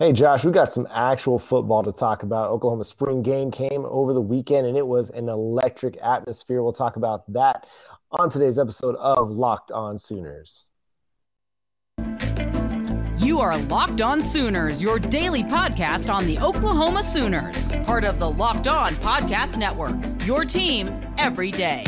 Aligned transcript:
Hey, 0.00 0.12
Josh, 0.12 0.44
we 0.44 0.52
got 0.52 0.72
some 0.72 0.86
actual 0.92 1.40
football 1.40 1.82
to 1.82 1.90
talk 1.90 2.22
about. 2.22 2.50
Oklahoma 2.50 2.84
spring 2.84 3.20
game 3.20 3.50
came 3.50 3.84
over 3.84 4.12
the 4.12 4.20
weekend 4.20 4.64
and 4.64 4.76
it 4.76 4.86
was 4.86 5.10
an 5.10 5.28
electric 5.28 5.98
atmosphere. 6.00 6.62
We'll 6.62 6.72
talk 6.72 6.94
about 6.94 7.24
that 7.32 7.66
on 8.12 8.30
today's 8.30 8.60
episode 8.60 8.94
of 8.94 9.32
Locked 9.32 9.72
On 9.72 9.98
Sooners. 9.98 10.66
You 13.18 13.40
are 13.40 13.58
Locked 13.62 14.00
On 14.00 14.22
Sooners, 14.22 14.80
your 14.80 15.00
daily 15.00 15.42
podcast 15.42 16.14
on 16.14 16.26
the 16.26 16.38
Oklahoma 16.38 17.02
Sooners, 17.02 17.72
part 17.84 18.04
of 18.04 18.20
the 18.20 18.30
Locked 18.30 18.68
On 18.68 18.92
Podcast 18.92 19.58
Network. 19.58 19.96
Your 20.24 20.44
team 20.44 20.96
every 21.18 21.50
day. 21.50 21.84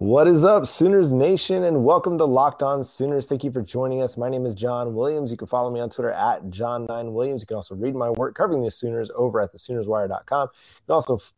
What 0.00 0.26
is 0.26 0.46
up, 0.46 0.66
Sooners 0.66 1.12
Nation, 1.12 1.62
and 1.62 1.84
welcome 1.84 2.16
to 2.16 2.24
Locked 2.24 2.62
On 2.62 2.82
Sooners. 2.82 3.26
Thank 3.26 3.44
you 3.44 3.52
for 3.52 3.60
joining 3.60 4.00
us. 4.00 4.16
My 4.16 4.30
name 4.30 4.46
is 4.46 4.54
John 4.54 4.94
Williams. 4.94 5.30
You 5.30 5.36
can 5.36 5.46
follow 5.46 5.70
me 5.70 5.78
on 5.78 5.90
Twitter 5.90 6.10
at 6.10 6.44
John9Williams. 6.44 7.40
You 7.40 7.46
can 7.46 7.56
also 7.56 7.74
read 7.74 7.94
my 7.94 8.08
work 8.08 8.34
covering 8.34 8.62
the 8.62 8.70
Sooners 8.70 9.10
over 9.14 9.42
at 9.42 9.52
thesoonerswire.com. 9.52 10.48
You 10.54 10.86
can 10.86 10.94
also 10.94 11.16
f- 11.16 11.34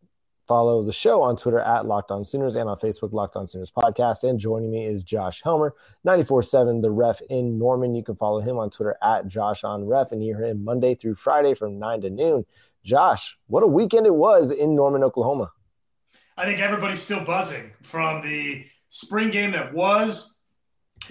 follow 0.47 0.85
the 0.85 0.93
show 0.93 1.23
on 1.23 1.35
Twitter 1.35 1.59
at 1.59 1.87
Locked 1.87 2.13
On 2.13 2.23
Sooners 2.23 2.55
and 2.55 2.69
on 2.71 2.79
Facebook, 2.79 3.13
Locked 3.13 3.35
On 3.35 3.49
Sooners 3.49 3.73
Podcast. 3.73 4.23
And 4.23 4.39
joining 4.39 4.71
me 4.71 4.87
is 4.87 5.03
Josh 5.03 5.43
Helmer, 5.43 5.75
94.7 6.07 6.83
The 6.83 6.91
Ref 6.93 7.21
in 7.29 7.59
Norman. 7.59 7.97
You 7.97 8.05
can 8.05 8.15
follow 8.15 8.39
him 8.39 8.61
on 8.61 8.71
Twitter 8.71 8.97
at 9.03 9.27
Josh 9.27 9.65
on 9.65 9.89
Ref 9.89 10.13
and 10.13 10.23
hear 10.23 10.41
him 10.41 10.63
Monday 10.63 10.95
through 10.95 11.17
Friday 11.17 11.55
from 11.55 11.81
9 11.81 12.03
to 12.03 12.11
noon. 12.11 12.47
Josh, 12.85 13.37
what 13.49 13.65
a 13.65 13.67
weekend 13.67 14.07
it 14.07 14.15
was 14.15 14.53
in 14.53 14.77
Norman, 14.77 15.03
Oklahoma. 15.03 15.51
I 16.37 16.45
think 16.45 16.61
everybody's 16.61 17.03
still 17.03 17.25
buzzing 17.25 17.73
from 17.83 18.23
the 18.23 18.65
spring 18.89 19.31
game 19.31 19.53
that 19.53 19.73
was, 19.73 20.39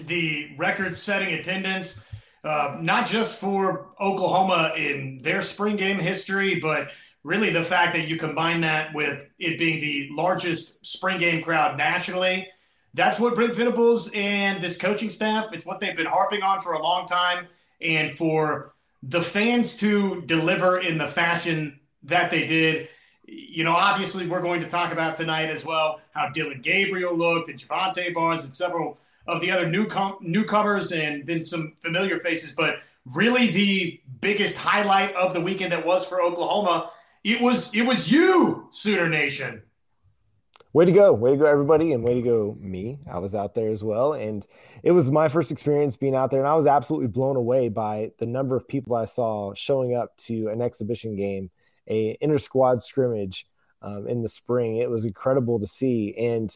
the 0.00 0.54
record 0.56 0.96
setting 0.96 1.34
attendance, 1.34 2.02
uh, 2.44 2.76
not 2.80 3.06
just 3.06 3.38
for 3.38 3.88
Oklahoma 4.00 4.72
in 4.76 5.20
their 5.22 5.42
spring 5.42 5.76
game 5.76 5.98
history, 5.98 6.58
but 6.58 6.90
really 7.24 7.50
the 7.50 7.64
fact 7.64 7.92
that 7.92 8.08
you 8.08 8.16
combine 8.16 8.62
that 8.62 8.94
with 8.94 9.24
it 9.38 9.58
being 9.58 9.80
the 9.80 10.08
largest 10.10 10.84
spring 10.84 11.18
game 11.18 11.42
crowd 11.42 11.76
nationally. 11.76 12.48
That's 12.94 13.18
what 13.18 13.34
Brent 13.34 13.54
Venables 13.54 14.10
and 14.12 14.62
this 14.62 14.76
coaching 14.76 15.08
staff, 15.08 15.52
it's 15.52 15.64
what 15.64 15.80
they've 15.80 15.96
been 15.96 16.06
harping 16.06 16.42
on 16.42 16.60
for 16.60 16.72
a 16.72 16.82
long 16.82 17.06
time. 17.06 17.46
And 17.80 18.12
for 18.12 18.74
the 19.02 19.22
fans 19.22 19.76
to 19.78 20.22
deliver 20.22 20.78
in 20.78 20.98
the 20.98 21.06
fashion 21.06 21.80
that 22.04 22.30
they 22.30 22.46
did, 22.46 22.88
you 23.24 23.64
know, 23.64 23.72
obviously 23.72 24.26
we're 24.26 24.42
going 24.42 24.60
to 24.60 24.68
talk 24.68 24.92
about 24.92 25.16
tonight 25.16 25.50
as 25.50 25.64
well 25.64 26.00
how 26.12 26.28
Dillon 26.30 26.60
Gabriel 26.60 27.16
looked 27.16 27.48
and 27.48 27.58
Jovantae 27.58 28.12
Barnes 28.12 28.44
and 28.44 28.54
several 28.54 28.98
of 29.26 29.40
the 29.40 29.50
other 29.50 29.66
newcom- 29.66 30.20
newcomers 30.20 30.92
and 30.92 31.26
then 31.26 31.42
some 31.42 31.74
familiar 31.80 32.18
faces. 32.18 32.52
But 32.52 32.76
really, 33.06 33.50
the 33.50 34.00
biggest 34.20 34.58
highlight 34.58 35.14
of 35.14 35.32
the 35.32 35.40
weekend 35.40 35.72
that 35.72 35.86
was 35.86 36.04
for 36.04 36.20
Oklahoma, 36.20 36.90
it 37.24 37.40
was 37.40 37.74
it 37.74 37.82
was 37.82 38.10
you, 38.10 38.66
Sooner 38.70 39.08
Nation. 39.08 39.62
Way 40.74 40.86
to 40.86 40.92
go, 40.92 41.12
way 41.12 41.32
to 41.32 41.36
go, 41.36 41.44
everybody, 41.44 41.92
and 41.92 42.02
way 42.02 42.14
to 42.14 42.22
go, 42.22 42.56
me. 42.58 42.98
I 43.10 43.18
was 43.18 43.34
out 43.34 43.54
there 43.54 43.68
as 43.68 43.84
well, 43.84 44.14
and 44.14 44.46
it 44.82 44.92
was 44.92 45.10
my 45.10 45.28
first 45.28 45.52
experience 45.52 45.96
being 45.96 46.14
out 46.14 46.30
there, 46.30 46.40
and 46.40 46.48
I 46.48 46.54
was 46.54 46.66
absolutely 46.66 47.08
blown 47.08 47.36
away 47.36 47.68
by 47.68 48.12
the 48.18 48.24
number 48.24 48.56
of 48.56 48.66
people 48.66 48.96
I 48.96 49.04
saw 49.04 49.52
showing 49.52 49.94
up 49.94 50.16
to 50.18 50.48
an 50.48 50.62
exhibition 50.62 51.14
game 51.14 51.50
a 51.88 52.16
inter 52.20 52.38
squad 52.38 52.82
scrimmage 52.82 53.46
um, 53.82 54.06
in 54.06 54.22
the 54.22 54.28
spring. 54.28 54.76
It 54.76 54.90
was 54.90 55.04
incredible 55.04 55.60
to 55.60 55.66
see. 55.66 56.14
And 56.16 56.54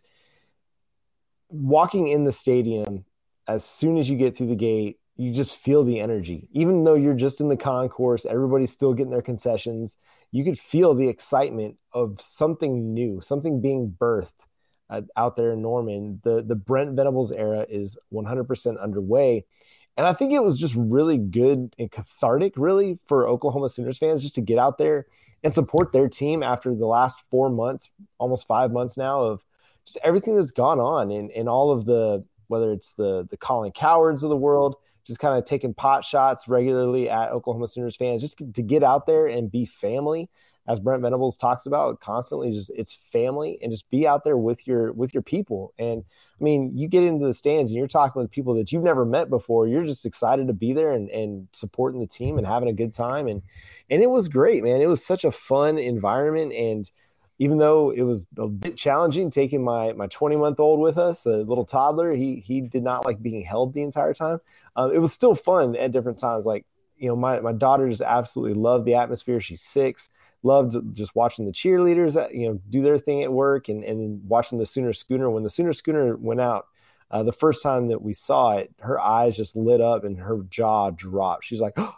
walking 1.48 2.08
in 2.08 2.24
the 2.24 2.32
stadium, 2.32 3.04
as 3.46 3.64
soon 3.64 3.96
as 3.98 4.08
you 4.10 4.16
get 4.16 4.36
through 4.36 4.48
the 4.48 4.56
gate, 4.56 4.98
you 5.16 5.32
just 5.32 5.56
feel 5.56 5.82
the 5.82 6.00
energy. 6.00 6.48
Even 6.52 6.84
though 6.84 6.94
you're 6.94 7.14
just 7.14 7.40
in 7.40 7.48
the 7.48 7.56
concourse, 7.56 8.26
everybody's 8.26 8.72
still 8.72 8.92
getting 8.92 9.12
their 9.12 9.22
concessions. 9.22 9.96
You 10.30 10.44
could 10.44 10.58
feel 10.58 10.94
the 10.94 11.08
excitement 11.08 11.76
of 11.92 12.20
something 12.20 12.92
new, 12.92 13.20
something 13.22 13.60
being 13.62 13.96
birthed 13.98 14.46
uh, 14.90 15.02
out 15.16 15.36
there 15.36 15.52
in 15.52 15.62
Norman. 15.62 16.20
The 16.22 16.42
the 16.42 16.56
Brent 16.56 16.96
Venables 16.96 17.32
era 17.32 17.64
is 17.68 17.96
100% 18.12 18.82
underway, 18.82 19.46
and 19.96 20.06
I 20.06 20.12
think 20.12 20.32
it 20.32 20.42
was 20.42 20.58
just 20.58 20.74
really 20.76 21.18
good 21.18 21.74
and 21.78 21.90
cathartic, 21.90 22.54
really, 22.56 22.98
for 23.06 23.26
Oklahoma 23.26 23.68
Sooners 23.68 23.98
fans 23.98 24.22
just 24.22 24.34
to 24.34 24.40
get 24.40 24.58
out 24.58 24.78
there 24.78 25.06
and 25.42 25.52
support 25.52 25.92
their 25.92 26.08
team 26.08 26.42
after 26.42 26.74
the 26.74 26.86
last 26.86 27.22
four 27.30 27.48
months, 27.48 27.90
almost 28.18 28.46
five 28.46 28.72
months 28.72 28.96
now, 28.96 29.22
of 29.22 29.44
just 29.86 29.98
everything 30.02 30.36
that's 30.36 30.50
gone 30.50 30.80
on 30.80 31.10
and, 31.10 31.30
and 31.30 31.48
all 31.48 31.70
of 31.70 31.84
the 31.86 32.24
whether 32.48 32.72
it's 32.72 32.92
the 32.92 33.26
the 33.30 33.36
Colin 33.36 33.72
Cowherds 33.72 34.22
of 34.22 34.30
the 34.30 34.36
world, 34.36 34.76
just 35.04 35.18
kind 35.18 35.38
of 35.38 35.44
taking 35.44 35.72
pot 35.74 36.04
shots 36.04 36.46
regularly 36.46 37.08
at 37.08 37.30
Oklahoma 37.30 37.66
Sooners 37.66 37.96
fans, 37.96 38.20
just 38.20 38.38
to 38.38 38.62
get 38.62 38.82
out 38.82 39.06
there 39.06 39.26
and 39.26 39.50
be 39.50 39.64
family 39.64 40.28
as 40.68 40.80
Brent 40.80 41.02
Venables 41.02 41.36
talks 41.36 41.66
about 41.66 42.00
constantly, 42.00 42.50
just 42.50 42.70
it's 42.74 42.94
family 42.94 43.58
and 43.62 43.70
just 43.70 43.88
be 43.90 44.06
out 44.06 44.24
there 44.24 44.36
with 44.36 44.66
your 44.66 44.92
with 44.92 45.14
your 45.14 45.22
people. 45.22 45.72
And 45.78 46.04
I 46.40 46.44
mean, 46.44 46.76
you 46.76 46.88
get 46.88 47.04
into 47.04 47.26
the 47.26 47.32
stands 47.32 47.70
and 47.70 47.78
you're 47.78 47.86
talking 47.86 48.20
with 48.20 48.30
people 48.30 48.54
that 48.54 48.72
you've 48.72 48.82
never 48.82 49.04
met 49.04 49.30
before. 49.30 49.68
You're 49.68 49.84
just 49.84 50.04
excited 50.04 50.48
to 50.48 50.52
be 50.52 50.72
there 50.72 50.92
and, 50.92 51.08
and 51.10 51.48
supporting 51.52 52.00
the 52.00 52.06
team 52.06 52.36
and 52.36 52.46
having 52.46 52.68
a 52.68 52.74
good 52.74 52.92
time. 52.92 53.28
And 53.28 53.42
and 53.88 54.02
it 54.02 54.10
was 54.10 54.28
great, 54.28 54.64
man. 54.64 54.82
It 54.82 54.88
was 54.88 55.04
such 55.04 55.24
a 55.24 55.30
fun 55.30 55.78
environment. 55.78 56.52
And 56.52 56.90
even 57.38 57.58
though 57.58 57.90
it 57.90 58.02
was 58.02 58.26
a 58.38 58.48
bit 58.48 58.76
challenging 58.76 59.30
taking 59.30 59.62
my 59.62 59.92
my 59.92 60.08
20 60.08 60.36
month 60.36 60.58
old 60.58 60.80
with 60.80 60.98
us, 60.98 61.26
a 61.26 61.38
little 61.38 61.64
toddler, 61.64 62.12
he 62.12 62.36
he 62.44 62.60
did 62.60 62.82
not 62.82 63.04
like 63.04 63.22
being 63.22 63.42
held 63.42 63.72
the 63.72 63.82
entire 63.82 64.14
time. 64.14 64.40
Um, 64.74 64.92
it 64.92 64.98
was 64.98 65.12
still 65.12 65.34
fun 65.34 65.76
at 65.76 65.92
different 65.92 66.18
times. 66.18 66.44
Like 66.44 66.66
you 66.96 67.08
know, 67.08 67.16
my 67.16 67.40
my 67.40 67.52
daughter 67.52 67.88
just 67.88 68.02
absolutely 68.02 68.54
loved 68.54 68.84
the 68.84 68.94
atmosphere. 68.94 69.38
She's 69.38 69.62
six 69.62 70.10
loved 70.46 70.76
just 70.94 71.14
watching 71.14 71.44
the 71.44 71.52
cheerleaders, 71.52 72.16
uh, 72.16 72.28
you 72.30 72.48
know, 72.48 72.60
do 72.70 72.82
their 72.82 72.98
thing 72.98 73.22
at 73.22 73.32
work 73.32 73.68
and, 73.68 73.84
and 73.84 74.26
watching 74.28 74.58
the 74.58 74.66
Sooner 74.66 74.92
Schooner. 74.92 75.30
When 75.30 75.42
the 75.42 75.50
Sooner 75.50 75.72
Schooner 75.72 76.16
went 76.16 76.40
out, 76.40 76.66
uh, 77.10 77.22
the 77.22 77.32
first 77.32 77.62
time 77.62 77.88
that 77.88 78.02
we 78.02 78.12
saw 78.12 78.56
it, 78.56 78.72
her 78.80 79.00
eyes 79.00 79.36
just 79.36 79.56
lit 79.56 79.80
up 79.80 80.04
and 80.04 80.18
her 80.18 80.38
jaw 80.48 80.90
dropped. 80.90 81.44
She's 81.44 81.60
like, 81.60 81.74
oh, 81.76 81.94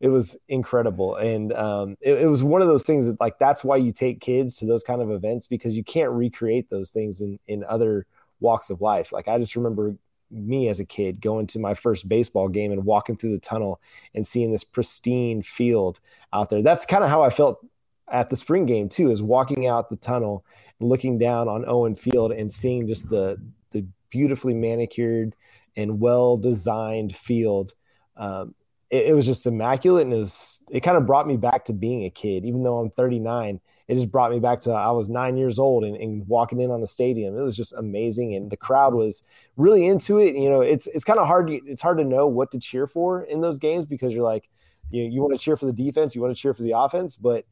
it 0.00 0.08
was 0.08 0.36
incredible. 0.48 1.16
And 1.16 1.52
um, 1.52 1.96
it, 2.00 2.20
it, 2.22 2.26
was 2.26 2.44
one 2.44 2.62
of 2.62 2.68
those 2.68 2.84
things 2.84 3.06
that 3.06 3.20
like, 3.20 3.38
that's 3.38 3.64
why 3.64 3.76
you 3.76 3.92
take 3.92 4.20
kids 4.20 4.56
to 4.58 4.66
those 4.66 4.82
kind 4.82 5.00
of 5.00 5.10
events 5.10 5.46
because 5.46 5.74
you 5.74 5.82
can't 5.82 6.12
recreate 6.12 6.70
those 6.70 6.90
things 6.90 7.20
in, 7.20 7.38
in 7.48 7.64
other 7.64 8.06
walks 8.40 8.70
of 8.70 8.80
life. 8.80 9.12
Like 9.12 9.26
I 9.26 9.38
just 9.38 9.56
remember 9.56 9.96
me 10.30 10.68
as 10.68 10.80
a 10.80 10.84
kid 10.84 11.20
going 11.20 11.46
to 11.46 11.58
my 11.58 11.74
first 11.74 12.08
baseball 12.08 12.48
game 12.48 12.72
and 12.72 12.84
walking 12.84 13.16
through 13.16 13.32
the 13.32 13.38
tunnel 13.38 13.80
and 14.14 14.26
seeing 14.26 14.52
this 14.52 14.64
pristine 14.64 15.42
field 15.42 16.00
out 16.32 16.50
there. 16.50 16.62
That's 16.62 16.86
kind 16.86 17.04
of 17.04 17.10
how 17.10 17.22
I 17.22 17.30
felt 17.30 17.64
at 18.10 18.30
the 18.30 18.36
spring 18.36 18.66
game 18.66 18.88
too, 18.88 19.10
is 19.10 19.22
walking 19.22 19.66
out 19.66 19.90
the 19.90 19.96
tunnel 19.96 20.44
and 20.80 20.88
looking 20.88 21.18
down 21.18 21.48
on 21.48 21.64
Owen 21.66 21.94
Field 21.94 22.32
and 22.32 22.50
seeing 22.50 22.86
just 22.86 23.08
the 23.08 23.40
the 23.72 23.86
beautifully 24.10 24.54
manicured 24.54 25.34
and 25.76 26.00
well 26.00 26.36
designed 26.36 27.14
field. 27.14 27.72
Um, 28.16 28.54
it, 28.90 29.06
it, 29.06 29.14
was 29.14 29.26
just 29.26 29.46
immaculate, 29.46 30.04
and 30.04 30.12
it 30.12 30.18
was 30.18 30.62
it 30.70 30.80
kind 30.80 30.96
of 30.96 31.06
brought 31.06 31.26
me 31.26 31.36
back 31.36 31.64
to 31.66 31.72
being 31.72 32.04
a 32.04 32.10
kid, 32.10 32.44
even 32.44 32.62
though 32.62 32.78
I'm 32.78 32.90
39. 32.90 33.60
It 33.88 33.94
just 33.94 34.10
brought 34.10 34.32
me 34.32 34.40
back 34.40 34.60
to 34.60 34.72
I 34.72 34.90
was 34.90 35.08
nine 35.08 35.36
years 35.36 35.60
old 35.60 35.84
and, 35.84 35.96
and 35.96 36.26
walking 36.26 36.60
in 36.60 36.72
on 36.72 36.80
the 36.80 36.88
stadium. 36.88 37.36
It 37.38 37.42
was 37.42 37.56
just 37.56 37.72
amazing, 37.72 38.34
and 38.34 38.50
the 38.50 38.56
crowd 38.56 38.94
was 38.94 39.22
really 39.56 39.86
into 39.86 40.18
it. 40.18 40.34
You 40.34 40.48
know, 40.48 40.60
it's 40.60 40.86
it's 40.88 41.04
kind 41.04 41.18
of 41.18 41.26
hard. 41.26 41.50
It's 41.50 41.82
hard 41.82 41.98
to 41.98 42.04
know 42.04 42.26
what 42.26 42.50
to 42.52 42.58
cheer 42.58 42.86
for 42.86 43.22
in 43.22 43.40
those 43.40 43.58
games 43.58 43.84
because 43.84 44.12
you're 44.14 44.24
like, 44.24 44.48
you 44.90 45.02
you 45.04 45.20
want 45.20 45.34
to 45.34 45.42
cheer 45.42 45.56
for 45.56 45.66
the 45.66 45.72
defense, 45.72 46.14
you 46.14 46.20
want 46.20 46.34
to 46.34 46.40
cheer 46.40 46.54
for 46.54 46.62
the 46.62 46.76
offense, 46.76 47.16
but 47.16 47.44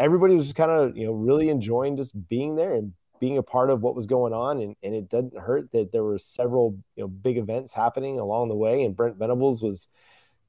everybody 0.00 0.34
was 0.34 0.46
just 0.46 0.56
kind 0.56 0.70
of 0.70 0.96
you 0.96 1.06
know 1.06 1.12
really 1.12 1.48
enjoying 1.48 1.96
just 1.96 2.28
being 2.28 2.56
there 2.56 2.74
and 2.74 2.92
being 3.20 3.36
a 3.36 3.42
part 3.42 3.68
of 3.68 3.82
what 3.82 3.94
was 3.94 4.06
going 4.06 4.32
on 4.32 4.60
and, 4.60 4.74
and 4.82 4.94
it 4.94 5.08
didn't 5.10 5.38
hurt 5.38 5.70
that 5.72 5.92
there 5.92 6.02
were 6.02 6.18
several 6.18 6.76
you 6.96 7.04
know 7.04 7.08
big 7.08 7.36
events 7.36 7.74
happening 7.74 8.18
along 8.18 8.48
the 8.48 8.56
way 8.56 8.82
and 8.82 8.96
brent 8.96 9.16
venables 9.16 9.62
was 9.62 9.88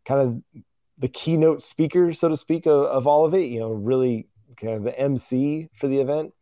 kind 0.05 0.21
of 0.21 0.63
the 0.97 1.09
keynote 1.09 1.61
speaker 1.61 2.13
so 2.13 2.29
to 2.29 2.37
speak 2.37 2.65
of, 2.65 2.85
of 2.85 3.05
all 3.05 3.25
of 3.25 3.33
it 3.33 3.45
you 3.45 3.59
know 3.59 3.69
really 3.69 4.27
kind 4.57 4.73
of 4.73 4.83
the 4.83 4.97
mc 4.99 5.69
for 5.75 5.87
the 5.87 5.99
event. 5.99 6.33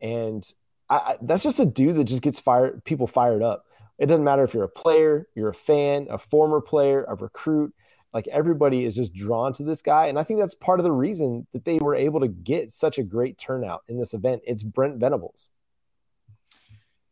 And 0.00 0.44
I, 0.90 1.16
that's 1.20 1.42
just 1.42 1.58
a 1.58 1.66
dude 1.66 1.96
that 1.96 2.04
just 2.04 2.22
gets 2.22 2.40
fired 2.40 2.84
people 2.84 3.06
fired 3.06 3.42
up. 3.42 3.66
It 3.98 4.06
doesn't 4.06 4.24
matter 4.24 4.44
if 4.44 4.54
you're 4.54 4.64
a 4.64 4.68
player 4.68 5.28
you're 5.34 5.48
a 5.48 5.54
fan 5.54 6.06
a 6.10 6.18
former 6.18 6.60
player 6.60 7.04
a 7.08 7.14
recruit 7.14 7.74
like 8.12 8.26
everybody 8.28 8.84
is 8.84 8.96
just 8.96 9.12
drawn 9.12 9.52
to 9.52 9.62
this 9.62 9.82
guy 9.82 10.06
and 10.06 10.18
i 10.18 10.22
think 10.22 10.40
that's 10.40 10.54
part 10.54 10.80
of 10.80 10.84
the 10.84 10.92
reason 10.92 11.46
that 11.52 11.64
they 11.64 11.78
were 11.78 11.94
able 11.94 12.20
to 12.20 12.28
get 12.28 12.72
such 12.72 12.98
a 12.98 13.02
great 13.02 13.38
turnout 13.38 13.82
in 13.88 13.98
this 13.98 14.14
event. 14.14 14.42
It's 14.46 14.62
brent 14.62 14.96
venables. 14.98 15.50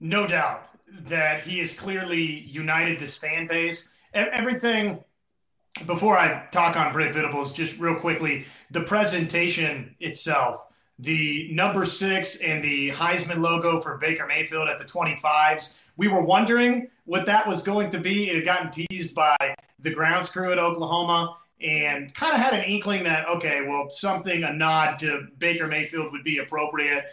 No 0.01 0.27
doubt 0.27 0.69
that 1.07 1.43
he 1.45 1.59
has 1.59 1.75
clearly 1.75 2.23
united 2.23 2.99
this 2.99 3.17
fan 3.17 3.47
base. 3.47 3.95
Everything 4.15 5.03
before 5.85 6.17
I 6.17 6.47
talk 6.53 6.77
on 6.77 6.93
Brent 6.93 7.13
Venables, 7.13 7.53
just 7.53 7.79
real 7.79 7.97
quickly, 7.97 8.47
the 8.71 8.81
presentation 8.81 9.95
itself, 10.01 10.66
the 10.99 11.49
number 11.53 11.85
six 11.85 12.37
and 12.37 12.63
the 12.63 12.91
Heisman 12.91 13.41
logo 13.41 13.81
for 13.81 13.99
Baker 13.99 14.27
Mayfield 14.27 14.69
at 14.69 14.79
the 14.79 14.85
25s, 14.85 15.83
we 15.97 16.09
were 16.09 16.23
wondering 16.23 16.89
what 17.05 17.27
that 17.27 17.47
was 17.47 17.63
going 17.63 17.91
to 17.91 17.99
be. 17.99 18.31
It 18.31 18.37
had 18.37 18.45
gotten 18.45 18.71
teased 18.71 19.15
by 19.15 19.37
the 19.81 19.91
grounds 19.91 20.29
crew 20.29 20.53
at 20.53 20.59
Oklahoma 20.59 21.37
and 21.61 22.15
kind 22.15 22.35
of 22.35 22.41
had 22.41 22.53
an 22.53 22.65
inkling 22.65 23.03
that 23.05 23.27
okay, 23.29 23.63
well, 23.67 23.89
something 23.89 24.45
a 24.45 24.53
nod 24.53 24.99
to 24.99 25.27
Baker 25.39 25.67
Mayfield 25.67 26.13
would 26.13 26.23
be 26.23 26.39
appropriate. 26.39 27.07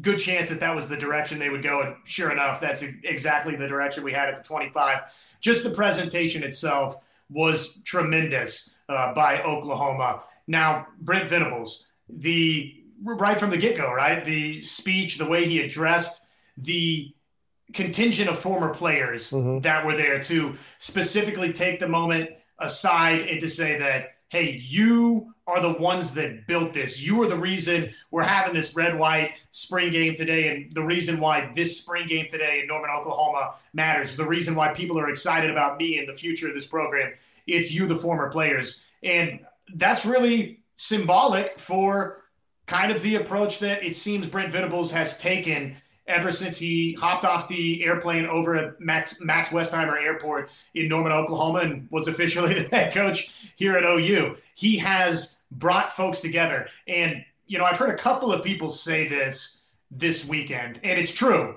Good 0.00 0.18
chance 0.18 0.48
that 0.50 0.60
that 0.60 0.74
was 0.74 0.88
the 0.88 0.96
direction 0.96 1.38
they 1.38 1.50
would 1.50 1.62
go, 1.62 1.82
and 1.82 1.96
sure 2.04 2.30
enough, 2.30 2.60
that's 2.60 2.82
exactly 2.82 3.56
the 3.56 3.66
direction 3.66 4.04
we 4.04 4.12
had 4.12 4.28
at 4.28 4.36
the 4.36 4.44
25. 4.44 5.00
Just 5.40 5.64
the 5.64 5.70
presentation 5.70 6.44
itself 6.44 7.02
was 7.28 7.80
tremendous 7.84 8.74
uh, 8.88 9.12
by 9.14 9.42
Oklahoma. 9.42 10.22
Now, 10.46 10.86
Brent 11.00 11.28
Venables, 11.28 11.86
the 12.08 12.79
right 13.02 13.38
from 13.38 13.50
the 13.50 13.56
get 13.56 13.76
go, 13.76 13.92
right? 13.92 14.24
The 14.24 14.62
speech, 14.62 15.18
the 15.18 15.26
way 15.26 15.46
he 15.46 15.60
addressed 15.60 16.26
the 16.56 17.14
contingent 17.72 18.28
of 18.28 18.38
former 18.38 18.74
players 18.74 19.30
mm-hmm. 19.30 19.60
that 19.60 19.86
were 19.86 19.96
there 19.96 20.20
to 20.20 20.56
specifically 20.78 21.52
take 21.52 21.80
the 21.80 21.88
moment 21.88 22.30
aside 22.58 23.22
and 23.22 23.40
to 23.40 23.48
say 23.48 23.78
that, 23.78 24.16
hey, 24.28 24.56
you 24.62 25.34
are 25.46 25.60
the 25.60 25.72
ones 25.72 26.14
that 26.14 26.46
built 26.46 26.72
this. 26.72 27.00
You 27.00 27.20
are 27.22 27.26
the 27.26 27.36
reason 27.36 27.90
we're 28.10 28.22
having 28.22 28.54
this 28.54 28.76
red 28.76 28.96
white 28.98 29.32
spring 29.50 29.90
game 29.90 30.14
today, 30.14 30.48
and 30.48 30.72
the 30.72 30.82
reason 30.82 31.18
why 31.18 31.50
this 31.54 31.80
spring 31.80 32.06
game 32.06 32.26
today 32.30 32.60
in 32.60 32.68
Norman, 32.68 32.90
Oklahoma 32.90 33.54
matters. 33.72 34.16
The 34.16 34.26
reason 34.26 34.54
why 34.54 34.72
people 34.72 34.98
are 34.98 35.10
excited 35.10 35.50
about 35.50 35.78
me 35.78 35.98
and 35.98 36.08
the 36.08 36.12
future 36.12 36.48
of 36.48 36.54
this 36.54 36.66
program. 36.66 37.12
It's 37.46 37.72
you, 37.72 37.86
the 37.86 37.96
former 37.96 38.30
players. 38.30 38.80
And 39.02 39.40
that's 39.74 40.06
really 40.06 40.60
symbolic 40.76 41.58
for 41.58 42.19
kind 42.70 42.92
of 42.92 43.02
the 43.02 43.16
approach 43.16 43.58
that 43.58 43.82
it 43.82 43.96
seems 43.96 44.28
Brent 44.28 44.52
Venables 44.52 44.92
has 44.92 45.18
taken 45.18 45.76
ever 46.06 46.30
since 46.30 46.56
he 46.56 46.92
hopped 46.92 47.24
off 47.24 47.48
the 47.48 47.84
airplane 47.84 48.26
over 48.26 48.54
at 48.54 48.80
Max, 48.80 49.20
Max 49.20 49.48
Westheimer 49.48 50.00
Airport 50.00 50.50
in 50.72 50.88
Norman, 50.88 51.10
Oklahoma, 51.10 51.60
and 51.60 51.88
was 51.90 52.06
officially 52.06 52.54
the 52.62 52.68
head 52.68 52.94
coach 52.94 53.28
here 53.56 53.76
at 53.76 53.84
OU. 53.84 54.36
He 54.54 54.78
has 54.78 55.40
brought 55.50 55.96
folks 55.96 56.20
together. 56.20 56.68
And, 56.86 57.24
you 57.44 57.58
know, 57.58 57.64
I've 57.64 57.76
heard 57.76 57.90
a 57.90 57.98
couple 57.98 58.32
of 58.32 58.44
people 58.44 58.70
say 58.70 59.08
this 59.08 59.62
this 59.90 60.24
weekend, 60.24 60.78
and 60.84 60.96
it's 60.96 61.12
true. 61.12 61.56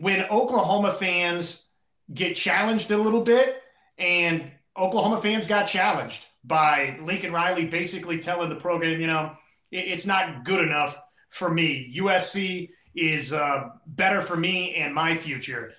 When 0.00 0.22
Oklahoma 0.30 0.94
fans 0.94 1.68
get 2.12 2.36
challenged 2.36 2.90
a 2.90 2.96
little 2.96 3.22
bit, 3.22 3.62
and 3.98 4.50
Oklahoma 4.74 5.20
fans 5.20 5.46
got 5.46 5.66
challenged 5.66 6.24
by 6.42 6.98
Lincoln 7.02 7.32
Riley 7.32 7.66
basically 7.66 8.18
telling 8.18 8.48
the 8.48 8.54
program, 8.54 8.98
you 8.98 9.06
know, 9.06 9.36
it's 9.70 10.06
not 10.06 10.44
good 10.44 10.66
enough 10.66 10.98
for 11.28 11.52
me. 11.52 11.94
USC 11.96 12.70
is 12.94 13.32
uh, 13.32 13.70
better 13.86 14.22
for 14.22 14.36
me 14.36 14.74
and 14.74 14.94
my 14.94 15.16
future. 15.16 15.72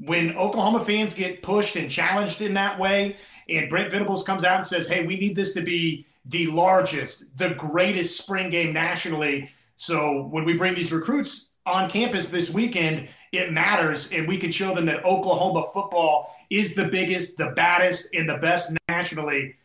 When 0.00 0.36
Oklahoma 0.36 0.84
fans 0.84 1.14
get 1.14 1.42
pushed 1.42 1.76
and 1.76 1.90
challenged 1.90 2.40
in 2.40 2.54
that 2.54 2.78
way, 2.78 3.16
and 3.48 3.68
Brent 3.68 3.90
Venables 3.90 4.22
comes 4.22 4.44
out 4.44 4.56
and 4.56 4.66
says, 4.66 4.88
hey, 4.88 5.06
we 5.06 5.18
need 5.18 5.34
this 5.34 5.54
to 5.54 5.62
be 5.62 6.06
the 6.24 6.46
largest, 6.48 7.36
the 7.36 7.50
greatest 7.50 8.18
spring 8.18 8.50
game 8.50 8.72
nationally. 8.72 9.50
So 9.76 10.24
when 10.30 10.44
we 10.44 10.54
bring 10.54 10.74
these 10.74 10.92
recruits 10.92 11.54
on 11.64 11.88
campus 11.88 12.28
this 12.28 12.50
weekend, 12.50 13.08
it 13.32 13.52
matters, 13.52 14.10
and 14.10 14.26
we 14.26 14.38
can 14.38 14.50
show 14.50 14.74
them 14.74 14.86
that 14.86 15.04
Oklahoma 15.04 15.66
football 15.72 16.34
is 16.50 16.74
the 16.74 16.88
biggest, 16.88 17.36
the 17.36 17.50
baddest, 17.50 18.14
and 18.14 18.28
the 18.28 18.38
best 18.38 18.72
nationally. 18.88 19.56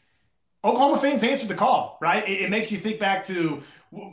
Oklahoma 0.63 0.99
fans 1.01 1.23
answered 1.23 1.49
the 1.49 1.55
call, 1.55 1.97
right? 2.01 2.27
It, 2.27 2.43
it 2.43 2.49
makes 2.49 2.71
you 2.71 2.77
think 2.77 2.99
back 2.99 3.25
to. 3.25 3.61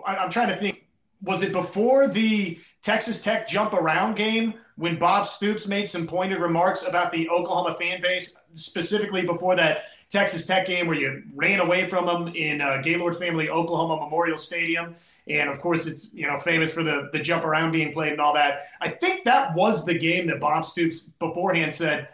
I'm 0.06 0.30
trying 0.30 0.48
to 0.48 0.56
think. 0.56 0.84
Was 1.22 1.42
it 1.42 1.52
before 1.52 2.08
the 2.08 2.58
Texas 2.82 3.22
Tech 3.22 3.46
jump 3.46 3.74
around 3.74 4.16
game 4.16 4.54
when 4.76 4.98
Bob 4.98 5.26
Stoops 5.26 5.68
made 5.68 5.88
some 5.88 6.06
pointed 6.06 6.40
remarks 6.40 6.86
about 6.86 7.10
the 7.10 7.28
Oklahoma 7.28 7.74
fan 7.74 8.00
base, 8.00 8.34
specifically 8.54 9.22
before 9.22 9.54
that 9.56 9.84
Texas 10.08 10.44
Tech 10.44 10.66
game 10.66 10.86
where 10.86 10.96
you 10.96 11.22
ran 11.36 11.60
away 11.60 11.88
from 11.88 12.06
them 12.06 12.34
in 12.34 12.60
uh, 12.60 12.80
Gaylord 12.82 13.16
Family 13.16 13.48
Oklahoma 13.48 14.02
Memorial 14.02 14.36
Stadium. 14.36 14.96
And 15.28 15.48
of 15.48 15.60
course, 15.60 15.86
it's 15.86 16.12
you 16.12 16.26
know 16.26 16.38
famous 16.38 16.72
for 16.72 16.82
the 16.82 17.10
the 17.12 17.20
jump 17.20 17.44
around 17.44 17.72
being 17.72 17.92
played 17.92 18.12
and 18.12 18.20
all 18.20 18.34
that. 18.34 18.64
I 18.80 18.88
think 18.88 19.24
that 19.24 19.54
was 19.54 19.84
the 19.84 19.96
game 19.96 20.26
that 20.26 20.40
Bob 20.40 20.64
Stoops 20.64 21.00
beforehand 21.00 21.74
said, 21.74 22.08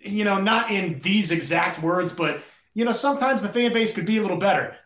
you 0.00 0.24
know, 0.24 0.40
not 0.40 0.70
in 0.70 1.00
these 1.00 1.32
exact 1.32 1.82
words, 1.82 2.12
but 2.12 2.42
you 2.74 2.84
know, 2.84 2.92
sometimes 2.92 3.42
the 3.42 3.48
fan 3.48 3.72
base 3.72 3.94
could 3.94 4.06
be 4.06 4.18
a 4.18 4.22
little 4.22 4.36
better 4.36 4.76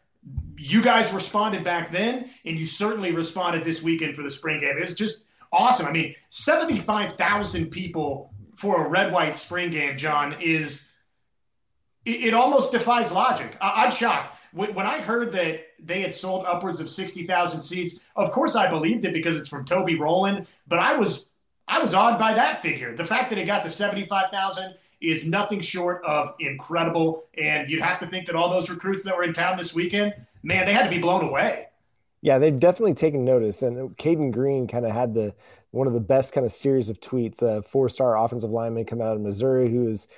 you 0.59 0.83
guys 0.83 1.13
responded 1.13 1.63
back 1.63 1.93
then, 1.93 2.31
and 2.45 2.59
you 2.59 2.67
certainly 2.67 3.13
responded 3.13 3.65
this 3.65 3.83
weekend 3.83 4.17
for 4.17 4.23
the 4.23 4.31
spring 4.31 4.61
game. 4.61 4.77
It 4.77 4.81
was 4.81 4.95
just 4.95 5.27
awesome. 5.53 5.87
I 5.87 5.93
mean, 5.93 6.15
75,000 6.31 7.71
people 7.71 8.33
for 8.55 8.85
a 8.85 8.89
red 8.89 9.13
white 9.13 9.37
spring 9.37 9.71
game, 9.71 9.97
John, 9.97 10.37
is 10.41 10.91
it, 12.05 12.25
it 12.25 12.35
almost 12.35 12.73
defies 12.73 13.13
logic. 13.13 13.57
I, 13.61 13.85
am 13.85 13.93
shocked. 13.93 14.35
When, 14.53 14.75
when 14.75 14.87
I 14.87 14.99
heard 14.99 15.33
that 15.33 15.61
they 15.79 16.03
had 16.03 16.13
sold 16.13 16.45
upwards 16.45 16.81
of 16.81 16.91
60,000 16.91 17.63
seats, 17.63 18.09
of 18.17 18.33
course 18.33 18.57
I 18.57 18.69
believed 18.69 19.05
it 19.05 19.13
because 19.13 19.37
it's 19.37 19.49
from 19.49 19.65
Toby 19.65 19.97
Rowland, 19.97 20.47
but 20.67 20.81
I 20.81 20.97
was 20.97 21.31
I 21.71 21.81
was 21.81 21.93
awed 21.93 22.19
by 22.19 22.33
that 22.33 22.63
figure. 22.63 22.97
The 22.97 23.05
fact 23.05 23.29
that 23.29 23.39
it 23.39 23.45
got 23.45 23.63
to 23.63 23.69
75,000 23.69 24.75
is 25.01 25.27
nothing 25.27 25.61
short 25.61 26.03
of 26.05 26.35
incredible. 26.41 27.25
And 27.37 27.71
you'd 27.71 27.83
have 27.83 27.99
to 28.01 28.07
think 28.07 28.27
that 28.27 28.35
all 28.35 28.51
those 28.51 28.69
recruits 28.69 29.05
that 29.05 29.17
were 29.17 29.23
in 29.23 29.33
town 29.33 29.57
this 29.57 29.75
weekend, 29.75 30.15
man, 30.43 30.67
they 30.67 30.73
had 30.73 30.85
to 30.85 30.91
be 30.91 30.99
blown 30.99 31.25
away. 31.25 31.67
Yeah, 32.21 32.39
they've 32.39 32.59
definitely 32.59 32.95
taken 32.95 33.25
notice. 33.25 33.63
And 33.63 33.97
Cayden 33.97 34.31
Green 34.31 34.67
kind 34.67 34.85
of 34.85 34.93
had 34.93 35.15
the 35.15 35.35
one 35.71 35.87
of 35.87 35.93
the 35.93 36.01
best 36.01 36.33
kind 36.33 36.47
of 36.47 36.53
series 36.53 36.89
of 36.89 37.01
tweets. 37.01 37.43
A 37.43 37.63
four-star 37.63 38.17
offensive 38.17 38.51
lineman 38.51 38.85
come 38.85 39.01
out 39.01 39.15
of 39.15 39.21
Missouri 39.21 39.71
who 39.71 39.89
is 39.89 40.09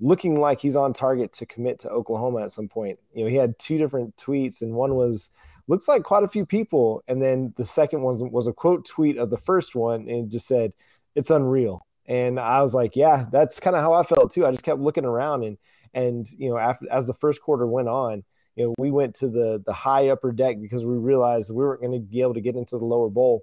looking 0.00 0.40
like 0.40 0.60
he's 0.60 0.76
on 0.76 0.92
target 0.92 1.32
to 1.34 1.46
commit 1.46 1.78
to 1.80 1.90
Oklahoma 1.90 2.42
at 2.42 2.50
some 2.50 2.68
point. 2.68 2.98
You 3.12 3.24
know, 3.24 3.30
he 3.30 3.36
had 3.36 3.58
two 3.58 3.78
different 3.78 4.16
tweets, 4.16 4.62
and 4.62 4.72
one 4.72 4.94
was 4.94 5.30
looks 5.68 5.86
like 5.86 6.02
quite 6.02 6.24
a 6.24 6.28
few 6.28 6.46
people, 6.46 7.02
and 7.06 7.22
then 7.22 7.52
the 7.56 7.66
second 7.66 8.02
one 8.02 8.30
was 8.30 8.46
a 8.46 8.52
quote 8.52 8.84
tweet 8.84 9.18
of 9.18 9.30
the 9.30 9.36
first 9.36 9.74
one, 9.74 10.08
and 10.08 10.30
just 10.30 10.46
said, 10.46 10.72
"It's 11.14 11.30
unreal." 11.30 11.86
And 12.06 12.38
I 12.40 12.62
was 12.62 12.74
like, 12.74 12.96
yeah, 12.96 13.26
that's 13.30 13.60
kind 13.60 13.76
of 13.76 13.82
how 13.82 13.92
I 13.92 14.02
felt 14.02 14.32
too. 14.32 14.46
I 14.46 14.50
just 14.50 14.64
kept 14.64 14.80
looking 14.80 15.04
around 15.04 15.44
and 15.44 15.58
and 15.94 16.26
you 16.38 16.48
know, 16.50 16.58
after 16.58 16.86
as 16.90 17.06
the 17.06 17.14
first 17.14 17.42
quarter 17.42 17.66
went 17.66 17.88
on, 17.88 18.24
you 18.56 18.66
know, 18.66 18.74
we 18.78 18.90
went 18.90 19.14
to 19.16 19.28
the 19.28 19.62
the 19.64 19.72
high 19.72 20.08
upper 20.08 20.32
deck 20.32 20.56
because 20.60 20.84
we 20.84 20.96
realized 20.96 21.50
we 21.50 21.56
weren't 21.56 21.80
going 21.80 21.92
to 21.92 22.00
be 22.00 22.22
able 22.22 22.34
to 22.34 22.40
get 22.40 22.56
into 22.56 22.78
the 22.78 22.84
lower 22.84 23.08
bowl. 23.08 23.42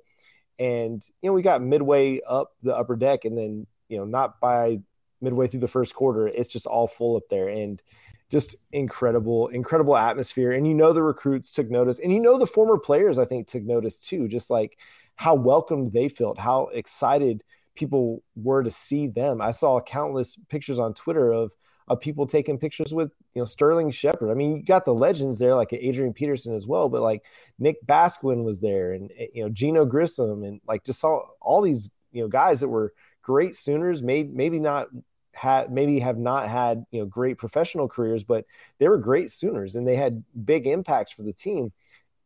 And 0.57 1.01
you 1.21 1.29
know, 1.29 1.33
we 1.33 1.41
got 1.41 1.61
midway 1.61 2.21
up 2.27 2.51
the 2.63 2.75
upper 2.75 2.95
deck 2.95 3.25
and 3.25 3.37
then, 3.37 3.67
you 3.87 3.97
know, 3.97 4.05
not 4.05 4.39
by 4.39 4.79
midway 5.21 5.47
through 5.47 5.59
the 5.61 5.67
first 5.67 5.95
quarter, 5.95 6.27
it's 6.27 6.49
just 6.49 6.65
all 6.65 6.87
full 6.87 7.15
up 7.15 7.23
there 7.29 7.49
and 7.49 7.81
just 8.29 8.55
incredible, 8.71 9.47
incredible 9.47 9.97
atmosphere. 9.97 10.51
And 10.51 10.67
you 10.67 10.73
know 10.73 10.93
the 10.93 11.01
recruits 11.01 11.51
took 11.51 11.69
notice, 11.69 11.99
and 11.99 12.13
you 12.13 12.19
know 12.19 12.37
the 12.37 12.45
former 12.45 12.77
players 12.77 13.17
I 13.17 13.25
think 13.25 13.47
took 13.47 13.63
notice 13.63 13.99
too, 13.99 14.27
just 14.27 14.49
like 14.49 14.77
how 15.15 15.35
welcomed 15.35 15.91
they 15.93 16.09
felt, 16.09 16.39
how 16.39 16.67
excited 16.67 17.43
people 17.79 18.21
were 18.35 18.61
to 18.61 18.69
see 18.69 19.07
them. 19.07 19.41
I 19.41 19.51
saw 19.51 19.79
countless 19.79 20.37
pictures 20.49 20.77
on 20.77 20.93
Twitter 20.93 21.31
of 21.31 21.51
of 21.87 21.99
people 21.99 22.27
taking 22.27 22.59
pictures 22.59 22.93
with 22.93 23.11
you 23.33 23.41
know 23.41 23.45
Sterling 23.45 23.89
Shepard. 23.89 24.29
I 24.29 24.35
mean, 24.35 24.57
you 24.57 24.63
got 24.63 24.85
the 24.85 24.93
legends 24.93 25.39
there 25.39 25.55
like 25.55 25.73
Adrian 25.73 26.13
Peterson 26.13 26.53
as 26.53 26.67
well, 26.67 26.89
but 26.89 27.01
like 27.01 27.23
Nick 27.57 27.83
Basquine 27.87 28.43
was 28.43 28.61
there, 28.61 28.93
and 28.93 29.11
eh, 29.17 29.27
you 29.33 29.43
know 29.43 29.49
Geno 29.49 29.85
Grissom, 29.85 30.43
and 30.43 30.61
like 30.67 30.83
just 30.83 30.99
saw 30.99 31.21
all 31.41 31.61
these 31.61 31.89
you 32.11 32.21
know 32.21 32.27
guys 32.27 32.59
that 32.59 32.67
were 32.67 32.93
great 33.21 33.55
Sooners. 33.55 34.03
Maybe 34.03 34.29
maybe 34.29 34.59
not 34.59 34.89
had 35.33 35.71
maybe 35.71 35.99
have 35.99 36.17
not 36.17 36.47
had 36.49 36.85
you 36.91 36.99
know 36.99 37.05
great 37.05 37.37
professional 37.37 37.87
careers, 37.87 38.23
but 38.23 38.45
they 38.77 38.87
were 38.89 38.97
great 38.97 39.31
Sooners, 39.31 39.75
and 39.75 39.87
they 39.87 39.95
had 39.95 40.23
big 40.45 40.67
impacts 40.67 41.11
for 41.11 41.23
the 41.23 41.33
team. 41.33 41.71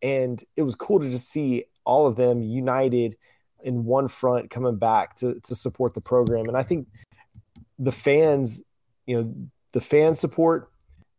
And 0.02 0.44
it 0.58 0.64
was 0.64 0.76
cool 0.76 1.00
to 1.00 1.10
just 1.10 1.30
see 1.30 1.66
all 1.86 2.08
of 2.08 2.18
them 2.18 2.42
united 2.42 3.16
in 3.64 3.86
one 3.86 4.08
front 4.08 4.50
coming 4.50 4.78
back 4.78 5.16
to 5.18 5.40
to 5.42 5.56
support 5.56 5.94
the 5.94 6.02
program. 6.02 6.46
And 6.48 6.58
I 6.58 6.64
think 6.64 6.88
the 7.80 7.92
fans, 7.92 8.62
you 9.06 9.16
know, 9.16 9.34
the 9.72 9.82
fan 9.82 10.16
support 10.16 10.70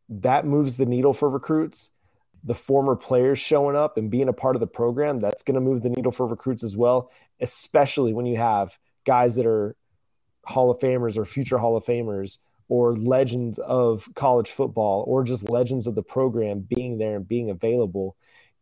that 0.08 0.46
moves 0.46 0.76
the 0.76 0.86
needle 0.86 1.12
for 1.12 1.28
recruits. 1.28 1.90
The 2.46 2.54
former 2.54 2.94
players 2.94 3.38
showing 3.38 3.74
up 3.74 3.96
and 3.96 4.10
being 4.10 4.28
a 4.28 4.32
part 4.34 4.54
of 4.54 4.60
the 4.60 4.66
program, 4.66 5.18
that's 5.18 5.42
going 5.42 5.54
to 5.54 5.62
move 5.62 5.80
the 5.80 5.88
needle 5.88 6.12
for 6.12 6.26
recruits 6.26 6.62
as 6.62 6.76
well, 6.76 7.10
especially 7.40 8.12
when 8.12 8.26
you 8.26 8.36
have 8.36 8.78
guys 9.06 9.36
that 9.36 9.46
are 9.46 9.76
Hall 10.44 10.70
of 10.70 10.78
Famers 10.78 11.16
or 11.16 11.24
future 11.24 11.56
Hall 11.56 11.74
of 11.74 11.84
Famers 11.84 12.36
or 12.68 12.96
legends 12.96 13.58
of 13.58 14.08
college 14.14 14.50
football 14.50 15.04
or 15.06 15.24
just 15.24 15.48
legends 15.48 15.86
of 15.86 15.94
the 15.94 16.02
program 16.02 16.60
being 16.60 16.98
there 16.98 17.16
and 17.16 17.26
being 17.26 17.48
available. 17.48 18.16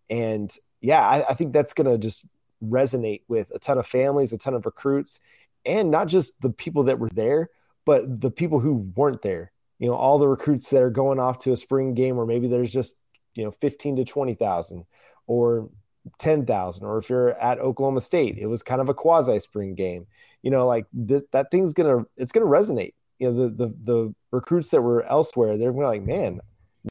And 0.08 0.54
yeah, 0.80 1.06
I, 1.06 1.30
I 1.30 1.34
think 1.34 1.52
that's 1.52 1.74
going 1.74 1.90
to 1.90 1.98
just 1.98 2.24
resonate 2.62 3.22
with 3.28 3.50
a 3.54 3.58
ton 3.58 3.78
of 3.78 3.86
families, 3.86 4.32
a 4.32 4.38
ton 4.38 4.54
of 4.54 4.66
recruits, 4.66 5.20
and 5.64 5.90
not 5.90 6.08
just 6.08 6.40
the 6.40 6.50
people 6.50 6.84
that 6.84 6.98
were 6.98 7.10
there, 7.12 7.50
but 7.84 8.20
the 8.20 8.30
people 8.30 8.60
who 8.60 8.90
weren't 8.96 9.22
there. 9.22 9.52
you 9.78 9.88
know 9.88 9.94
all 9.94 10.18
the 10.18 10.28
recruits 10.28 10.70
that 10.70 10.82
are 10.82 10.90
going 10.90 11.18
off 11.18 11.38
to 11.40 11.52
a 11.52 11.56
spring 11.56 11.94
game 11.94 12.16
where 12.16 12.26
maybe 12.26 12.48
there's 12.48 12.72
just 12.72 12.96
you 13.34 13.44
know 13.44 13.50
15 13.50 13.96
to 13.96 14.04
20,000 14.04 14.84
or 15.26 15.70
10,000 16.18 16.84
or 16.84 16.98
if 16.98 17.08
you're 17.08 17.30
at 17.40 17.58
Oklahoma 17.58 18.00
State 18.00 18.38
it 18.38 18.46
was 18.46 18.62
kind 18.62 18.80
of 18.80 18.88
a 18.88 18.94
quasi 18.94 19.38
spring 19.38 19.74
game. 19.74 20.06
You 20.42 20.50
know 20.50 20.66
like 20.66 20.86
th- 21.08 21.24
that 21.32 21.50
thing's 21.50 21.72
going 21.72 22.04
to 22.04 22.08
it's 22.16 22.32
going 22.32 22.46
to 22.46 22.50
resonate. 22.50 22.94
You 23.18 23.30
know 23.30 23.48
the, 23.48 23.48
the 23.48 23.74
the 23.84 24.14
recruits 24.30 24.70
that 24.70 24.82
were 24.82 25.04
elsewhere 25.04 25.56
they're 25.56 25.72
to 25.72 25.78
like 25.78 26.02
man 26.02 26.40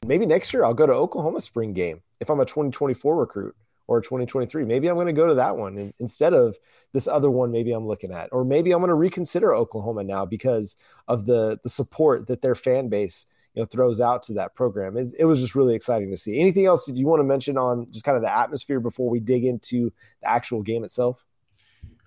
maybe 0.06 0.26
next 0.26 0.52
year 0.52 0.64
I'll 0.64 0.74
go 0.74 0.86
to 0.86 0.92
Oklahoma 0.92 1.40
spring 1.40 1.72
game 1.72 2.02
if 2.20 2.30
I'm 2.30 2.40
a 2.40 2.46
2024 2.46 3.16
recruit 3.16 3.54
or 3.86 4.00
2023 4.00 4.64
maybe 4.64 4.88
I'm 4.88 4.94
going 4.94 5.06
to 5.06 5.12
go 5.12 5.26
to 5.26 5.34
that 5.34 5.56
one 5.56 5.92
instead 5.98 6.34
of 6.34 6.56
this 6.92 7.08
other 7.08 7.30
one 7.30 7.50
maybe 7.50 7.72
I'm 7.72 7.86
looking 7.86 8.12
at 8.12 8.28
or 8.32 8.44
maybe 8.44 8.72
I'm 8.72 8.80
going 8.80 8.88
to 8.88 8.94
reconsider 8.94 9.54
Oklahoma 9.54 10.04
now 10.04 10.24
because 10.24 10.76
of 11.08 11.26
the 11.26 11.58
the 11.62 11.70
support 11.70 12.26
that 12.28 12.42
their 12.42 12.54
fan 12.54 12.88
base 12.88 13.26
you 13.54 13.62
know 13.62 13.66
throws 13.66 14.00
out 14.00 14.22
to 14.24 14.34
that 14.34 14.54
program. 14.54 14.96
It, 14.96 15.14
it 15.18 15.24
was 15.24 15.40
just 15.40 15.54
really 15.54 15.74
exciting 15.74 16.10
to 16.10 16.16
see. 16.16 16.40
Anything 16.40 16.66
else 16.66 16.86
that 16.86 16.96
you 16.96 17.06
want 17.06 17.20
to 17.20 17.24
mention 17.24 17.58
on 17.58 17.86
just 17.90 18.04
kind 18.04 18.16
of 18.16 18.22
the 18.22 18.34
atmosphere 18.34 18.80
before 18.80 19.10
we 19.10 19.20
dig 19.20 19.44
into 19.44 19.92
the 20.20 20.28
actual 20.28 20.62
game 20.62 20.84
itself? 20.84 21.24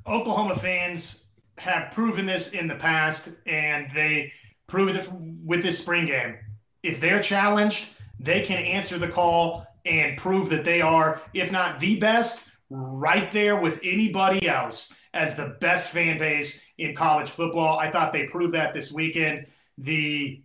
Oklahoma 0.08 0.56
fans 0.56 1.28
have 1.58 1.92
proven 1.92 2.26
this 2.26 2.50
in 2.50 2.68
the 2.68 2.76
past, 2.76 3.30
and 3.46 3.90
they 3.94 4.32
proved 4.68 4.96
it 4.96 5.10
with 5.44 5.64
this 5.64 5.80
spring 5.80 6.06
game. 6.06 6.36
If 6.84 7.00
they're 7.00 7.22
challenged, 7.22 7.90
they 8.20 8.42
can 8.42 8.64
answer 8.64 8.98
the 8.98 9.08
call 9.08 9.66
and 9.86 10.18
prove 10.18 10.50
that 10.50 10.64
they 10.64 10.82
are, 10.82 11.22
if 11.34 11.52
not 11.52 11.80
the 11.80 11.98
best, 11.98 12.52
right 12.70 13.32
there 13.32 13.56
with 13.60 13.80
anybody 13.84 14.48
else 14.48 14.92
as 15.14 15.36
the 15.36 15.56
best 15.62 15.90
fan 15.90 16.18
base 16.18 16.62
in 16.78 16.96
college 16.96 17.30
football. 17.30 17.80
I 17.80 17.92
thought 17.92 18.12
they 18.12 18.26
proved 18.26 18.54
that 18.54 18.74
this 18.74 18.92
weekend. 18.92 19.48
The 19.78 20.42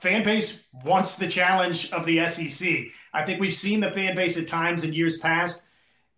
fan 0.00 0.22
base 0.22 0.66
wants 0.84 1.16
the 1.16 1.28
challenge 1.28 1.90
of 1.90 2.06
the 2.06 2.26
SEC. 2.26 2.68
I 3.12 3.24
think 3.24 3.40
we've 3.40 3.52
seen 3.52 3.80
the 3.80 3.90
fan 3.90 4.14
base 4.14 4.36
at 4.36 4.48
times 4.48 4.84
in 4.84 4.92
years 4.92 5.18
past, 5.18 5.64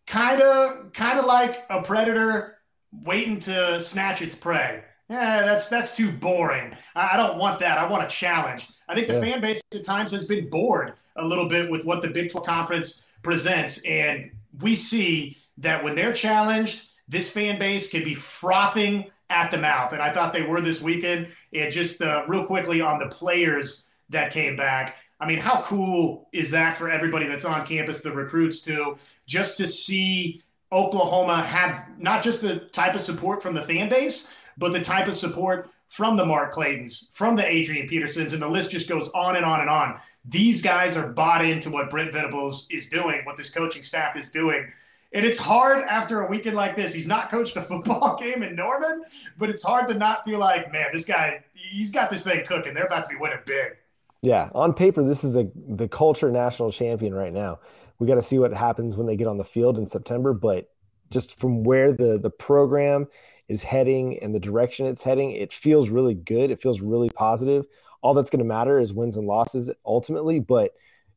kind 0.07 0.43
of, 0.43 0.93
kind 0.93 1.19
of 1.19 1.25
like 1.25 1.65
a 1.71 1.83
predator 1.83 2.59
waiting 2.93 3.41
to 3.41 3.81
snatch 3.81 4.21
its 4.23 4.35
prey. 4.35 4.85
Yeah, 5.12 5.42
that's 5.42 5.69
that's 5.69 5.95
too 5.95 6.11
boring. 6.11 6.75
I, 6.95 7.19
don't 7.19 7.37
want 7.37 7.61
that. 7.61 7.76
I 7.76 7.87
want 7.87 8.02
a 8.02 8.09
challenge. 8.09 8.69
I 8.88 8.95
think 8.95 9.09
the 9.09 9.14
yeah. 9.14 9.21
fan 9.21 9.40
base 9.42 9.62
at 9.75 9.85
times 9.85 10.11
has 10.12 10.25
been 10.25 10.49
bored 10.49 10.95
a 11.16 11.25
little 11.25 11.49
bit 11.49 11.71
with 11.71 11.85
what 11.85 12.00
the 12.00 12.09
Big 12.09 12.31
12 12.31 12.47
Conference 12.47 13.07
presents, 13.23 13.83
and 13.85 14.31
we 14.61 14.75
see 14.75 15.37
that 15.59 15.85
when 15.85 15.95
they're 15.95 16.14
challenged, 16.14 16.87
this 17.09 17.28
fan 17.28 17.59
base 17.59 17.90
can 17.90 18.02
be 18.04 18.14
frothing 18.14 19.04
at 19.28 19.50
the 19.50 19.59
mouth. 19.59 19.92
And 19.92 20.00
I 20.00 20.12
thought 20.12 20.33
they 20.33 20.42
were 20.42 20.62
this 20.62 20.81
weekend. 20.81 21.28
And 21.52 21.71
just 21.71 22.00
uh, 22.00 22.25
real 22.26 22.47
quickly 22.47 22.81
on 22.81 22.99
the 22.99 23.07
players 23.07 23.85
that 24.09 24.33
came 24.33 24.57
back. 24.57 24.97
I 25.21 25.26
mean, 25.26 25.38
how 25.38 25.62
cool 25.62 26.28
is 26.33 26.50
that 26.52 26.78
for 26.78 26.90
everybody 26.90 27.28
that's 27.28 27.45
on 27.45 27.66
campus, 27.66 28.00
the 28.00 28.12
recruits 28.12 28.61
too, 28.61 28.99
just 29.26 29.59
to 29.59 29.66
see 29.66 30.42
Oklahoma 30.73 31.42
have 31.42 31.87
not 31.99 32.23
just 32.23 32.40
the 32.40 32.57
type 32.57 32.95
of 32.95 33.02
support 33.02 33.42
from 33.42 33.54
the 33.54 33.62
fan 33.62 33.88
base, 33.88 34.28
but 34.59 34.73
the 34.73 34.81
type 34.81 35.09
of 35.09 35.15
support 35.15 35.71
from 35.89 36.17
the 36.17 36.25
Mark 36.25 36.55
Claytons, 36.55 37.13
from 37.13 37.37
the 37.37 37.47
Adrian 37.47 37.87
Petersons, 37.87 38.33
and 38.33 38.41
the 38.41 38.49
list 38.49 38.71
just 38.71 38.89
goes 38.89 39.11
on 39.11 39.37
and 39.37 39.45
on 39.45 39.61
and 39.61 39.69
on. 39.69 40.01
These 40.25 40.63
guys 40.63 40.97
are 40.97 41.13
bought 41.13 41.45
into 41.45 41.71
what 41.71 41.91
Brent 41.91 42.13
Venables 42.13 42.67
is 42.71 42.89
doing, 42.89 43.21
what 43.25 43.37
this 43.37 43.51
coaching 43.51 43.83
staff 43.83 44.17
is 44.17 44.31
doing. 44.31 44.73
And 45.13 45.27
it's 45.27 45.39
hard 45.39 45.85
after 45.85 46.23
a 46.23 46.27
weekend 46.31 46.57
like 46.57 46.77
this. 46.77 46.95
He's 46.95 47.07
not 47.07 47.31
coached 47.31 47.57
a 47.57 47.63
football 47.71 48.17
game 48.17 48.43
in 48.43 48.57
Norman, 48.57 49.03
but 49.37 49.51
it's 49.51 49.63
hard 49.63 49.87
to 49.89 49.95
not 49.95 50.25
feel 50.25 50.39
like, 50.39 50.73
man, 50.73 50.87
this 50.93 51.05
guy, 51.05 51.45
he's 51.53 51.93
got 51.93 52.09
this 52.09 52.25
thing 52.25 52.45
cooking. 52.47 52.73
They're 52.73 52.87
about 52.87 53.05
to 53.05 53.11
be 53.11 53.17
winning 53.17 53.41
big. 53.45 53.77
Yeah, 54.23 54.51
on 54.55 54.73
paper, 54.73 55.03
this 55.03 55.25
is 55.25 55.35
a 55.35 55.51
the 55.55 55.89
culture 55.89 56.31
national 56.31 56.71
champion 56.71 57.13
right 57.13 57.33
now. 57.33 57.59
We 57.99 58.07
got 58.07 58.15
to 58.15 58.23
see 58.23 58.39
what 58.39 58.55
happens 58.55 58.97
when 58.97 59.07
they 59.07 59.17
get 59.17 59.27
on 59.27 59.37
the 59.37 59.45
field 59.45 59.79
in 59.79 59.87
September, 59.87 60.33
but 60.33 60.71
just 61.11 61.39
from 61.39 61.65
where 61.65 61.93
the 61.93 62.19
the 62.19 62.31
program 62.31 63.09
is 63.49 63.63
heading 63.63 64.19
and 64.21 64.35
the 64.35 64.41
direction 64.41 64.87
it's 64.87 65.03
heading, 65.03 65.33
it 65.33 65.53
feels 65.53 65.91
really 65.91 66.15
good. 66.15 66.51
It 66.51 66.63
feels 66.63 66.81
really 66.81 67.11
positive. 67.11 67.67
All 68.01 68.15
that's 68.15 68.31
going 68.31 68.39
to 68.39 68.45
matter 68.45 68.79
is 68.79 68.93
wins 68.93 69.17
and 69.17 69.27
losses 69.27 69.71
ultimately, 69.85 70.41
but 70.41 70.73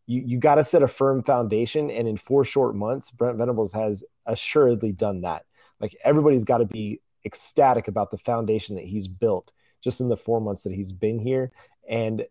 you, 0.05 0.21
you 0.25 0.37
got 0.37 0.55
to 0.55 0.63
set 0.63 0.83
a 0.83 0.87
firm 0.87 1.23
foundation. 1.23 1.89
And 1.89 2.07
in 2.07 2.17
four 2.17 2.43
short 2.43 2.75
months, 2.75 3.11
Brent 3.11 3.37
Venables 3.37 3.73
has 3.73 4.03
assuredly 4.25 4.91
done 4.91 5.21
that. 5.21 5.45
Like 5.79 5.95
everybody's 6.03 6.43
got 6.43 6.59
to 6.59 6.65
be 6.65 7.01
ecstatic 7.25 7.87
about 7.87 8.11
the 8.11 8.17
foundation 8.17 8.75
that 8.75 8.85
he's 8.85 9.07
built 9.07 9.51
just 9.83 9.99
in 9.99 10.09
the 10.09 10.17
four 10.17 10.39
months 10.39 10.63
that 10.63 10.73
he's 10.73 10.93
been 10.93 11.19
here. 11.19 11.51
And 11.87 12.25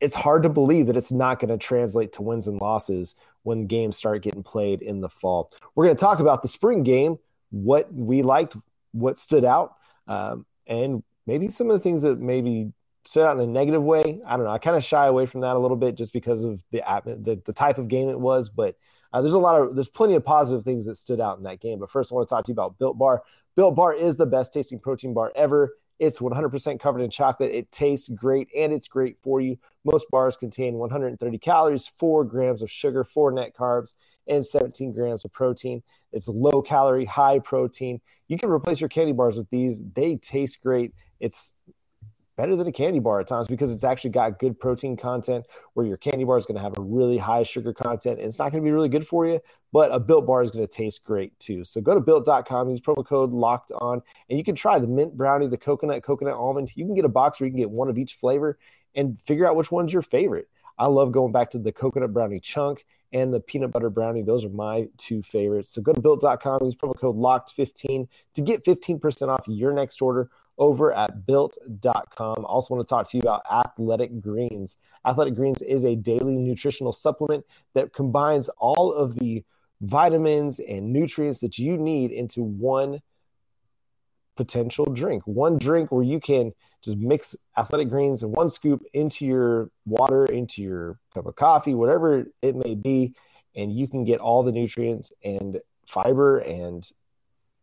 it's 0.00 0.16
hard 0.16 0.44
to 0.44 0.48
believe 0.48 0.86
that 0.86 0.96
it's 0.96 1.12
not 1.12 1.40
going 1.40 1.50
to 1.50 1.58
translate 1.58 2.12
to 2.14 2.22
wins 2.22 2.46
and 2.46 2.60
losses 2.60 3.14
when 3.42 3.66
games 3.66 3.96
start 3.96 4.22
getting 4.22 4.42
played 4.42 4.82
in 4.82 5.00
the 5.00 5.08
fall. 5.08 5.50
We're 5.74 5.86
going 5.86 5.96
to 5.96 6.00
talk 6.00 6.20
about 6.20 6.42
the 6.42 6.48
spring 6.48 6.82
game, 6.82 7.18
what 7.50 7.92
we 7.92 8.22
liked, 8.22 8.56
what 8.92 9.18
stood 9.18 9.44
out, 9.44 9.74
um, 10.06 10.46
and 10.66 11.02
maybe 11.26 11.48
some 11.48 11.70
of 11.70 11.74
the 11.74 11.80
things 11.80 12.02
that 12.02 12.18
maybe 12.20 12.72
stood 13.04 13.26
out 13.26 13.36
in 13.36 13.42
a 13.42 13.46
negative 13.46 13.82
way. 13.82 14.20
I 14.26 14.36
don't 14.36 14.44
know. 14.44 14.50
I 14.50 14.58
kind 14.58 14.76
of 14.76 14.84
shy 14.84 15.06
away 15.06 15.26
from 15.26 15.40
that 15.40 15.56
a 15.56 15.58
little 15.58 15.76
bit 15.76 15.96
just 15.96 16.12
because 16.12 16.44
of 16.44 16.62
the 16.70 16.82
the, 17.04 17.40
the 17.44 17.52
type 17.52 17.78
of 17.78 17.88
game 17.88 18.08
it 18.08 18.20
was. 18.20 18.48
But 18.48 18.76
uh, 19.12 19.22
there's 19.22 19.34
a 19.34 19.38
lot 19.38 19.60
of 19.60 19.74
there's 19.74 19.88
plenty 19.88 20.14
of 20.14 20.24
positive 20.24 20.64
things 20.64 20.86
that 20.86 20.96
stood 20.96 21.20
out 21.20 21.38
in 21.38 21.44
that 21.44 21.60
game. 21.60 21.78
But 21.78 21.90
first, 21.90 22.12
I 22.12 22.14
want 22.14 22.28
to 22.28 22.34
talk 22.34 22.44
to 22.44 22.50
you 22.50 22.54
about 22.54 22.78
Built 22.78 22.98
Bar. 22.98 23.22
Built 23.56 23.74
Bar 23.74 23.94
is 23.94 24.16
the 24.16 24.26
best 24.26 24.52
tasting 24.52 24.78
protein 24.78 25.14
bar 25.14 25.32
ever. 25.34 25.74
It's 25.98 26.20
100% 26.20 26.78
covered 26.78 27.00
in 27.00 27.10
chocolate. 27.10 27.50
It 27.52 27.72
tastes 27.72 28.08
great 28.08 28.48
and 28.56 28.72
it's 28.72 28.86
great 28.86 29.16
for 29.20 29.40
you. 29.40 29.58
Most 29.84 30.06
bars 30.10 30.36
contain 30.36 30.74
130 30.74 31.38
calories, 31.38 31.88
4 31.88 32.24
grams 32.24 32.62
of 32.62 32.70
sugar, 32.70 33.02
4 33.02 33.32
net 33.32 33.52
carbs, 33.56 33.94
and 34.28 34.44
17 34.44 34.92
grams 34.92 35.24
of 35.24 35.32
protein. 35.32 35.82
It's 36.12 36.28
low 36.28 36.62
calorie, 36.62 37.04
high 37.04 37.38
protein. 37.38 38.00
You 38.28 38.38
can 38.38 38.50
replace 38.50 38.80
your 38.80 38.88
candy 38.88 39.12
bars 39.12 39.36
with 39.36 39.48
these. 39.50 39.80
They 39.94 40.16
taste 40.16 40.60
great. 40.62 40.92
It's 41.20 41.54
better 42.38 42.54
than 42.54 42.68
a 42.68 42.72
candy 42.72 43.00
bar 43.00 43.18
at 43.18 43.26
times 43.26 43.48
because 43.48 43.72
it's 43.72 43.82
actually 43.82 44.10
got 44.10 44.38
good 44.38 44.58
protein 44.58 44.96
content 44.96 45.44
where 45.74 45.84
your 45.84 45.96
candy 45.96 46.22
bar 46.22 46.38
is 46.38 46.46
going 46.46 46.54
to 46.54 46.62
have 46.62 46.78
a 46.78 46.80
really 46.80 47.18
high 47.18 47.42
sugar 47.42 47.74
content 47.74 48.20
it's 48.20 48.38
not 48.38 48.52
going 48.52 48.62
to 48.62 48.64
be 48.64 48.70
really 48.70 48.88
good 48.88 49.04
for 49.04 49.26
you 49.26 49.40
but 49.72 49.92
a 49.92 49.98
built 49.98 50.24
bar 50.24 50.40
is 50.40 50.52
going 50.52 50.64
to 50.64 50.72
taste 50.72 51.02
great 51.02 51.36
too 51.40 51.64
so 51.64 51.80
go 51.80 51.94
to 51.94 52.00
built.com 52.00 52.68
use 52.68 52.80
promo 52.80 53.04
code 53.04 53.32
locked 53.32 53.72
on 53.72 54.00
and 54.30 54.38
you 54.38 54.44
can 54.44 54.54
try 54.54 54.78
the 54.78 54.86
mint 54.86 55.16
brownie 55.16 55.48
the 55.48 55.58
coconut 55.58 56.04
coconut 56.04 56.34
almond 56.34 56.70
you 56.76 56.86
can 56.86 56.94
get 56.94 57.04
a 57.04 57.08
box 57.08 57.40
where 57.40 57.48
you 57.48 57.50
can 57.50 57.58
get 57.58 57.70
one 57.70 57.88
of 57.88 57.98
each 57.98 58.14
flavor 58.14 58.56
and 58.94 59.18
figure 59.18 59.44
out 59.44 59.56
which 59.56 59.72
one's 59.72 59.92
your 59.92 60.00
favorite 60.00 60.48
i 60.78 60.86
love 60.86 61.10
going 61.10 61.32
back 61.32 61.50
to 61.50 61.58
the 61.58 61.72
coconut 61.72 62.12
brownie 62.12 62.38
chunk 62.38 62.86
and 63.12 63.32
the 63.32 63.40
peanut 63.40 63.70
butter 63.70 63.90
brownie. 63.90 64.22
Those 64.22 64.44
are 64.44 64.50
my 64.50 64.88
two 64.96 65.22
favorites. 65.22 65.70
So 65.70 65.82
go 65.82 65.92
to 65.92 66.00
built.com, 66.00 66.60
use 66.62 66.74
promo 66.74 66.98
code 66.98 67.16
LOCKED15 67.16 68.08
to 68.34 68.42
get 68.42 68.64
15% 68.64 69.28
off 69.28 69.44
your 69.46 69.72
next 69.72 70.02
order 70.02 70.30
over 70.58 70.92
at 70.92 71.26
built.com. 71.26 72.36
I 72.38 72.42
also, 72.42 72.74
want 72.74 72.86
to 72.86 72.90
talk 72.90 73.08
to 73.10 73.16
you 73.16 73.22
about 73.22 73.42
Athletic 73.50 74.20
Greens. 74.20 74.76
Athletic 75.06 75.34
Greens 75.34 75.62
is 75.62 75.84
a 75.84 75.94
daily 75.94 76.36
nutritional 76.36 76.92
supplement 76.92 77.44
that 77.74 77.92
combines 77.92 78.48
all 78.58 78.92
of 78.92 79.14
the 79.14 79.44
vitamins 79.80 80.58
and 80.58 80.92
nutrients 80.92 81.38
that 81.40 81.58
you 81.58 81.76
need 81.76 82.10
into 82.10 82.42
one 82.42 83.00
potential 84.38 84.86
drink. 84.86 85.24
One 85.26 85.58
drink 85.58 85.90
where 85.90 86.04
you 86.04 86.20
can 86.20 86.52
just 86.80 86.96
mix 86.96 87.34
athletic 87.56 87.88
greens 87.88 88.22
and 88.22 88.30
one 88.30 88.48
scoop 88.48 88.84
into 88.94 89.26
your 89.26 89.68
water, 89.84 90.26
into 90.26 90.62
your 90.62 91.00
cup 91.12 91.26
of 91.26 91.34
coffee, 91.34 91.74
whatever 91.74 92.24
it 92.40 92.54
may 92.54 92.76
be, 92.76 93.16
and 93.56 93.72
you 93.72 93.88
can 93.88 94.04
get 94.04 94.20
all 94.20 94.44
the 94.44 94.52
nutrients 94.52 95.12
and 95.24 95.60
fiber 95.88 96.38
and 96.38 96.88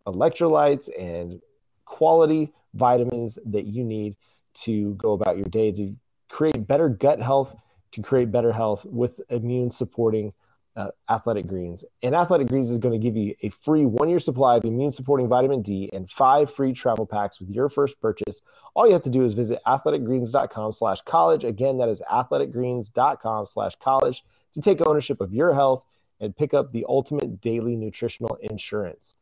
electrolytes 0.05 0.89
and 0.99 1.39
quality 1.85 2.51
vitamins 2.73 3.39
that 3.45 3.65
you 3.65 3.85
need 3.85 4.17
to 4.53 4.95
go 4.95 5.13
about 5.13 5.37
your 5.37 5.47
day 5.47 5.71
to 5.71 5.95
create 6.27 6.67
better 6.67 6.89
gut 6.89 7.21
health, 7.21 7.55
to 7.93 8.01
create 8.01 8.33
better 8.33 8.51
health 8.51 8.83
with 8.83 9.21
immune 9.29 9.71
supporting 9.71 10.33
uh, 10.75 10.91
Athletic 11.09 11.47
Greens. 11.47 11.85
And 12.03 12.15
Athletic 12.15 12.47
Greens 12.47 12.69
is 12.69 12.77
going 12.77 12.99
to 12.99 13.03
give 13.03 13.15
you 13.15 13.35
a 13.41 13.49
free 13.49 13.85
one 13.85 14.09
year 14.09 14.19
supply 14.19 14.57
of 14.57 14.65
immune 14.65 14.91
supporting 14.91 15.27
vitamin 15.27 15.61
D 15.61 15.89
and 15.93 16.09
five 16.09 16.51
free 16.51 16.73
travel 16.73 17.05
packs 17.05 17.39
with 17.39 17.49
your 17.49 17.69
first 17.69 17.99
purchase. 18.01 18.41
All 18.73 18.85
you 18.85 18.93
have 18.93 19.03
to 19.03 19.09
do 19.09 19.23
is 19.23 19.33
visit 19.33 19.59
athleticgreens.com 19.65 20.73
slash 20.73 21.01
college. 21.01 21.43
Again, 21.43 21.77
that 21.77 21.89
is 21.89 22.01
athleticgreens.com 22.11 23.45
slash 23.45 23.75
college 23.77 24.23
to 24.53 24.61
take 24.61 24.85
ownership 24.85 25.21
of 25.21 25.33
your 25.33 25.53
health 25.53 25.85
and 26.19 26.35
pick 26.35 26.53
up 26.53 26.71
the 26.71 26.85
ultimate 26.87 27.41
daily 27.41 27.75
nutritional 27.75 28.37
insurance. 28.41 29.15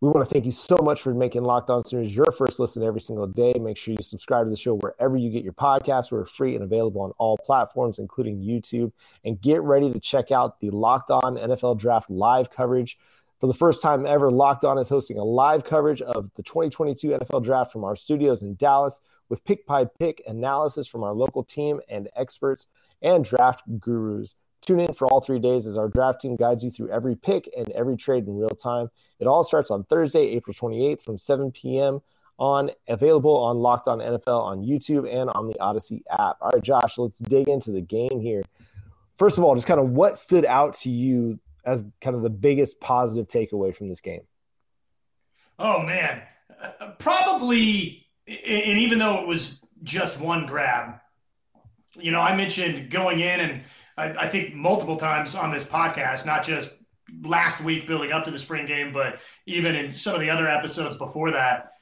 We 0.00 0.10
want 0.10 0.28
to 0.28 0.32
thank 0.32 0.44
you 0.44 0.52
so 0.52 0.76
much 0.76 1.02
for 1.02 1.12
making 1.12 1.42
Locked 1.42 1.70
On 1.70 1.84
Sooners 1.84 2.14
your 2.14 2.30
first 2.30 2.60
listen 2.60 2.84
every 2.84 3.00
single 3.00 3.26
day. 3.26 3.52
Make 3.60 3.76
sure 3.76 3.94
you 3.94 4.02
subscribe 4.02 4.46
to 4.46 4.50
the 4.50 4.56
show 4.56 4.74
wherever 4.74 5.16
you 5.16 5.28
get 5.28 5.42
your 5.42 5.54
podcasts. 5.54 6.12
We're 6.12 6.24
free 6.24 6.54
and 6.54 6.62
available 6.62 7.00
on 7.00 7.10
all 7.18 7.36
platforms, 7.36 7.98
including 7.98 8.38
YouTube. 8.38 8.92
And 9.24 9.40
get 9.40 9.60
ready 9.62 9.92
to 9.92 9.98
check 9.98 10.30
out 10.30 10.60
the 10.60 10.70
Locked 10.70 11.10
On 11.10 11.34
NFL 11.34 11.80
Draft 11.80 12.10
live 12.10 12.48
coverage. 12.48 12.96
For 13.40 13.48
the 13.48 13.54
first 13.54 13.82
time 13.82 14.06
ever, 14.06 14.30
Locked 14.30 14.64
On 14.64 14.78
is 14.78 14.88
hosting 14.88 15.18
a 15.18 15.24
live 15.24 15.64
coverage 15.64 16.00
of 16.00 16.30
the 16.36 16.44
2022 16.44 17.08
NFL 17.08 17.42
Draft 17.42 17.72
from 17.72 17.82
our 17.82 17.96
studios 17.96 18.42
in 18.42 18.54
Dallas. 18.54 19.00
with 19.28 19.44
pick 19.44 19.66
by 19.66 19.84
pick 19.84 20.22
analysis 20.28 20.86
from 20.86 21.02
our 21.02 21.12
local 21.12 21.42
team 21.42 21.80
and 21.88 22.08
experts 22.14 22.68
and 23.02 23.24
draft 23.24 23.64
gurus. 23.80 24.36
Tune 24.60 24.80
in 24.80 24.92
for 24.92 25.06
all 25.06 25.20
three 25.20 25.38
days 25.38 25.66
as 25.66 25.76
our 25.76 25.88
draft 25.88 26.20
team 26.20 26.36
guides 26.36 26.64
you 26.64 26.70
through 26.70 26.90
every 26.90 27.16
pick 27.16 27.48
and 27.56 27.70
every 27.70 27.96
trade 27.96 28.26
in 28.26 28.36
real 28.36 28.48
time. 28.50 28.90
It 29.18 29.26
all 29.26 29.44
starts 29.44 29.70
on 29.70 29.84
Thursday, 29.84 30.28
April 30.28 30.54
28th 30.54 31.02
from 31.02 31.16
7 31.16 31.50
p.m. 31.52 32.00
on 32.38 32.70
available 32.88 33.36
on 33.36 33.58
Locked 33.58 33.88
On 33.88 33.98
NFL 33.98 34.42
on 34.42 34.62
YouTube 34.62 35.10
and 35.10 35.30
on 35.30 35.46
the 35.46 35.54
Odysee 35.60 36.02
app. 36.10 36.36
All 36.40 36.50
right, 36.52 36.62
Josh, 36.62 36.98
let's 36.98 37.18
dig 37.18 37.48
into 37.48 37.70
the 37.70 37.80
game 37.80 38.20
here. 38.20 38.42
First 39.16 39.38
of 39.38 39.44
all, 39.44 39.54
just 39.54 39.66
kind 39.66 39.80
of 39.80 39.90
what 39.90 40.18
stood 40.18 40.44
out 40.44 40.74
to 40.74 40.90
you 40.90 41.38
as 41.68 41.84
kind 42.00 42.16
of 42.16 42.22
the 42.22 42.30
biggest 42.30 42.80
positive 42.80 43.28
takeaway 43.28 43.76
from 43.76 43.88
this 43.88 44.00
game? 44.00 44.22
Oh 45.58 45.82
man, 45.82 46.22
probably, 46.98 48.06
and 48.26 48.78
even 48.78 48.98
though 48.98 49.20
it 49.20 49.26
was 49.26 49.60
just 49.82 50.18
one 50.18 50.46
grab, 50.46 51.00
you 51.94 52.10
know, 52.10 52.20
I 52.20 52.36
mentioned 52.36 52.90
going 52.90 53.20
in, 53.20 53.40
and 53.40 53.62
I, 53.98 54.24
I 54.24 54.28
think 54.28 54.54
multiple 54.54 54.96
times 54.96 55.34
on 55.34 55.50
this 55.50 55.64
podcast, 55.64 56.24
not 56.24 56.44
just 56.44 56.76
last 57.22 57.62
week 57.62 57.86
building 57.86 58.12
up 58.12 58.24
to 58.24 58.30
the 58.30 58.38
spring 58.38 58.64
game, 58.66 58.92
but 58.92 59.20
even 59.46 59.74
in 59.74 59.92
some 59.92 60.14
of 60.14 60.20
the 60.20 60.30
other 60.30 60.48
episodes 60.48 60.96
before 60.96 61.32
that. 61.32 61.72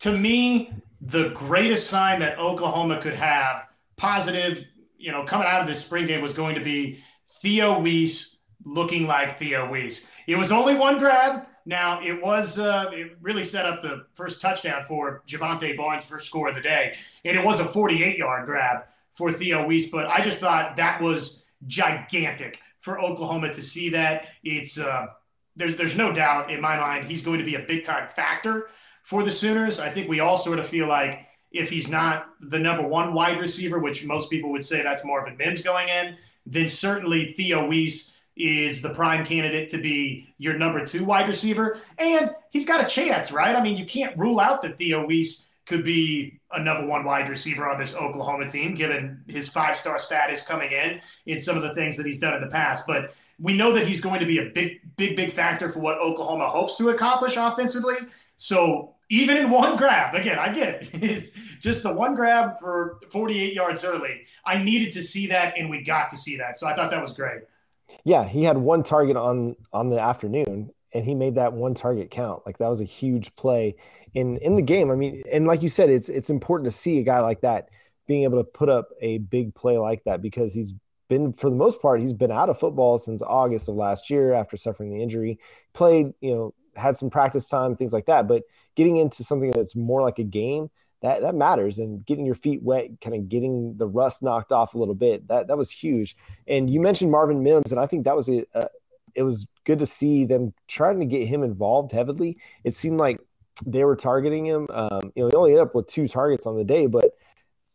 To 0.00 0.16
me, 0.16 0.72
the 1.00 1.28
greatest 1.30 1.88
sign 1.88 2.20
that 2.20 2.38
Oklahoma 2.38 3.00
could 3.00 3.14
have 3.14 3.66
positive, 3.96 4.64
you 4.98 5.12
know, 5.12 5.24
coming 5.24 5.46
out 5.46 5.60
of 5.60 5.66
this 5.66 5.84
spring 5.84 6.06
game 6.06 6.22
was 6.22 6.34
going 6.34 6.54
to 6.54 6.60
be 6.62 7.02
Theo 7.42 7.78
Wease 7.78 8.38
looking 8.64 9.06
like 9.06 9.38
Theo 9.38 9.70
Wease. 9.70 10.06
It 10.26 10.36
was 10.36 10.50
only 10.52 10.74
one 10.74 10.98
grab. 10.98 11.46
Now 11.66 12.02
it 12.02 12.22
was 12.22 12.58
uh, 12.58 12.90
it 12.92 13.18
really 13.20 13.44
set 13.44 13.66
up 13.66 13.82
the 13.82 14.06
first 14.14 14.40
touchdown 14.40 14.84
for 14.84 15.22
Jovantae 15.28 15.76
Barnes' 15.76 16.04
first 16.04 16.26
score 16.26 16.48
of 16.48 16.54
the 16.54 16.60
day, 16.60 16.96
and 17.24 17.36
it 17.36 17.44
was 17.44 17.60
a 17.60 17.64
48-yard 17.64 18.46
grab 18.46 18.84
for 19.12 19.30
Theo 19.30 19.66
Wease. 19.66 19.90
But 19.90 20.06
I 20.06 20.22
just 20.22 20.40
thought 20.40 20.76
that 20.76 21.02
was 21.02 21.44
gigantic 21.66 22.60
for 22.78 23.00
Oklahoma 23.00 23.52
to 23.52 23.62
see 23.62 23.90
that. 23.90 24.28
It's 24.42 24.78
uh, 24.78 25.08
there's 25.56 25.76
there's 25.76 25.96
no 25.96 26.12
doubt 26.12 26.50
in 26.50 26.60
my 26.60 26.76
mind 26.76 27.06
he's 27.06 27.22
going 27.24 27.38
to 27.38 27.44
be 27.44 27.54
a 27.54 27.60
big 27.60 27.84
time 27.84 28.08
factor 28.08 28.68
for 29.02 29.22
the 29.22 29.32
Sooners. 29.32 29.80
I 29.80 29.90
think 29.90 30.08
we 30.08 30.20
all 30.20 30.36
sort 30.36 30.58
of 30.58 30.66
feel 30.66 30.88
like 30.88 31.26
if 31.52 31.68
he's 31.68 31.88
not 31.88 32.28
the 32.40 32.58
number 32.58 32.86
one 32.86 33.12
wide 33.12 33.40
receiver, 33.40 33.78
which 33.78 34.04
most 34.04 34.30
people 34.30 34.50
would 34.52 34.64
say 34.64 34.82
that's 34.82 35.04
Marvin 35.04 35.36
Mims 35.36 35.62
going 35.62 35.88
in, 35.88 36.16
then 36.46 36.68
certainly 36.68 37.32
Theo 37.32 37.66
Wease 37.66 38.16
is 38.36 38.80
the 38.80 38.90
prime 38.90 39.26
candidate 39.26 39.68
to 39.70 39.78
be 39.78 40.28
your 40.38 40.56
number 40.56 40.84
two 40.84 41.04
wide 41.04 41.28
receiver. 41.28 41.78
And 41.98 42.30
he's 42.50 42.64
got 42.64 42.84
a 42.84 42.88
chance, 42.88 43.32
right? 43.32 43.54
I 43.54 43.62
mean, 43.62 43.76
you 43.76 43.84
can't 43.84 44.16
rule 44.16 44.40
out 44.40 44.62
that 44.62 44.78
Theo 44.78 45.04
Wease 45.04 45.49
could 45.66 45.84
be 45.84 46.40
a 46.52 46.62
number 46.62 46.86
one 46.86 47.04
wide 47.04 47.28
receiver 47.28 47.68
on 47.68 47.78
this 47.78 47.94
Oklahoma 47.94 48.48
team, 48.48 48.74
given 48.74 49.22
his 49.28 49.48
five 49.48 49.76
star 49.76 49.98
status 49.98 50.42
coming 50.42 50.72
in 50.72 51.00
in 51.26 51.38
some 51.38 51.56
of 51.56 51.62
the 51.62 51.74
things 51.74 51.96
that 51.96 52.06
he's 52.06 52.18
done 52.18 52.34
in 52.34 52.40
the 52.40 52.48
past. 52.48 52.86
But 52.86 53.14
we 53.38 53.56
know 53.56 53.72
that 53.72 53.86
he's 53.86 54.00
going 54.00 54.20
to 54.20 54.26
be 54.26 54.38
a 54.38 54.50
big, 54.50 54.80
big, 54.96 55.16
big 55.16 55.32
factor 55.32 55.68
for 55.68 55.80
what 55.80 55.98
Oklahoma 55.98 56.48
hopes 56.48 56.76
to 56.76 56.88
accomplish 56.90 57.36
offensively. 57.36 57.96
So 58.36 58.94
even 59.10 59.36
in 59.36 59.50
one 59.50 59.76
grab, 59.76 60.14
again, 60.14 60.38
I 60.38 60.52
get 60.52 60.82
it. 60.82 60.90
It's 61.02 61.32
just 61.60 61.82
the 61.82 61.92
one 61.92 62.14
grab 62.14 62.58
for 62.58 63.00
48 63.10 63.52
yards 63.52 63.84
early. 63.84 64.22
I 64.44 64.62
needed 64.62 64.92
to 64.94 65.02
see 65.02 65.26
that, 65.28 65.54
and 65.58 65.68
we 65.68 65.82
got 65.82 66.08
to 66.10 66.18
see 66.18 66.36
that. 66.38 66.58
So 66.58 66.66
I 66.66 66.74
thought 66.74 66.90
that 66.90 67.02
was 67.02 67.12
great. 67.12 67.42
Yeah, 68.04 68.24
he 68.24 68.44
had 68.44 68.56
one 68.56 68.82
target 68.82 69.16
on 69.16 69.56
on 69.72 69.90
the 69.90 70.00
afternoon, 70.00 70.70
and 70.94 71.04
he 71.04 71.14
made 71.14 71.34
that 71.34 71.52
one 71.52 71.74
target 71.74 72.10
count. 72.10 72.46
Like 72.46 72.58
that 72.58 72.68
was 72.68 72.80
a 72.80 72.84
huge 72.84 73.34
play 73.36 73.76
in 74.14 74.38
in 74.38 74.56
the 74.56 74.62
game. 74.62 74.90
I 74.90 74.94
mean, 74.94 75.22
and 75.30 75.46
like 75.46 75.62
you 75.62 75.68
said, 75.68 75.90
it's 75.90 76.08
it's 76.08 76.30
important 76.30 76.66
to 76.66 76.76
see 76.76 76.98
a 76.98 77.02
guy 77.02 77.20
like 77.20 77.40
that 77.42 77.68
being 78.06 78.24
able 78.24 78.38
to 78.38 78.44
put 78.44 78.68
up 78.68 78.88
a 79.00 79.18
big 79.18 79.54
play 79.54 79.78
like 79.78 80.02
that 80.04 80.20
because 80.20 80.52
he's 80.52 80.74
been 81.08 81.32
for 81.32 81.50
the 81.50 81.56
most 81.56 81.80
part 81.80 82.00
he's 82.00 82.12
been 82.12 82.32
out 82.32 82.48
of 82.48 82.58
football 82.58 82.98
since 82.98 83.22
August 83.22 83.68
of 83.68 83.74
last 83.74 84.10
year 84.10 84.32
after 84.32 84.56
suffering 84.56 84.90
the 84.90 85.02
injury. 85.02 85.38
Played, 85.74 86.12
you 86.20 86.34
know, 86.34 86.54
had 86.76 86.96
some 86.96 87.10
practice 87.10 87.48
time, 87.48 87.76
things 87.76 87.92
like 87.92 88.06
that, 88.06 88.26
but 88.26 88.42
getting 88.74 88.96
into 88.96 89.22
something 89.24 89.50
that's 89.50 89.76
more 89.76 90.02
like 90.02 90.18
a 90.18 90.24
game 90.24 90.70
that 91.02 91.22
that 91.22 91.34
matters 91.34 91.78
and 91.78 92.04
getting 92.04 92.26
your 92.26 92.34
feet 92.34 92.62
wet 92.62 92.88
kind 93.00 93.16
of 93.16 93.28
getting 93.28 93.76
the 93.76 93.86
rust 93.86 94.22
knocked 94.22 94.52
off 94.52 94.74
a 94.74 94.78
little 94.78 94.94
bit 94.94 95.26
that 95.28 95.48
that 95.48 95.56
was 95.56 95.70
huge 95.70 96.16
and 96.46 96.68
you 96.70 96.80
mentioned 96.80 97.10
marvin 97.10 97.42
mims 97.42 97.72
and 97.72 97.80
i 97.80 97.86
think 97.86 98.04
that 98.04 98.16
was 98.16 98.28
a, 98.28 98.44
a 98.54 98.68
it 99.14 99.22
was 99.22 99.46
good 99.64 99.78
to 99.78 99.86
see 99.86 100.24
them 100.24 100.52
trying 100.68 101.00
to 101.00 101.06
get 101.06 101.26
him 101.26 101.42
involved 101.42 101.92
heavily 101.92 102.36
it 102.64 102.76
seemed 102.76 102.98
like 102.98 103.18
they 103.66 103.84
were 103.84 103.96
targeting 103.96 104.44
him 104.44 104.66
um, 104.72 105.12
you 105.14 105.22
know 105.22 105.28
he 105.28 105.36
only 105.36 105.52
ended 105.52 105.66
up 105.66 105.74
with 105.74 105.86
two 105.86 106.08
targets 106.08 106.46
on 106.46 106.56
the 106.56 106.64
day 106.64 106.86
but 106.86 107.12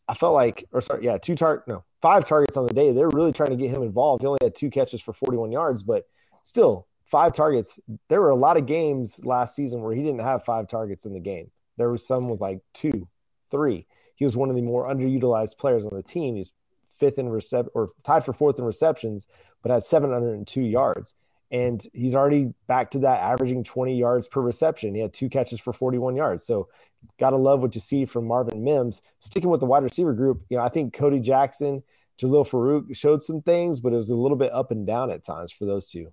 i 0.08 0.14
felt 0.14 0.34
like 0.34 0.66
or 0.72 0.82
sorry 0.82 1.04
yeah 1.04 1.18
two 1.18 1.36
target 1.36 1.68
no 1.68 1.84
five 2.02 2.26
targets 2.26 2.58
on 2.58 2.66
the 2.66 2.74
day 2.74 2.92
they 2.92 3.02
were 3.02 3.10
really 3.10 3.32
trying 3.32 3.50
to 3.50 3.56
get 3.56 3.70
him 3.70 3.82
involved 3.82 4.22
he 4.22 4.28
only 4.28 4.40
had 4.42 4.56
two 4.56 4.70
catches 4.70 5.02
for 5.02 5.14
41 5.14 5.52
yards 5.52 5.84
but 5.84 6.06
still 6.44 6.88
five 7.06 7.34
targets 7.34 7.80
there 8.10 8.22
were 8.22 8.30
a 8.30 8.36
lot 8.36 8.58
of 8.58 8.66
games 8.66 9.24
last 9.26 9.56
season 9.56 9.82
where 9.82 9.94
he 9.94 10.02
didn't 10.02 10.22
have 10.22 10.44
five 10.44 10.68
targets 10.68 11.06
in 11.06 11.14
the 11.14 11.20
game 11.20 11.50
there 11.78 11.90
was 11.90 12.06
some 12.06 12.30
with 12.30 12.42
like 12.42 12.62
two 12.74 13.08
three. 13.56 13.86
He 14.16 14.26
was 14.26 14.38
one 14.38 14.50
of 14.50 14.56
the 14.56 14.62
more 14.62 14.88
underutilized 14.88 15.58
players 15.58 15.86
on 15.86 15.96
the 15.96 16.04
team. 16.04 16.36
He's 16.36 16.52
fifth 16.90 17.18
in 17.18 17.28
recep 17.28 17.68
or 17.74 17.90
tied 18.04 18.24
for 18.24 18.34
fourth 18.34 18.60
in 18.60 18.66
receptions, 18.66 19.28
but 19.62 19.72
had 19.72 19.84
702 19.84 20.62
yards. 20.62 21.14
And 21.52 21.86
he's 21.94 22.16
already 22.16 22.54
back 22.68 22.92
to 22.92 23.00
that 23.00 23.22
averaging 23.22 23.64
20 23.64 23.98
yards 23.98 24.28
per 24.28 24.42
reception. 24.42 24.96
He 24.96 25.02
had 25.02 25.14
two 25.14 25.30
catches 25.30 25.60
for 25.60 25.74
41 25.74 26.16
yards. 26.16 26.46
So 26.46 26.70
gotta 27.20 27.38
love 27.38 27.62
what 27.62 27.76
you 27.76 27.82
see 27.82 28.06
from 28.06 28.28
Marvin 28.28 28.64
Mims. 28.64 29.02
Sticking 29.20 29.50
with 29.50 29.60
the 29.60 29.66
wide 29.66 29.84
receiver 29.84 30.14
group, 30.14 30.44
you 30.50 30.58
know, 30.58 30.64
I 30.64 30.70
think 30.70 30.94
Cody 30.94 31.20
Jackson, 31.20 31.84
Jalil 32.20 32.48
Farooq 32.48 32.96
showed 32.96 33.22
some 33.22 33.42
things, 33.42 33.80
but 33.80 33.94
it 33.94 33.98
was 33.98 34.10
a 34.10 34.16
little 34.16 34.38
bit 34.38 34.52
up 34.54 34.72
and 34.72 34.88
down 34.88 35.12
at 35.12 35.24
times 35.24 35.52
for 35.52 35.66
those 35.66 35.88
two. 35.88 36.12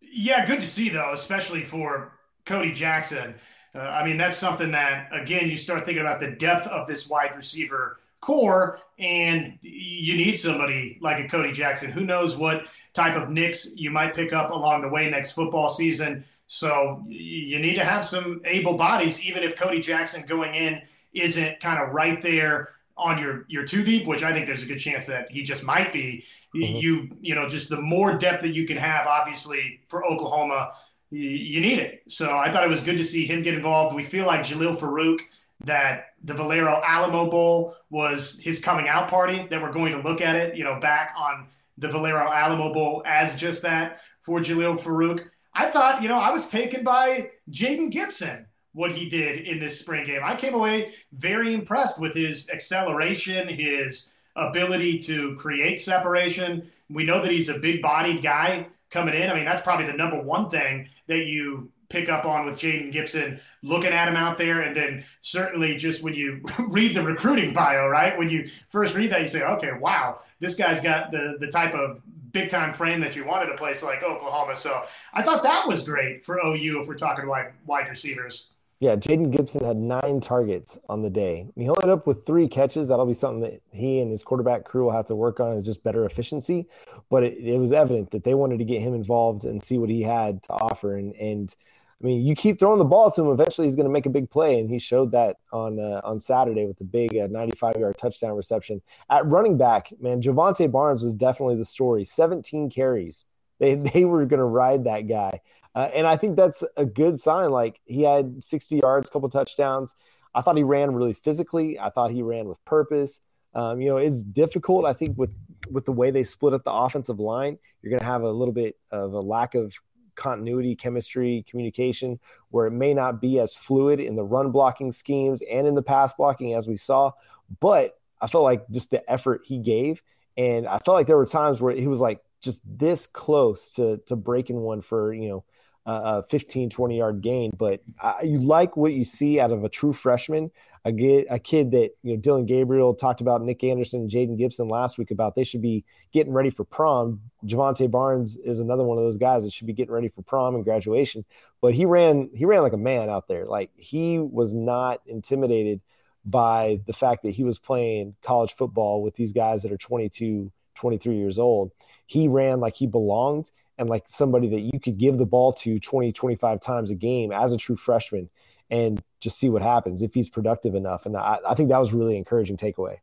Yeah, 0.00 0.44
good 0.44 0.60
to 0.60 0.66
see 0.66 0.88
though, 0.88 1.12
especially 1.12 1.64
for 1.64 2.12
Cody 2.44 2.72
Jackson. 2.72 3.34
Uh, 3.74 3.78
I 3.78 4.04
mean, 4.04 4.16
that's 4.16 4.36
something 4.36 4.72
that, 4.72 5.08
again, 5.12 5.48
you 5.48 5.56
start 5.56 5.84
thinking 5.84 6.02
about 6.02 6.20
the 6.20 6.32
depth 6.32 6.66
of 6.66 6.86
this 6.88 7.08
wide 7.08 7.36
receiver 7.36 8.00
core, 8.20 8.80
and 8.98 9.58
you 9.62 10.16
need 10.16 10.36
somebody 10.36 10.98
like 11.00 11.24
a 11.24 11.28
Cody 11.28 11.52
Jackson. 11.52 11.90
Who 11.90 12.02
knows 12.02 12.36
what 12.36 12.66
type 12.92 13.16
of 13.16 13.30
nicks 13.30 13.74
you 13.76 13.90
might 13.90 14.14
pick 14.14 14.32
up 14.32 14.50
along 14.50 14.82
the 14.82 14.88
way 14.88 15.08
next 15.08 15.32
football 15.32 15.68
season. 15.68 16.24
So 16.46 17.04
you 17.06 17.58
need 17.58 17.76
to 17.76 17.84
have 17.84 18.04
some 18.04 18.42
able 18.44 18.76
bodies, 18.76 19.20
even 19.20 19.42
if 19.42 19.56
Cody 19.56 19.80
Jackson 19.80 20.24
going 20.26 20.54
in 20.54 20.82
isn't 21.12 21.60
kind 21.60 21.82
of 21.82 21.94
right 21.94 22.20
there 22.20 22.70
on 22.96 23.18
your 23.18 23.46
your 23.48 23.64
two 23.64 23.82
deep, 23.82 24.06
which 24.06 24.22
I 24.22 24.32
think 24.32 24.46
there's 24.46 24.62
a 24.62 24.66
good 24.66 24.78
chance 24.78 25.06
that 25.06 25.30
he 25.30 25.42
just 25.42 25.62
might 25.62 25.92
be. 25.92 26.24
Mm-hmm. 26.54 26.76
You 26.76 27.08
you 27.20 27.34
know 27.34 27.48
just 27.48 27.70
the 27.70 27.80
more 27.80 28.18
depth 28.18 28.42
that 28.42 28.50
you 28.50 28.66
can 28.66 28.76
have, 28.76 29.06
obviously 29.06 29.80
for 29.86 30.04
Oklahoma, 30.04 30.72
you 31.10 31.60
need 31.60 31.78
it. 31.78 32.02
So 32.08 32.36
I 32.36 32.50
thought 32.50 32.64
it 32.64 32.70
was 32.70 32.82
good 32.82 32.96
to 32.98 33.04
see 33.04 33.26
him 33.26 33.42
get 33.42 33.54
involved. 33.54 33.94
We 33.94 34.02
feel 34.02 34.26
like 34.26 34.40
Jalil 34.40 34.76
Farooq 34.76 35.20
that 35.64 36.09
the 36.22 36.34
Valero 36.34 36.80
Alamo 36.84 37.30
Bowl 37.30 37.76
was 37.88 38.38
his 38.40 38.60
coming 38.60 38.88
out 38.88 39.08
party, 39.08 39.46
that 39.50 39.60
we're 39.60 39.72
going 39.72 39.92
to 39.92 40.00
look 40.00 40.20
at 40.20 40.36
it, 40.36 40.56
you 40.56 40.64
know, 40.64 40.78
back 40.78 41.14
on 41.16 41.46
the 41.78 41.88
Valero 41.88 42.30
Alamo 42.30 42.72
Bowl 42.72 43.02
as 43.06 43.34
just 43.36 43.62
that 43.62 44.00
for 44.22 44.40
Jalil 44.40 44.78
Farooq. 44.78 45.24
I 45.54 45.70
thought, 45.70 46.02
you 46.02 46.08
know, 46.08 46.18
I 46.18 46.30
was 46.30 46.48
taken 46.48 46.84
by 46.84 47.30
Jayden 47.50 47.90
Gibson, 47.90 48.46
what 48.72 48.92
he 48.92 49.08
did 49.08 49.46
in 49.46 49.58
this 49.58 49.80
spring 49.80 50.04
game. 50.04 50.20
I 50.22 50.36
came 50.36 50.54
away 50.54 50.92
very 51.12 51.54
impressed 51.54 52.00
with 52.00 52.14
his 52.14 52.48
acceleration, 52.50 53.48
his 53.48 54.10
ability 54.36 54.98
to 55.00 55.34
create 55.36 55.80
separation. 55.80 56.70
We 56.88 57.04
know 57.04 57.20
that 57.20 57.30
he's 57.30 57.48
a 57.48 57.58
big 57.58 57.82
bodied 57.82 58.22
guy 58.22 58.66
coming 58.90 59.14
in. 59.14 59.30
I 59.30 59.34
mean, 59.34 59.44
that's 59.44 59.62
probably 59.62 59.86
the 59.86 59.94
number 59.94 60.20
one 60.20 60.48
thing 60.48 60.88
that 61.06 61.26
you 61.26 61.70
pick 61.90 62.08
up 62.08 62.24
on 62.24 62.46
with 62.46 62.56
Jayden 62.56 62.90
Gibson, 62.90 63.38
looking 63.62 63.92
at 63.92 64.08
him 64.08 64.16
out 64.16 64.38
there, 64.38 64.62
and 64.62 64.74
then 64.74 65.04
certainly 65.20 65.76
just 65.76 66.02
when 66.02 66.14
you 66.14 66.40
read 66.68 66.94
the 66.94 67.02
recruiting 67.02 67.52
bio, 67.52 67.86
right? 67.88 68.16
When 68.16 68.30
you 68.30 68.48
first 68.70 68.96
read 68.96 69.10
that, 69.10 69.20
you 69.20 69.28
say, 69.28 69.42
okay, 69.42 69.72
wow, 69.78 70.20
this 70.38 70.54
guy's 70.54 70.80
got 70.80 71.10
the 71.10 71.36
the 71.38 71.48
type 71.48 71.74
of 71.74 72.00
big 72.32 72.48
time 72.48 72.72
frame 72.72 73.00
that 73.00 73.16
you 73.16 73.26
wanted 73.26 73.50
a 73.50 73.56
place 73.56 73.82
like 73.82 74.02
Oklahoma. 74.02 74.56
So 74.56 74.82
I 75.12 75.22
thought 75.22 75.42
that 75.42 75.66
was 75.66 75.82
great 75.82 76.24
for 76.24 76.38
OU 76.38 76.80
if 76.80 76.88
we're 76.88 76.94
talking 76.94 77.28
wide 77.28 77.52
wide 77.66 77.88
receivers. 77.88 78.46
Yeah, 78.80 78.96
Jayden 78.96 79.30
Gibson 79.30 79.62
had 79.62 79.76
nine 79.76 80.20
targets 80.20 80.78
on 80.88 81.02
the 81.02 81.10
day. 81.10 81.46
He 81.54 81.66
ended 81.66 81.90
up 81.90 82.06
with 82.06 82.24
three 82.24 82.48
catches. 82.48 82.88
That'll 82.88 83.04
be 83.04 83.12
something 83.12 83.42
that 83.42 83.60
he 83.72 84.00
and 84.00 84.10
his 84.10 84.22
quarterback 84.22 84.64
crew 84.64 84.84
will 84.84 84.92
have 84.92 85.04
to 85.06 85.14
work 85.14 85.38
on 85.38 85.52
is 85.52 85.64
just 85.64 85.82
better 85.82 86.06
efficiency. 86.06 86.66
But 87.10 87.24
it, 87.24 87.36
it, 87.36 87.58
was 87.58 87.72
evident 87.72 88.10
that 88.12 88.24
they 88.24 88.32
wanted 88.32 88.58
to 88.58 88.64
get 88.64 88.80
him 88.80 88.94
involved 88.94 89.44
and 89.44 89.62
see 89.62 89.76
what 89.76 89.90
he 89.90 90.00
had 90.00 90.42
to 90.44 90.54
offer. 90.54 90.96
And 90.96 91.14
and 91.16 91.54
I 92.00 92.06
mean, 92.06 92.26
you 92.26 92.34
keep 92.34 92.58
throwing 92.58 92.78
the 92.78 92.84
ball 92.84 93.10
to 93.10 93.22
him, 93.22 93.30
eventually 93.30 93.66
he's 93.66 93.76
going 93.76 93.86
to 93.86 93.92
make 93.92 94.06
a 94.06 94.10
big 94.10 94.30
play, 94.30 94.58
and 94.58 94.70
he 94.70 94.78
showed 94.78 95.12
that 95.12 95.36
on 95.52 95.78
uh, 95.78 96.00
on 96.02 96.18
Saturday 96.18 96.64
with 96.64 96.78
the 96.78 96.84
big 96.84 97.12
95 97.12 97.76
uh, 97.76 97.78
yard 97.78 97.98
touchdown 97.98 98.36
reception 98.36 98.80
at 99.10 99.26
running 99.26 99.58
back. 99.58 99.92
Man, 100.00 100.22
Jovantae 100.22 100.70
Barnes 100.70 101.02
was 101.02 101.14
definitely 101.14 101.56
the 101.56 101.64
story. 101.64 102.04
17 102.04 102.70
carries. 102.70 103.26
They 103.58 103.74
they 103.92 104.04
were 104.04 104.24
going 104.24 104.38
to 104.38 104.44
ride 104.44 104.84
that 104.84 105.08
guy. 105.08 105.40
Uh, 105.74 105.88
and 105.94 106.06
I 106.06 106.16
think 106.16 106.36
that's 106.36 106.64
a 106.76 106.84
good 106.84 107.20
sign. 107.20 107.50
Like 107.50 107.80
he 107.84 108.02
had 108.02 108.42
60 108.42 108.78
yards, 108.78 109.10
couple 109.10 109.28
touchdowns. 109.28 109.94
I 110.34 110.40
thought 110.42 110.56
he 110.56 110.62
ran 110.62 110.94
really 110.94 111.12
physically. 111.12 111.78
I 111.78 111.90
thought 111.90 112.10
he 112.10 112.22
ran 112.22 112.48
with 112.48 112.64
purpose. 112.64 113.20
Um, 113.54 113.80
you 113.80 113.88
know, 113.88 113.96
it's 113.96 114.22
difficult. 114.22 114.84
I 114.84 114.92
think 114.92 115.18
with 115.18 115.34
with 115.68 115.84
the 115.84 115.92
way 115.92 116.10
they 116.10 116.22
split 116.22 116.54
up 116.54 116.64
the 116.64 116.72
offensive 116.72 117.20
line, 117.20 117.58
you're 117.82 117.90
going 117.90 118.00
to 118.00 118.06
have 118.06 118.22
a 118.22 118.30
little 118.30 118.54
bit 118.54 118.76
of 118.90 119.12
a 119.12 119.20
lack 119.20 119.54
of 119.54 119.74
continuity, 120.20 120.76
chemistry, 120.76 121.44
communication, 121.48 122.20
where 122.50 122.66
it 122.66 122.72
may 122.72 122.94
not 122.94 123.20
be 123.20 123.40
as 123.40 123.54
fluid 123.54 123.98
in 123.98 124.14
the 124.14 124.22
run 124.22 124.52
blocking 124.52 124.92
schemes 124.92 125.42
and 125.50 125.66
in 125.66 125.74
the 125.74 125.82
pass 125.82 126.14
blocking 126.14 126.54
as 126.54 126.68
we 126.68 126.76
saw. 126.76 127.10
But 127.58 127.98
I 128.20 128.28
felt 128.28 128.44
like 128.44 128.68
just 128.70 128.90
the 128.90 129.10
effort 129.10 129.42
he 129.44 129.58
gave, 129.58 130.02
and 130.36 130.68
I 130.68 130.78
felt 130.78 130.96
like 130.96 131.06
there 131.08 131.16
were 131.16 131.26
times 131.26 131.60
where 131.60 131.74
he 131.74 131.88
was 131.88 132.00
like 132.00 132.22
just 132.40 132.60
this 132.64 133.06
close 133.06 133.72
to 133.72 133.98
to 134.06 134.14
breaking 134.14 134.60
one 134.60 134.80
for 134.80 135.12
you 135.12 135.28
know 135.28 135.44
a 135.86 136.22
15, 136.24 136.70
20 136.70 136.98
yard 136.98 137.20
gain. 137.22 137.50
But 137.56 137.82
you 138.22 138.38
like 138.38 138.76
what 138.76 138.92
you 138.92 139.04
see 139.04 139.40
out 139.40 139.50
of 139.50 139.64
a 139.64 139.68
true 139.68 139.92
freshman, 139.92 140.50
a, 140.84 141.26
a 141.30 141.38
kid 141.38 141.72
that, 141.72 141.90
you 142.02 142.14
know, 142.14 142.20
Dillon 142.20 142.46
Gabriel 142.46 142.94
talked 142.94 143.20
about 143.20 143.42
Nick 143.42 143.62
Anderson, 143.64 144.08
Jayden 144.08 144.38
Gibson 144.38 144.68
last 144.68 144.98
week 144.98 145.10
about 145.10 145.34
they 145.34 145.44
should 145.44 145.62
be 145.62 145.84
getting 146.12 146.32
ready 146.32 146.50
for 146.50 146.64
prom. 146.64 147.20
Jovantae 147.44 147.90
Barnes 147.90 148.36
is 148.36 148.60
another 148.60 148.84
one 148.84 148.98
of 148.98 149.04
those 149.04 149.18
guys 149.18 149.44
that 149.44 149.52
should 149.52 149.66
be 149.66 149.72
getting 149.72 149.92
ready 149.92 150.08
for 150.08 150.22
prom 150.22 150.54
and 150.54 150.64
graduation. 150.64 151.24
But 151.60 151.74
he 151.74 151.84
ran, 151.84 152.30
he 152.34 152.44
ran 152.44 152.62
like 152.62 152.72
a 152.72 152.78
man 152.78 153.10
out 153.10 153.28
there. 153.28 153.46
Like 153.46 153.70
he 153.76 154.18
was 154.18 154.54
not 154.54 155.00
intimidated 155.06 155.80
by 156.24 156.80
the 156.86 156.92
fact 156.92 157.22
that 157.22 157.30
he 157.30 157.44
was 157.44 157.58
playing 157.58 158.14
college 158.22 158.52
football 158.52 159.02
with 159.02 159.14
these 159.14 159.32
guys 159.32 159.62
that 159.62 159.72
are 159.72 159.78
22, 159.78 160.52
23 160.74 161.16
years 161.16 161.38
old. 161.38 161.72
He 162.06 162.28
ran 162.28 162.60
like 162.60 162.74
he 162.74 162.86
belonged 162.86 163.50
and 163.80 163.88
like 163.88 164.06
somebody 164.06 164.46
that 164.50 164.60
you 164.60 164.78
could 164.78 164.98
give 164.98 165.16
the 165.16 165.24
ball 165.24 165.54
to 165.54 165.80
20, 165.80 166.12
25 166.12 166.60
times 166.60 166.90
a 166.90 166.94
game 166.94 167.32
as 167.32 167.50
a 167.50 167.56
true 167.56 167.76
freshman 167.76 168.28
and 168.70 169.02
just 169.20 169.38
see 169.38 169.48
what 169.48 169.62
happens 169.62 170.02
if 170.02 170.12
he's 170.12 170.28
productive 170.28 170.74
enough. 170.74 171.06
And 171.06 171.16
I, 171.16 171.38
I 171.48 171.54
think 171.54 171.70
that 171.70 171.78
was 171.78 171.94
really 171.94 172.18
encouraging 172.18 172.58
takeaway. 172.58 172.98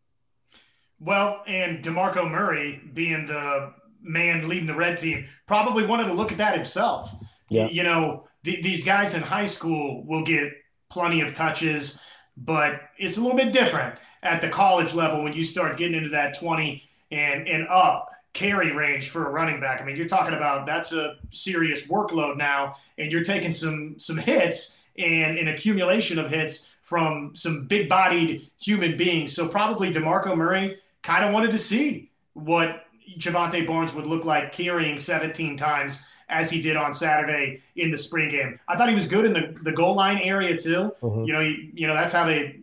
Well, 1.00 1.42
and 1.48 1.84
DeMarco 1.84 2.30
Murray 2.30 2.80
being 2.94 3.26
the 3.26 3.74
man 4.04 4.48
leading 4.48 4.68
the 4.68 4.76
red 4.76 5.00
team 5.00 5.28
probably 5.48 5.84
wanted 5.84 6.06
to 6.06 6.14
look 6.14 6.32
at 6.32 6.38
that 6.38 6.56
himself. 6.56 7.12
Yeah. 7.50 7.70
You 7.70 7.82
know, 7.82 8.28
th- 8.46 8.64
these 8.64 8.86
guys 8.86 9.16
in 9.16 9.24
high 9.24 9.48
school 9.48 10.06
will 10.06 10.24
get 10.24 10.54
plenty 10.90 11.22
of 11.22 11.34
touches, 11.34 12.00
but 12.38 12.82
it's 13.00 13.18
a 13.18 13.22
little 13.22 13.36
bit 13.36 13.52
different 13.52 13.98
at 14.22 14.42
the 14.42 14.50
college 14.50 14.94
level 14.94 15.24
when 15.24 15.34
you 15.34 15.44
start 15.44 15.76
getting 15.76 15.98
into 15.98 16.10
that 16.10 16.38
20 16.38 16.84
and, 17.12 17.48
and 17.48 17.68
up 17.68 18.10
carry 18.38 18.72
range 18.72 19.10
for 19.10 19.26
a 19.26 19.32
running 19.32 19.60
back. 19.60 19.82
I 19.82 19.84
mean, 19.84 19.96
you're 19.96 20.08
talking 20.08 20.36
about 20.36 20.68
that's 20.68 20.94
a 20.94 21.18
serious 21.32 21.88
workload 21.88 22.38
now, 22.38 22.76
and 23.00 23.12
you're 23.12 23.24
taking 23.24 23.52
some 23.52 23.98
some 23.98 24.18
hits 24.18 24.84
and 24.96 25.40
an 25.40 25.48
accumulation 25.48 26.20
of 26.20 26.30
hits 26.30 26.76
from 26.84 27.36
some 27.36 27.66
big-bodied 27.66 28.50
human 28.60 28.96
beings. 28.96 29.34
So 29.34 29.48
probably 29.48 29.92
Demarco 29.92 30.38
Murray 30.38 30.78
kind 31.02 31.26
of 31.26 31.34
wanted 31.34 31.52
to 31.52 31.58
see 31.58 32.12
what 32.34 32.86
Jovantae 33.18 33.66
Barnes 33.66 33.94
would 33.94 34.06
look 34.06 34.24
like 34.24 34.52
carrying 34.52 34.98
17 34.98 35.58
times 35.58 36.04
as 36.30 36.50
he 36.50 36.62
did 36.62 36.76
on 36.76 36.94
Saturday 36.94 37.62
in 37.76 37.92
the 37.92 37.98
spring 37.98 38.30
game. 38.30 38.60
I 38.68 38.76
thought 38.76 38.90
he 38.90 38.96
was 38.96 39.08
good 39.08 39.26
in 39.26 39.34
the, 39.34 39.60
the 39.64 39.72
goal 39.72 39.96
line 39.96 40.20
area 40.20 40.58
too. 40.58 40.92
Mm-hmm. 41.02 41.24
You 41.24 41.34
know, 41.34 41.40
you, 41.40 41.72
you 41.74 41.88
know 41.88 41.96
that's 41.96 42.14
how 42.14 42.26
they 42.26 42.60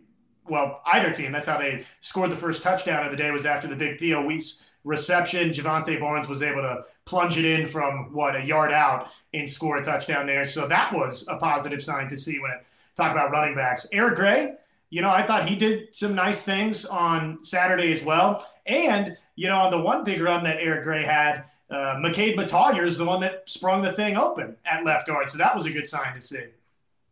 well 0.47 0.81
either 0.85 1.11
team 1.11 1.31
that's 1.31 1.47
how 1.47 1.57
they 1.57 1.83
scored 2.01 2.29
the 2.31 2.35
first 2.35 2.61
touchdown 2.61 3.03
of 3.03 3.11
the 3.11 3.17
day 3.17 3.31
was 3.31 3.45
after 3.45 3.67
the 3.67 3.75
big 3.75 3.99
Theo 3.99 4.23
Wease 4.23 4.64
reception. 4.85 5.49
Jovantae 5.49 5.99
Barnes 5.99 6.29
was 6.29 6.41
able 6.41 6.61
to 6.61 6.85
plunge 7.03 7.37
it 7.37 7.43
in 7.43 7.67
from 7.67 8.13
what 8.13 8.35
a 8.35 8.41
yard 8.43 8.71
out 8.71 9.09
and 9.33 9.49
score 9.49 9.77
a 9.77 9.83
touchdown 9.83 10.25
there. 10.25 10.45
So 10.45 10.67
that 10.67 10.93
was 10.93 11.27
a 11.27 11.35
positive 11.35 11.83
sign 11.83 12.07
to 12.07 12.15
see 12.15 12.39
when 12.39 12.51
it 12.51 12.65
talk 12.95 13.11
about 13.11 13.31
running 13.31 13.55
backs. 13.55 13.85
Eric 13.91 14.15
Gray, 14.15 14.55
you 14.89 15.01
know, 15.01 15.09
I 15.09 15.23
thought 15.23 15.49
he 15.49 15.55
did 15.55 15.93
some 15.93 16.15
nice 16.15 16.43
things 16.43 16.85
on 16.85 17.43
Saturday 17.43 17.91
as 17.91 18.03
well. 18.03 18.47
And, 18.65 19.17
you 19.35 19.49
know, 19.49 19.57
on 19.57 19.71
the 19.71 19.79
one 19.79 20.03
big 20.03 20.21
run 20.21 20.43
that 20.45 20.57
Eric 20.59 20.83
Gray 20.83 21.03
had, 21.03 21.43
uh, 21.69 21.95
McKade 21.95 22.85
is 22.85 22.97
the 22.97 23.05
one 23.05 23.19
that 23.21 23.43
sprung 23.47 23.81
the 23.81 23.91
thing 23.91 24.15
open 24.15 24.55
at 24.65 24.85
left 24.85 25.07
guard. 25.07 25.29
So 25.29 25.37
that 25.39 25.55
was 25.55 25.65
a 25.65 25.71
good 25.71 25.87
sign 25.87 26.13
to 26.13 26.21
see. 26.21 26.45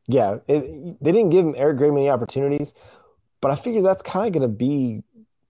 Yeah, 0.08 0.38
it, 0.48 1.02
they 1.04 1.12
didn't 1.12 1.32
give 1.32 1.46
him 1.46 1.56
Eric 1.58 1.78
Gray 1.78 1.90
many 1.90 2.10
opportunities, 2.10 2.74
but 3.42 3.52
I 3.52 3.56
figure 3.56 3.82
that's 3.82 4.04
kind 4.04 4.28
of 4.28 4.34
going 4.34 4.50
to 4.50 4.56
be 4.56 5.04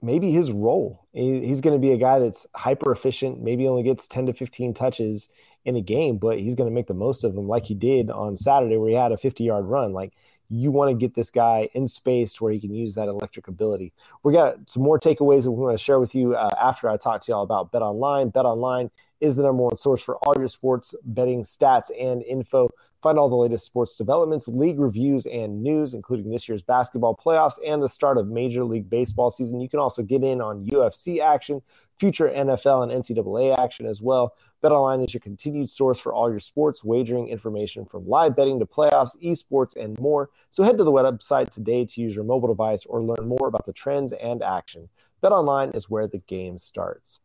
maybe 0.04 0.32
his 0.32 0.52
role. 0.52 1.08
He's 1.13 1.62
going 1.62 1.76
to 1.76 1.80
be 1.80 1.94
a 1.94 1.98
guy 1.98 2.20
that's 2.20 2.46
hyper 2.54 2.92
efficient, 2.92 3.42
maybe 3.42 3.68
only 3.68 3.84
gets 3.84 4.08
10 4.08 4.28
to 4.28 4.34
15 4.34 4.74
touches 4.74 5.30
in 5.63 5.76
a 5.78 5.82
game, 5.82 6.18
but 6.18 6.39
he's 6.39 6.56
going 6.56 6.70
to 6.70 6.74
make 6.74 6.88
the 6.88 6.94
most 6.94 7.24
of 7.24 7.36
them 7.36 7.48
like 7.48 7.66
he 7.66 7.74
did 7.74 8.12
on 8.12 8.36
Saturday 8.36 8.78
where 8.78 8.89
he 8.89 8.96
had 8.96 9.13
a 9.13 9.18
50 9.18 9.44
yard 9.44 9.66
run. 9.66 9.94
Like 9.94 10.13
you 10.50 10.72
want 10.72 10.92
to 10.92 10.96
get 10.96 11.16
this 11.16 11.32
guy 11.32 11.70
in 11.74 11.88
space 11.88 12.39
where 12.42 12.52
he 12.52 12.60
can 12.60 12.74
use 12.74 12.96
that 12.96 13.08
electric 13.08 13.48
ability. 13.48 13.94
We 14.24 14.34
got 14.34 14.70
some 14.70 14.84
more 14.84 15.00
takeaways 15.00 15.44
that 15.46 15.52
we 15.52 15.63
want 15.63 15.78
to 15.78 15.84
share 15.84 16.00
with 16.00 16.13
you 16.13 16.36
uh, 16.36 16.52
after 16.62 16.89
I 16.89 16.98
talk 16.98 17.22
to 17.22 17.32
y'all 17.32 17.44
about 17.44 17.72
Bet 17.72 17.82
Online. 17.82 18.30
Bet 18.30 18.46
Online 18.46 18.92
is 19.22 19.38
the 19.38 19.44
number 19.44 19.63
one 19.63 19.78
source 19.78 20.02
for 20.02 20.18
all 20.18 20.34
your 20.38 20.50
sports 20.50 20.94
betting 21.06 21.44
stats 21.44 21.89
and 21.98 22.22
info. 22.24 22.70
Find 23.04 23.20
all 23.20 23.28
the 23.28 23.36
latest 23.36 23.66
sports 23.66 23.98
developments, 23.98 24.48
league 24.48 24.80
reviews, 24.80 25.26
and 25.26 25.62
news, 25.62 25.94
including 25.94 26.32
this 26.32 26.48
year's 26.48 26.62
basketball 26.62 27.13
playoffs 27.13 27.60
and 27.68 27.84
the 27.84 27.89
start 27.89 28.18
of 28.18 28.30
Major 28.30 28.63
League 28.63 28.89
Baseball 28.89 29.30
season. 29.30 29.60
You 29.60 29.68
can 29.68 29.82
also 29.82 30.04
get 30.04 30.24
in 30.24 30.39
on 30.39 30.66
UFC 30.66 31.20
action, 31.20 31.62
future 31.98 32.30
NFL 32.30 32.84
and 32.84 33.04
NCAA 33.04 33.60
action 33.60 33.88
as 33.88 34.02
well. 34.02 34.36
BetOnline 34.63 35.06
is 35.06 35.13
your 35.13 35.20
continued 35.20 35.70
source 35.70 36.00
for 36.00 36.13
all 36.13 36.30
your 36.30 36.39
sports 36.39 36.82
wagering 36.82 37.28
information 37.28 37.84
from 37.84 38.08
live 38.08 38.38
betting 38.38 38.58
to 38.60 38.66
playoffs, 38.66 39.22
esports, 39.22 39.76
and 39.76 40.00
more. 40.00 40.30
So 40.50 40.63
head 40.63 40.78
to 40.78 40.86
the 40.86 40.92
website 40.94 41.50
today 41.50 41.84
to 41.84 42.00
use 42.00 42.16
your 42.16 42.24
mobile 42.24 42.48
device 42.48 42.86
or 42.86 43.04
learn 43.04 43.28
more 43.28 43.50
about 43.50 43.66
the 43.66 43.74
trends 43.74 44.13
and 44.13 44.42
action. 44.42 44.88
BetOnline 45.22 45.76
is 45.76 45.89
where 45.89 46.08
the 46.08 46.20
game 46.20 46.58
starts 46.58 47.20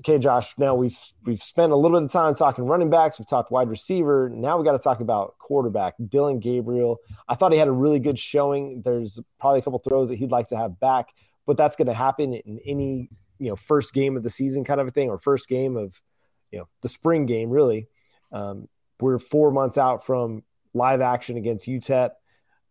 okay, 0.00 0.18
Josh, 0.18 0.54
now 0.58 0.74
we've 0.74 0.98
we've 1.24 1.42
spent 1.42 1.72
a 1.72 1.76
little 1.76 1.98
bit 1.98 2.04
of 2.04 2.12
time 2.12 2.34
talking 2.34 2.64
running 2.64 2.90
backs, 2.90 3.18
we've 3.18 3.28
talked 3.28 3.50
wide 3.50 3.68
receiver. 3.68 4.30
Now 4.32 4.58
we 4.58 4.64
got 4.64 4.72
to 4.72 4.78
talk 4.78 5.00
about 5.00 5.38
quarterback, 5.38 5.94
Dillon 6.08 6.40
Gabriel. 6.40 6.98
I 7.28 7.34
thought 7.34 7.52
he 7.52 7.58
had 7.58 7.68
a 7.68 7.72
really 7.72 7.98
good 7.98 8.18
showing. 8.18 8.82
There's 8.82 9.20
probably 9.38 9.60
a 9.60 9.62
couple 9.62 9.78
throws 9.78 10.08
that 10.08 10.16
he'd 10.16 10.30
like 10.30 10.48
to 10.48 10.56
have 10.56 10.80
back, 10.80 11.08
but 11.46 11.56
that's 11.56 11.76
going 11.76 11.88
to 11.88 11.94
happen 11.94 12.34
in 12.34 12.58
any, 12.64 13.10
you 13.38 13.50
know, 13.50 13.56
first 13.56 13.92
game 13.92 14.16
of 14.16 14.22
the 14.22 14.30
season 14.30 14.64
kind 14.64 14.80
of 14.80 14.88
a 14.88 14.90
thing 14.90 15.10
or 15.10 15.18
first 15.18 15.48
game 15.48 15.76
of, 15.76 16.00
you 16.50 16.58
know, 16.58 16.68
the 16.80 16.88
spring 16.88 17.26
game 17.26 17.50
really. 17.50 17.86
Um, 18.32 18.68
we're 19.00 19.18
4 19.18 19.50
months 19.50 19.78
out 19.78 20.04
from 20.04 20.44
live 20.72 21.00
action 21.00 21.36
against 21.36 21.66
UTEP 21.66 22.10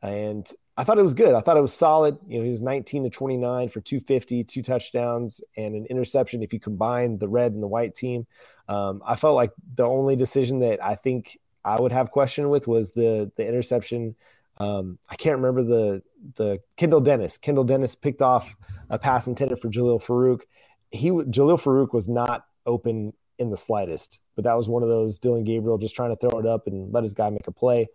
and 0.01 0.49
I 0.79 0.85
thought 0.85 0.97
it 0.97 1.03
was 1.03 1.13
good. 1.13 1.35
I 1.35 1.41
thought 1.41 1.57
it 1.57 1.61
was 1.61 1.73
solid. 1.73 2.17
You 2.25 2.37
know, 2.37 2.45
he 2.45 2.49
was 2.49 2.61
19 2.61 3.03
to 3.03 3.09
29 3.09 3.67
for 3.67 3.81
250, 3.81 4.45
two 4.45 4.61
touchdowns, 4.61 5.41
and 5.57 5.75
an 5.75 5.85
interception. 5.87 6.41
If 6.41 6.53
you 6.53 6.59
combine 6.61 7.17
the 7.17 7.27
red 7.27 7.51
and 7.51 7.61
the 7.61 7.67
white 7.67 7.93
team, 7.93 8.25
um, 8.69 9.01
I 9.05 9.17
felt 9.17 9.35
like 9.35 9.51
the 9.75 9.83
only 9.83 10.15
decision 10.15 10.59
that 10.59 10.81
I 10.81 10.95
think 10.95 11.37
I 11.65 11.81
would 11.81 11.91
have 11.91 12.11
question 12.11 12.49
with 12.49 12.65
was 12.65 12.93
the 12.93 13.29
the 13.35 13.45
interception. 13.45 14.15
Um, 14.57 14.99
I 15.09 15.17
can't 15.17 15.35
remember 15.35 15.63
the 15.63 16.01
the 16.35 16.59
Kendall 16.77 17.01
Dennis. 17.01 17.37
Kendall 17.37 17.65
Dennis 17.65 17.93
picked 17.93 18.21
off 18.21 18.55
a 18.89 18.97
pass 18.97 19.27
intended 19.27 19.59
for 19.59 19.67
Jalil 19.67 20.01
Farooq. 20.01 20.43
He 20.91 21.09
Jalil 21.09 21.61
Farooq 21.61 21.91
was 21.91 22.07
not 22.07 22.45
open 22.65 23.11
in 23.37 23.49
the 23.49 23.57
slightest, 23.57 24.21
but 24.33 24.45
that 24.45 24.55
was 24.55 24.69
one 24.69 24.83
of 24.83 24.87
those 24.87 25.17
Dillon 25.17 25.43
Gabriel 25.43 25.77
just 25.77 25.93
trying 25.93 26.15
to 26.15 26.15
throw 26.15 26.39
it 26.39 26.45
up 26.45 26.67
and 26.67 26.93
let 26.93 27.03
his 27.03 27.13
guy 27.13 27.29
make 27.29 27.47
a 27.47 27.51
play 27.51 27.89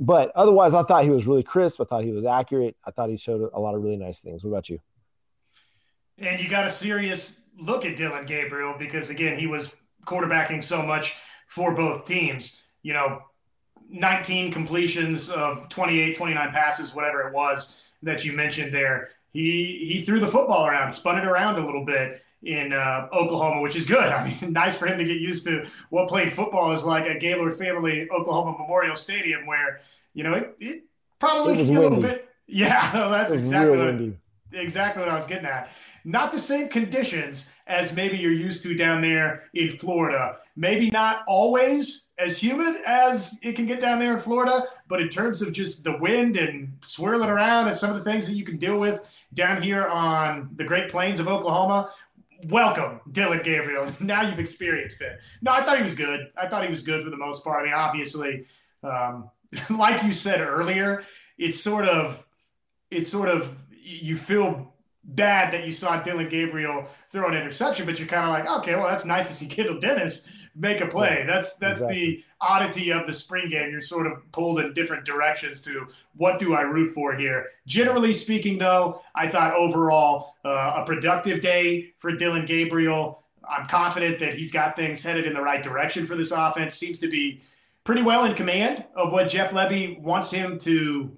but 0.00 0.32
otherwise, 0.34 0.74
I 0.74 0.82
thought 0.82 1.04
he 1.04 1.10
was 1.10 1.26
really 1.26 1.42
crisp. 1.42 1.80
I 1.80 1.84
thought 1.84 2.04
he 2.04 2.12
was 2.12 2.24
accurate. 2.24 2.76
I 2.84 2.90
thought 2.90 3.10
he 3.10 3.16
showed 3.16 3.50
a 3.52 3.60
lot 3.60 3.74
of 3.74 3.82
really 3.82 3.96
nice 3.96 4.20
things. 4.20 4.44
What 4.44 4.50
about 4.50 4.68
you? 4.68 4.80
And 6.18 6.40
you 6.40 6.48
got 6.48 6.66
a 6.66 6.70
serious 6.70 7.42
look 7.58 7.84
at 7.84 7.96
Dillon 7.96 8.26
Gabriel 8.26 8.74
because, 8.78 9.10
again, 9.10 9.38
he 9.38 9.46
was 9.46 9.74
quarterbacking 10.06 10.62
so 10.62 10.82
much 10.82 11.16
for 11.48 11.74
both 11.74 12.06
teams. 12.06 12.62
You 12.82 12.94
know, 12.94 13.22
19 13.88 14.52
completions 14.52 15.30
of 15.30 15.68
28, 15.68 16.16
29 16.16 16.52
passes, 16.52 16.94
whatever 16.94 17.28
it 17.28 17.34
was 17.34 17.88
that 18.02 18.24
you 18.24 18.32
mentioned 18.32 18.72
there. 18.72 19.10
He 19.32 19.88
he 19.90 20.04
threw 20.04 20.20
the 20.20 20.28
football 20.28 20.66
around, 20.66 20.90
spun 20.90 21.18
it 21.18 21.24
around 21.24 21.56
a 21.56 21.64
little 21.64 21.84
bit, 21.84 22.22
in 22.42 22.72
uh, 22.72 23.08
Oklahoma, 23.12 23.60
which 23.60 23.76
is 23.76 23.86
good. 23.86 24.04
I 24.12 24.28
mean, 24.28 24.52
nice 24.52 24.76
for 24.76 24.86
him 24.86 24.98
to 24.98 25.04
get 25.04 25.18
used 25.18 25.46
to 25.46 25.66
what 25.90 26.08
playing 26.08 26.30
football 26.30 26.72
is 26.72 26.84
like 26.84 27.06
at 27.06 27.20
Gaylord 27.20 27.54
Family 27.54 28.08
Oklahoma 28.10 28.56
Memorial 28.58 28.96
Stadium, 28.96 29.46
where 29.46 29.80
you 30.14 30.24
know 30.24 30.34
it, 30.34 30.56
it 30.60 30.84
probably 31.18 31.60
it 31.60 31.68
a 31.68 31.80
little 31.80 32.00
bit. 32.00 32.28
Yeah, 32.48 32.90
no, 32.92 33.08
that's 33.08 33.32
exactly 33.32 33.78
what, 33.78 34.60
exactly 34.60 35.00
what 35.02 35.08
I 35.08 35.14
was 35.14 35.24
getting 35.24 35.46
at. 35.46 35.70
Not 36.04 36.32
the 36.32 36.38
same 36.38 36.68
conditions 36.68 37.48
as 37.66 37.94
maybe 37.94 38.18
you're 38.18 38.32
used 38.32 38.62
to 38.64 38.74
down 38.74 39.00
there 39.00 39.44
in 39.54 39.78
Florida. 39.78 40.38
Maybe 40.56 40.90
not 40.90 41.24
always 41.26 42.10
as 42.18 42.42
humid 42.42 42.82
as 42.86 43.38
it 43.42 43.54
can 43.54 43.66
get 43.66 43.80
down 43.80 43.98
there 43.98 44.14
in 44.14 44.20
Florida, 44.20 44.66
but 44.88 45.00
in 45.00 45.08
terms 45.08 45.40
of 45.40 45.52
just 45.52 45.84
the 45.84 45.96
wind 45.96 46.36
and 46.36 46.76
swirling 46.84 47.30
around 47.30 47.68
and 47.68 47.76
some 47.76 47.90
of 47.90 47.96
the 47.96 48.04
things 48.04 48.26
that 48.26 48.34
you 48.34 48.44
can 48.44 48.58
deal 48.58 48.78
with 48.78 49.18
down 49.32 49.62
here 49.62 49.86
on 49.86 50.50
the 50.56 50.64
Great 50.64 50.90
Plains 50.90 51.20
of 51.20 51.28
Oklahoma, 51.28 51.90
welcome, 52.44 53.00
Dillon 53.10 53.40
Gabriel. 53.42 53.86
Now 54.00 54.22
you've 54.22 54.38
experienced 54.38 55.00
it. 55.00 55.20
No, 55.40 55.52
I 55.52 55.62
thought 55.62 55.78
he 55.78 55.84
was 55.84 55.94
good. 55.94 56.30
I 56.36 56.48
thought 56.48 56.64
he 56.64 56.70
was 56.70 56.82
good 56.82 57.04
for 57.04 57.10
the 57.10 57.16
most 57.16 57.44
part. 57.44 57.62
I 57.62 57.64
mean, 57.64 57.74
obviously, 57.74 58.46
um, 58.82 59.30
like 59.70 60.02
you 60.02 60.12
said 60.12 60.40
earlier, 60.40 61.04
it's 61.38 61.60
sort 61.60 61.86
of 61.86 62.24
it's 62.90 63.10
sort 63.10 63.28
of 63.28 63.56
you 63.82 64.16
feel 64.16 64.74
bad 65.04 65.52
that 65.52 65.64
you 65.64 65.72
saw 65.72 66.00
Dillon 66.02 66.28
Gabriel 66.28 66.86
throw 67.10 67.28
an 67.28 67.34
interception, 67.34 67.86
but 67.86 67.98
you're 67.98 68.08
kind 68.08 68.24
of 68.24 68.30
like, 68.30 68.60
okay, 68.60 68.76
well, 68.76 68.88
that's 68.88 69.04
nice 69.04 69.26
to 69.26 69.32
see 69.32 69.46
Kendall 69.46 69.80
Dennis 69.80 70.28
make 70.54 70.80
a 70.80 70.86
play. 70.86 71.24
That's 71.26 71.56
that's 71.56 71.80
exactly. 71.80 72.00
the 72.00 72.24
oddity 72.40 72.92
of 72.92 73.06
the 73.06 73.14
spring 73.14 73.48
game. 73.48 73.70
You're 73.70 73.80
sort 73.80 74.06
of 74.06 74.30
pulled 74.32 74.60
in 74.60 74.72
different 74.74 75.04
directions 75.04 75.60
to 75.62 75.86
what 76.16 76.38
do 76.38 76.54
I 76.54 76.62
root 76.62 76.92
for 76.92 77.14
here. 77.14 77.46
Generally 77.66 78.14
speaking, 78.14 78.58
though, 78.58 79.02
I 79.14 79.28
thought 79.28 79.54
overall 79.54 80.36
uh, 80.44 80.80
a 80.82 80.84
productive 80.84 81.40
day 81.40 81.92
for 81.98 82.12
Dillon 82.12 82.44
Gabriel. 82.44 83.22
I'm 83.48 83.66
confident 83.66 84.18
that 84.20 84.34
he's 84.34 84.52
got 84.52 84.76
things 84.76 85.02
headed 85.02 85.26
in 85.26 85.34
the 85.34 85.42
right 85.42 85.62
direction 85.62 86.06
for 86.06 86.16
this 86.16 86.30
offense. 86.30 86.74
Seems 86.74 86.98
to 87.00 87.08
be 87.08 87.42
pretty 87.84 88.02
well 88.02 88.24
in 88.24 88.34
command 88.34 88.84
of 88.94 89.12
what 89.12 89.28
Jeff 89.28 89.50
Lebby 89.50 90.00
wants 90.00 90.30
him 90.30 90.58
to, 90.58 91.10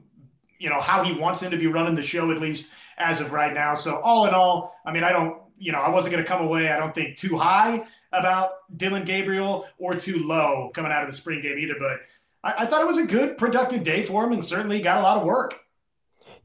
you 0.58 0.70
know, 0.70 0.80
how 0.80 1.02
he 1.04 1.12
wants 1.12 1.42
him 1.42 1.50
to 1.50 1.56
be 1.56 1.66
running 1.66 1.94
the 1.94 2.02
show 2.02 2.30
at 2.30 2.40
least 2.40 2.72
as 2.96 3.20
of 3.20 3.32
right 3.32 3.52
now. 3.52 3.74
So 3.74 3.96
all 3.96 4.26
in 4.26 4.34
all, 4.34 4.74
I 4.86 4.92
mean, 4.92 5.04
I 5.04 5.12
don't, 5.12 5.38
you 5.58 5.72
know, 5.72 5.80
I 5.80 5.90
wasn't 5.90 6.12
going 6.12 6.24
to 6.24 6.28
come 6.28 6.42
away. 6.42 6.70
I 6.70 6.78
don't 6.78 6.94
think 6.94 7.16
too 7.16 7.36
high 7.36 7.86
about 8.18 8.50
Dillon 8.76 9.04
Gabriel 9.04 9.66
or 9.78 9.94
too 9.94 10.26
low 10.26 10.70
coming 10.74 10.92
out 10.92 11.02
of 11.02 11.10
the 11.10 11.16
spring 11.16 11.40
game 11.40 11.58
either. 11.58 11.74
But 11.78 12.00
I, 12.42 12.64
I 12.64 12.66
thought 12.66 12.82
it 12.82 12.86
was 12.86 12.98
a 12.98 13.06
good, 13.06 13.36
productive 13.36 13.82
day 13.82 14.02
for 14.02 14.24
him 14.24 14.32
and 14.32 14.44
certainly 14.44 14.80
got 14.80 14.98
a 14.98 15.02
lot 15.02 15.16
of 15.18 15.24
work. 15.24 15.60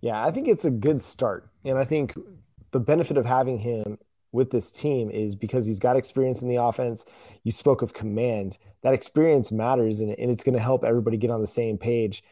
Yeah, 0.01 0.23
I 0.23 0.31
think 0.31 0.47
it's 0.47 0.65
a 0.65 0.71
good 0.71 1.01
start. 1.01 1.49
And 1.65 1.77
I 1.77 1.83
think 1.83 2.13
the 2.71 2.79
benefit 2.79 3.17
of 3.17 3.25
having 3.25 3.57
him 3.57 3.97
with 4.31 4.51
this 4.51 4.71
team 4.71 5.09
is 5.09 5.35
because 5.35 5.65
he's 5.65 5.79
got 5.79 5.95
experience 5.95 6.41
in 6.41 6.49
the 6.49 6.61
offense. 6.61 7.05
You 7.43 7.51
spoke 7.51 7.81
of 7.81 7.93
command. 7.93 8.57
That 8.83 8.93
experience 8.93 9.51
matters 9.51 10.01
and, 10.01 10.11
and 10.17 10.31
it's 10.31 10.43
going 10.43 10.55
to 10.55 10.61
help 10.61 10.83
everybody 10.83 11.17
get 11.17 11.31
on 11.31 11.41
the 11.41 11.47
same 11.47 11.77
page. 11.77 12.23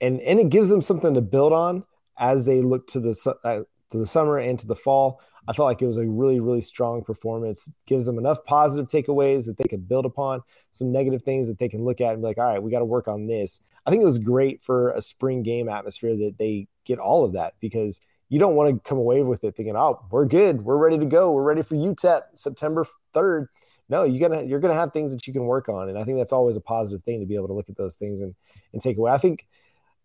And, 0.00 0.20
and 0.20 0.40
it 0.40 0.48
gives 0.48 0.68
them 0.68 0.80
something 0.80 1.14
to 1.14 1.20
build 1.20 1.52
on 1.52 1.84
as 2.18 2.44
they 2.44 2.60
look 2.60 2.88
to 2.88 3.00
the, 3.00 3.34
uh, 3.44 3.60
to 3.90 3.98
the 3.98 4.06
summer 4.06 4.38
and 4.38 4.58
to 4.58 4.66
the 4.66 4.74
fall. 4.74 5.20
I 5.48 5.52
felt 5.52 5.66
like 5.66 5.82
it 5.82 5.86
was 5.86 5.98
a 5.98 6.06
really, 6.06 6.40
really 6.40 6.60
strong 6.60 7.02
performance. 7.02 7.68
Gives 7.86 8.06
them 8.06 8.18
enough 8.18 8.44
positive 8.44 8.86
takeaways 8.86 9.46
that 9.46 9.58
they 9.58 9.64
can 9.64 9.80
build 9.80 10.06
upon, 10.06 10.42
some 10.70 10.92
negative 10.92 11.22
things 11.22 11.48
that 11.48 11.58
they 11.58 11.68
can 11.68 11.84
look 11.84 12.00
at 12.00 12.12
and 12.12 12.22
be 12.22 12.28
like, 12.28 12.38
all 12.38 12.44
right, 12.44 12.62
we 12.62 12.70
got 12.70 12.78
to 12.78 12.84
work 12.84 13.08
on 13.08 13.26
this. 13.26 13.60
I 13.84 13.90
think 13.90 14.02
it 14.02 14.06
was 14.06 14.18
great 14.18 14.62
for 14.62 14.90
a 14.90 15.00
spring 15.00 15.42
game 15.42 15.68
atmosphere 15.68 16.16
that 16.16 16.36
they 16.38 16.68
get 16.84 16.98
all 16.98 17.24
of 17.24 17.32
that 17.32 17.54
because 17.60 18.00
you 18.28 18.38
don't 18.38 18.54
want 18.54 18.74
to 18.74 18.88
come 18.88 18.98
away 18.98 19.22
with 19.22 19.44
it 19.44 19.56
thinking, 19.56 19.76
oh, 19.76 20.00
we're 20.10 20.24
good, 20.24 20.62
we're 20.62 20.76
ready 20.76 20.98
to 20.98 21.04
go, 21.04 21.32
we're 21.32 21.42
ready 21.42 21.62
for 21.62 21.74
UTEP 21.74 22.22
September 22.34 22.86
3rd. 23.14 23.48
No, 23.88 24.04
you 24.04 24.20
gotta 24.20 24.44
you're 24.46 24.60
gonna 24.60 24.72
have 24.74 24.92
things 24.92 25.12
that 25.12 25.26
you 25.26 25.34
can 25.34 25.44
work 25.44 25.68
on. 25.68 25.88
And 25.88 25.98
I 25.98 26.04
think 26.04 26.16
that's 26.16 26.32
always 26.32 26.56
a 26.56 26.60
positive 26.60 27.02
thing 27.04 27.20
to 27.20 27.26
be 27.26 27.34
able 27.34 27.48
to 27.48 27.52
look 27.52 27.68
at 27.68 27.76
those 27.76 27.96
things 27.96 28.22
and 28.22 28.34
and 28.72 28.80
take 28.80 28.96
away. 28.96 29.12
I 29.12 29.18
think 29.18 29.46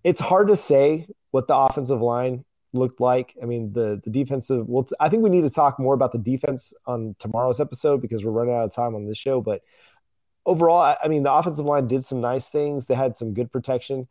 it's 0.03 0.19
hard 0.19 0.49
to 0.49 0.57
say 0.57 1.07
what 1.31 1.47
the 1.47 1.55
offensive 1.55 2.01
line 2.01 2.43
looked 2.73 2.99
like. 2.99 3.35
I 3.41 3.45
mean, 3.45 3.73
the 3.73 4.01
the 4.03 4.09
defensive. 4.09 4.67
Well, 4.67 4.87
I 4.99 5.09
think 5.09 5.23
we 5.23 5.29
need 5.29 5.43
to 5.43 5.49
talk 5.49 5.79
more 5.79 5.93
about 5.93 6.11
the 6.11 6.17
defense 6.17 6.73
on 6.85 7.15
tomorrow's 7.19 7.59
episode 7.59 8.01
because 8.01 8.23
we're 8.23 8.31
running 8.31 8.53
out 8.53 8.65
of 8.65 8.73
time 8.73 8.95
on 8.95 9.05
this 9.05 9.17
show. 9.17 9.41
But 9.41 9.61
overall, 10.45 10.81
I, 10.81 10.97
I 11.03 11.07
mean, 11.07 11.23
the 11.23 11.33
offensive 11.33 11.65
line 11.65 11.87
did 11.87 12.03
some 12.03 12.21
nice 12.21 12.49
things. 12.49 12.87
They 12.87 12.95
had 12.95 13.17
some 13.17 13.33
good 13.33 13.51
protection, 13.51 14.07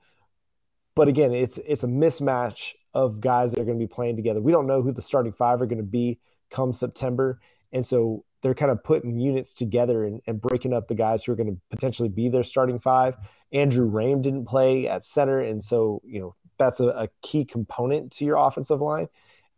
but 0.94 1.08
again, 1.08 1.32
it's 1.32 1.58
it's 1.58 1.84
a 1.84 1.88
mismatch 1.88 2.74
of 2.94 3.20
guys 3.20 3.52
that 3.52 3.60
are 3.60 3.64
going 3.64 3.78
to 3.78 3.82
be 3.82 3.92
playing 3.92 4.16
together. 4.16 4.40
We 4.40 4.52
don't 4.52 4.66
know 4.66 4.82
who 4.82 4.92
the 4.92 5.02
starting 5.02 5.32
five 5.32 5.60
are 5.60 5.66
going 5.66 5.78
to 5.78 5.84
be 5.84 6.18
come 6.50 6.72
September, 6.72 7.40
and 7.72 7.86
so 7.86 8.24
they're 8.42 8.54
kind 8.54 8.70
of 8.70 8.84
putting 8.84 9.18
units 9.18 9.54
together 9.54 10.04
and, 10.04 10.20
and 10.26 10.40
breaking 10.40 10.72
up 10.72 10.88
the 10.88 10.94
guys 10.94 11.24
who 11.24 11.32
are 11.32 11.36
going 11.36 11.52
to 11.52 11.60
potentially 11.70 12.08
be 12.08 12.28
their 12.28 12.42
starting 12.42 12.78
five. 12.78 13.16
Andrew 13.52 13.90
Raym 13.90 14.22
didn't 14.22 14.46
play 14.46 14.88
at 14.88 15.04
center, 15.04 15.40
and 15.40 15.62
so 15.62 16.00
you 16.04 16.20
know 16.20 16.34
that's 16.58 16.80
a, 16.80 16.88
a 16.88 17.08
key 17.22 17.44
component 17.44 18.12
to 18.12 18.24
your 18.24 18.36
offensive 18.36 18.80
line. 18.80 19.08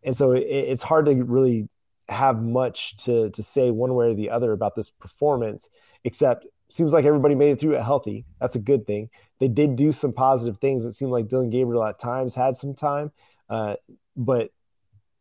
And 0.03 0.17
so 0.17 0.33
it, 0.33 0.41
it's 0.43 0.83
hard 0.83 1.07
to 1.07 1.15
really 1.15 1.69
have 2.09 2.43
much 2.43 2.97
to 3.05 3.31
to 3.31 3.43
say 3.43 3.71
one 3.71 3.95
way 3.95 4.07
or 4.07 4.15
the 4.15 4.31
other 4.31 4.53
about 4.53 4.75
this 4.75 4.91
performance, 4.91 5.69
except 6.05 6.47
seems 6.71 6.93
like 6.93 7.05
everybody 7.05 7.35
made 7.35 7.51
it 7.51 7.61
through 7.61 7.75
it 7.75 7.83
healthy. 7.83 8.25
That's 8.41 8.57
a 8.57 8.61
good 8.61 8.87
thing. 8.87 9.11
They 9.39 9.49
did 9.49 9.77
do 9.77 9.93
some 9.93 10.13
positive 10.13 10.59
things. 10.59 10.85
It 10.85 10.93
seemed 10.93 11.13
like 11.13 11.29
Dillon 11.29 11.51
Gabriel 11.51 11.85
at 11.85 11.99
times 11.99 12.35
had 12.35 12.57
some 12.57 12.75
time, 12.75 13.13
uh, 13.49 13.77
but 14.17 14.51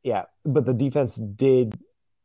yeah, 0.03 0.25
but 0.45 0.65
the 0.65 0.73
defense 0.73 1.15
did 1.15 1.77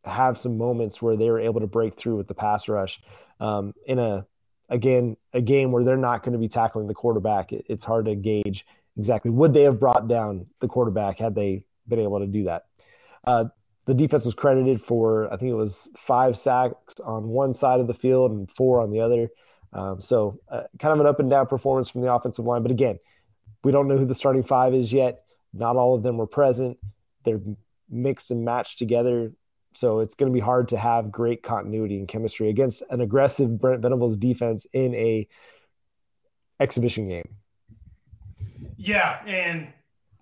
have 0.05 0.37
some 0.37 0.59
moments 0.59 1.01
where 1.01 1.17
they 1.17 1.31
were 1.31 1.41
able 1.41 1.61
to 1.61 1.67
break 1.67 1.95
through 1.95 2.17
with 2.17 2.29
the 2.29 2.35
pass 2.35 2.69
rush 2.69 3.01
um, 3.41 3.73
in 3.87 3.99
a 3.99 4.27
again 4.69 5.17
a 5.33 5.41
game 5.41 5.73
where 5.73 5.85
they're 5.85 5.97
not 5.97 6.23
going 6.23 6.33
to 6.33 6.39
be 6.39 6.49
tackling 6.49 6.87
the 6.87 6.95
quarterback. 6.95 7.53
It, 7.53 7.67
it's 7.69 7.85
hard 7.85 8.07
to 8.07 8.15
gauge 8.15 8.65
exactly 8.97 9.31
would 9.31 9.55
they 9.55 9.63
have 9.63 9.81
brought 9.81 10.09
down 10.09 10.47
the 10.61 10.69
quarterback 10.69 11.19
had 11.19 11.35
they 11.35 11.65
been 11.89 12.01
able 12.01 12.21
to 12.21 12.27
do 12.27 12.45
that. 12.45 12.65
Uh, 13.25 13.47
the 13.87 13.95
defense 13.95 14.25
was 14.25 14.35
credited 14.35 14.81
for 14.81 15.33
I 15.33 15.37
think 15.37 15.51
it 15.51 15.57
was 15.57 15.89
five 15.97 16.37
sacks 16.37 16.95
on 17.05 17.29
one 17.29 17.53
side 17.55 17.81
of 17.81 17.87
the 17.87 17.95
field 17.95 18.31
and 18.31 18.51
four 18.51 18.81
on 18.81 18.91
the 18.91 19.01
other. 19.01 19.31
Um, 19.73 20.01
so 20.01 20.39
uh, 20.49 20.65
kind 20.79 20.93
of 20.93 21.01
an 21.01 21.07
up 21.07 21.21
and 21.21 21.31
down 21.31 21.47
performance 21.47 21.89
from 21.89 22.03
the 22.03 22.13
offensive 22.13 22.45
line. 22.45 22.63
But 22.63 22.71
again, 22.71 22.99
we 23.65 23.73
don't 23.73 23.89
know 23.89 23.97
who 23.97 24.07
the 24.07 24.15
starting 24.15 24.43
five 24.43 24.75
is 24.75 24.93
yet. 24.93 25.25
Not 25.55 25.77
all 25.77 25.95
of 25.95 26.03
them 26.03 26.19
were 26.19 26.27
present. 26.27 26.79
They're 27.25 27.41
mixed 27.89 28.31
and 28.31 28.45
matched 28.45 28.79
together. 28.79 29.33
So 29.75 30.01
it's 30.01 30.15
going 30.15 30.31
to 30.31 30.35
be 30.35 30.41
hard 30.41 30.69
to 30.69 30.77
have 30.77 31.11
great 31.11 31.43
continuity 31.43 31.99
and 31.99 32.07
chemistry 32.07 32.49
against 32.51 32.83
an 32.91 33.01
aggressive 33.01 33.59
Brent 33.59 33.81
Venables 33.81 34.17
defense 34.17 34.67
in 34.73 34.95
a 34.95 35.27
exhibition 36.61 37.09
game. 37.09 37.37
Yeah, 38.77 39.21
and 39.27 39.69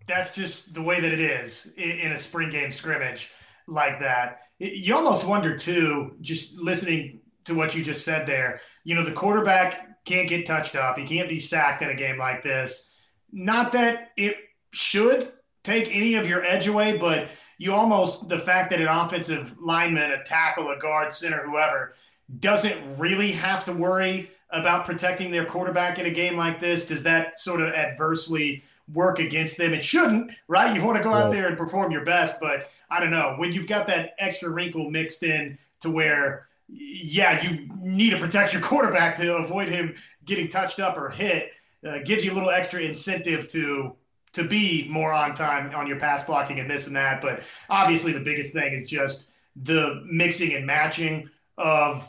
that's 0.07 0.35
just 0.35 0.75
the 0.75 0.83
way 0.83 1.01
that 1.01 1.13
it 1.13 1.21
is 1.21 1.73
in 1.77 2.13
a 2.13 2.19
spring 2.19 2.51
game 2.51 2.73
scrimmage 2.73 3.31
like 3.67 4.01
that. 4.01 4.41
You 4.59 4.97
almost 4.97 5.27
wonder 5.27 5.57
too, 5.57 6.17
just 6.21 6.59
listening 6.59 7.21
to 7.45 7.55
what 7.55 7.75
you 7.75 7.83
just 7.83 8.05
said 8.05 8.27
there. 8.27 8.61
You 8.85 8.95
know, 8.95 9.05
the 9.05 9.13
quarterback 9.13 10.05
can't 10.05 10.29
get 10.29 10.47
touched 10.47 10.77
up. 10.77 10.99
He 10.99 11.07
can't 11.07 11.29
be 11.29 11.39
sacked 11.39 11.83
in 11.83 11.89
a 11.89 11.95
game 11.95 12.19
like 12.19 12.43
this. 12.43 12.89
Not 13.33 13.73
that 13.73 14.11
it 14.17 14.37
should 14.73 15.33
take 15.63 15.95
any 15.95 16.15
of 16.15 16.27
your 16.27 16.45
edge 16.45 16.67
away, 16.67 16.99
but 16.99 17.29
you 17.59 17.73
almost 17.73 18.29
the 18.29 18.39
fact 18.39 18.71
that 18.71 18.81
an 18.81 18.89
offensive 18.89 19.57
lineman, 19.61 20.11
a 20.11 20.25
tackle, 20.25 20.71
a 20.71 20.79
guard, 20.79 21.13
center, 21.13 21.43
whoever, 21.47 21.95
doesn't 22.39 22.99
really 22.99 23.33
have 23.33 23.65
to 23.65 23.73
worry 23.73 24.31
about 24.53 24.85
protecting 24.85 25.31
their 25.31 25.45
quarterback 25.45 25.99
in 25.99 26.07
a 26.07 26.11
game 26.11 26.37
like 26.37 26.61
this? 26.61 26.87
Does 26.87 27.03
that 27.05 27.39
sort 27.39 27.61
of 27.61 27.73
adversely 27.73 28.65
work 28.93 29.19
against 29.19 29.57
them? 29.57 29.73
It 29.73 29.85
shouldn't, 29.85 30.33
right? 30.49 30.75
You 30.75 30.85
want 30.85 30.99
to 30.99 31.05
go 31.05 31.13
out 31.13 31.31
there 31.31 31.49
and 31.49 31.57
perform 31.57 31.93
your 31.93 32.05
best, 32.05 32.41
but 32.41 32.71
I 32.91 33.01
don't 33.01 33.11
know. 33.11 33.35
When 33.37 33.53
you've 33.53 33.69
got 33.69 33.87
that 33.87 34.15
extra 34.19 34.51
wrinkle 34.51 34.91
mixed 34.91 35.23
in 35.23 35.59
to 35.81 35.91
where, 35.91 36.49
yeah, 36.69 37.43
you 37.43 37.69
need 37.81 38.11
to 38.11 38.19
protect 38.19 38.53
your 38.53 38.63
quarterback 38.63 39.17
to 39.19 39.37
avoid 39.37 39.69
him 39.69 39.95
getting 40.25 40.49
touched 40.49 40.81
up 40.81 40.97
or 40.97 41.11
hit, 41.11 41.51
uh, 41.87 41.99
gives 42.05 42.25
you 42.25 42.33
a 42.33 42.35
little 42.35 42.51
extra 42.51 42.81
incentive 42.81 43.49
to 43.49 43.97
to 44.33 44.45
be 44.47 44.87
more 44.89 45.13
on 45.13 45.35
time 45.35 45.75
on 45.75 45.89
your 45.89 45.99
pass 45.99 46.25
blocking 46.25 46.61
and 46.61 46.71
this 46.71 46.87
and 46.87 46.95
that. 46.95 47.21
But 47.21 47.43
obviously, 47.69 48.13
the 48.13 48.21
biggest 48.21 48.53
thing 48.53 48.73
is 48.73 48.87
just 48.87 49.33
the 49.57 50.03
mixing 50.07 50.55
and 50.55 50.67
matching 50.67 51.29
of 51.59 52.09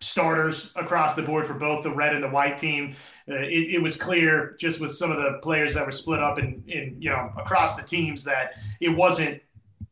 starters 0.00 0.72
across 0.76 1.14
the 1.14 1.22
board 1.22 1.46
for 1.46 1.54
both 1.54 1.82
the 1.82 1.94
red 1.94 2.14
and 2.14 2.24
the 2.24 2.28
white 2.28 2.56
team. 2.56 2.94
Uh, 3.28 3.34
it, 3.34 3.74
it, 3.74 3.82
was 3.82 3.96
clear 3.96 4.56
just 4.58 4.80
with 4.80 4.92
some 4.92 5.10
of 5.10 5.18
the 5.18 5.38
players 5.42 5.74
that 5.74 5.84
were 5.84 5.92
split 5.92 6.20
up 6.20 6.38
in 6.38 6.62
you 6.66 7.10
know 7.10 7.30
across 7.36 7.76
the 7.76 7.82
teams 7.82 8.24
that 8.24 8.54
it 8.80 8.88
wasn't 8.88 9.40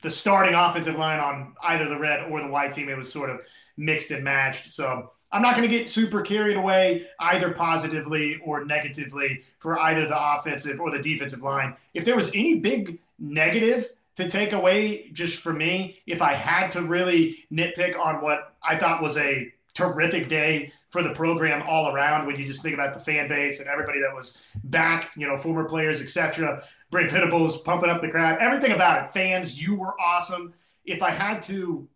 the 0.01 0.11
starting 0.11 0.55
offensive 0.55 0.97
line 0.97 1.19
on 1.19 1.55
either 1.65 1.89
the 1.89 1.99
red 1.99 2.31
or 2.31 2.41
the 2.41 2.49
white 2.49 2.73
team. 2.73 2.89
It 2.89 2.97
was 2.97 3.13
sort 3.13 3.31
of 3.31 3.41
mixed 3.77 4.11
and 4.11 4.25
matched. 4.25 4.71
So 4.71 5.11
I'm 5.31 5.43
not 5.43 5.57
going 5.57 5.69
to 5.69 5.77
get 5.77 5.89
super 5.89 6.23
carried 6.23 6.57
away 6.57 7.07
either 7.21 7.53
positively 7.53 8.41
or 8.45 8.65
negatively 8.65 9.43
for 9.59 9.79
either 9.79 10.07
the 10.07 10.37
offensive 10.37 10.81
or 10.81 10.91
the 10.91 11.03
defensive 11.03 11.43
line. 11.43 11.77
If 11.95 12.05
there 12.05 12.17
was 12.17 12.31
any 12.31 12.61
big 12.61 12.99
negative 13.19 13.89
to 14.17 14.29
take 14.29 14.53
away 14.53 15.11
just 15.13 15.39
for 15.39 15.53
me, 15.53 16.01
if 16.07 16.23
I 16.23 16.33
had 16.33 16.73
to 16.73 16.83
really 16.83 17.45
nitpick 17.53 17.99
on 17.99 18.23
what 18.23 18.55
I 18.63 18.77
thought 18.77 19.03
was 19.03 19.17
a 19.17 19.53
terrific 19.79 20.29
day 20.29 20.73
for 20.91 21.03
the 21.03 21.11
program 21.11 21.63
all 21.63 21.95
around 21.95 22.27
when 22.27 22.37
you 22.37 22.45
just 22.45 22.63
think 22.63 22.75
about 22.75 22.93
the 22.93 23.01
fan 23.01 23.29
base 23.29 23.61
and 23.61 23.69
everybody 23.69 24.01
that 24.01 24.15
was 24.15 24.49
back, 24.65 25.11
you 25.17 25.27
know, 25.27 25.37
former 25.37 25.65
players, 25.65 26.01
etc. 26.01 26.63
Brent 26.91 27.11
Venables 27.11 27.61
pumping 27.61 27.89
up 27.89 28.01
the 28.01 28.09
crowd, 28.09 28.39
everything 28.41 28.73
about 28.73 29.05
it. 29.05 29.11
Fans, 29.11 29.61
you 29.61 29.77
were 29.77 29.99
awesome. 30.01 30.53
If 30.85 31.03
I 31.03 31.11
had 31.11 31.43
to 31.43 31.89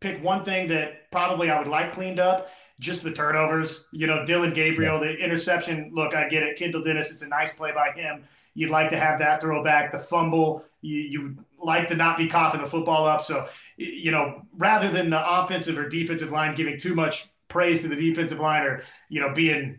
pick 0.00 0.22
one 0.22 0.44
thing 0.44 0.68
that 0.68 1.10
probably 1.10 1.50
I 1.50 1.58
would 1.58 1.68
like 1.68 1.92
cleaned 1.92 2.20
up, 2.20 2.50
just 2.78 3.02
the 3.02 3.12
turnovers. 3.12 3.86
You 3.92 4.06
know, 4.06 4.24
Dillon 4.24 4.52
Gabriel, 4.52 5.00
the 5.00 5.16
interception. 5.16 5.90
Look, 5.94 6.14
I 6.14 6.28
get 6.28 6.42
it. 6.42 6.58
Kendall 6.58 6.84
Dennis, 6.84 7.10
it's 7.10 7.22
a 7.22 7.28
nice 7.28 7.52
play 7.54 7.72
by 7.72 7.90
him. 7.98 8.22
You'd 8.56 8.70
like 8.70 8.90
to 8.90 8.96
have 8.96 9.18
that 9.20 9.40
throwback. 9.40 9.92
The 9.92 9.98
fumble, 9.98 10.64
you, 10.80 10.96
you 10.98 11.36
like 11.62 11.88
to 11.88 11.94
not 11.94 12.16
be 12.16 12.26
coughing 12.26 12.62
the 12.62 12.66
football 12.66 13.06
up. 13.06 13.22
So, 13.22 13.48
you 13.76 14.10
know, 14.10 14.42
rather 14.56 14.88
than 14.88 15.10
the 15.10 15.40
offensive 15.40 15.78
or 15.78 15.88
defensive 15.88 16.32
line 16.32 16.54
giving 16.54 16.78
too 16.78 16.94
much 16.94 17.28
praise 17.48 17.82
to 17.82 17.88
the 17.88 17.96
defensive 17.96 18.40
line 18.40 18.62
or, 18.62 18.82
you 19.08 19.20
know, 19.20 19.32
being 19.32 19.78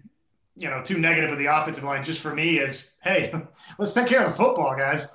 you 0.57 0.69
know 0.69 0.81
too 0.81 0.97
negative 0.97 1.29
with 1.29 1.39
the 1.39 1.47
offensive 1.47 1.83
line. 1.83 2.03
Just 2.03 2.21
for 2.21 2.33
me, 2.33 2.59
is 2.59 2.91
hey, 3.01 3.33
let's 3.79 3.93
take 3.93 4.07
care 4.07 4.21
of 4.21 4.31
the 4.31 4.37
football, 4.37 4.75
guys. 4.75 5.09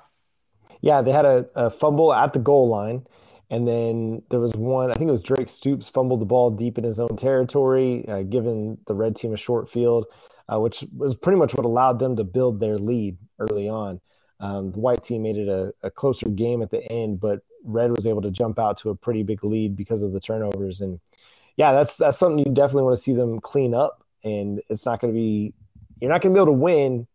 Yeah, 0.81 1.01
they 1.01 1.11
had 1.11 1.25
a, 1.25 1.47
a 1.55 1.69
fumble 1.69 2.13
at 2.13 2.33
the 2.33 2.39
goal 2.39 2.67
line. 2.67 3.05
And 3.49 3.67
then 3.67 4.23
there 4.29 4.39
was 4.39 4.51
one, 4.53 4.91
I 4.91 4.95
think 4.95 5.09
it 5.09 5.11
was 5.11 5.21
Drake 5.21 5.47
Stoops 5.47 5.87
fumbled 5.87 6.21
the 6.21 6.25
ball 6.25 6.49
deep 6.49 6.77
in 6.77 6.83
his 6.83 6.99
own 6.99 7.15
territory, 7.15 8.03
uh, 8.07 8.23
giving 8.23 8.79
the 8.87 8.95
red 8.95 9.15
team 9.15 9.31
a 9.31 9.37
short 9.37 9.69
field, 9.69 10.07
uh, 10.51 10.59
which 10.59 10.83
was 10.95 11.15
pretty 11.15 11.37
much 11.37 11.53
what 11.53 11.63
allowed 11.63 11.99
them 11.99 12.15
to 12.15 12.23
build 12.23 12.59
their 12.59 12.77
lead 12.77 13.15
early 13.39 13.69
on. 13.69 13.99
Um, 14.39 14.71
the 14.71 14.79
white 14.79 15.03
team 15.03 15.23
made 15.23 15.37
it 15.37 15.47
a, 15.47 15.73
a, 15.83 15.91
closer 15.91 16.27
game 16.27 16.61
at 16.61 16.69
the 16.69 16.83
end, 16.91 17.19
but 17.19 17.41
red 17.63 17.91
was 17.91 18.05
able 18.05 18.21
to 18.23 18.31
jump 18.31 18.59
out 18.59 18.77
to 18.79 18.89
a 18.89 18.95
pretty 18.95 19.23
big 19.23 19.43
lead 19.43 19.75
because 19.75 20.01
of 20.01 20.11
the 20.11 20.19
turnovers. 20.19 20.81
And 20.81 20.99
yeah, 21.55 21.71
that's 21.71 21.95
that's 21.95 22.17
something 22.17 22.39
you 22.39 22.53
definitely 22.53 22.83
want 22.83 22.97
to 22.97 23.01
see 23.01 23.13
them 23.13 23.39
clean 23.39 23.73
up. 23.73 24.03
And 24.23 24.61
it's 24.69 24.85
not 24.85 24.99
going 24.99 25.13
to 25.13 25.17
be, 25.17 25.53
you're 26.01 26.09
not 26.09 26.21
going 26.21 26.33
to 26.33 26.37
be 26.37 26.41
able 26.41 26.53
to 26.53 26.59
win 26.59 27.07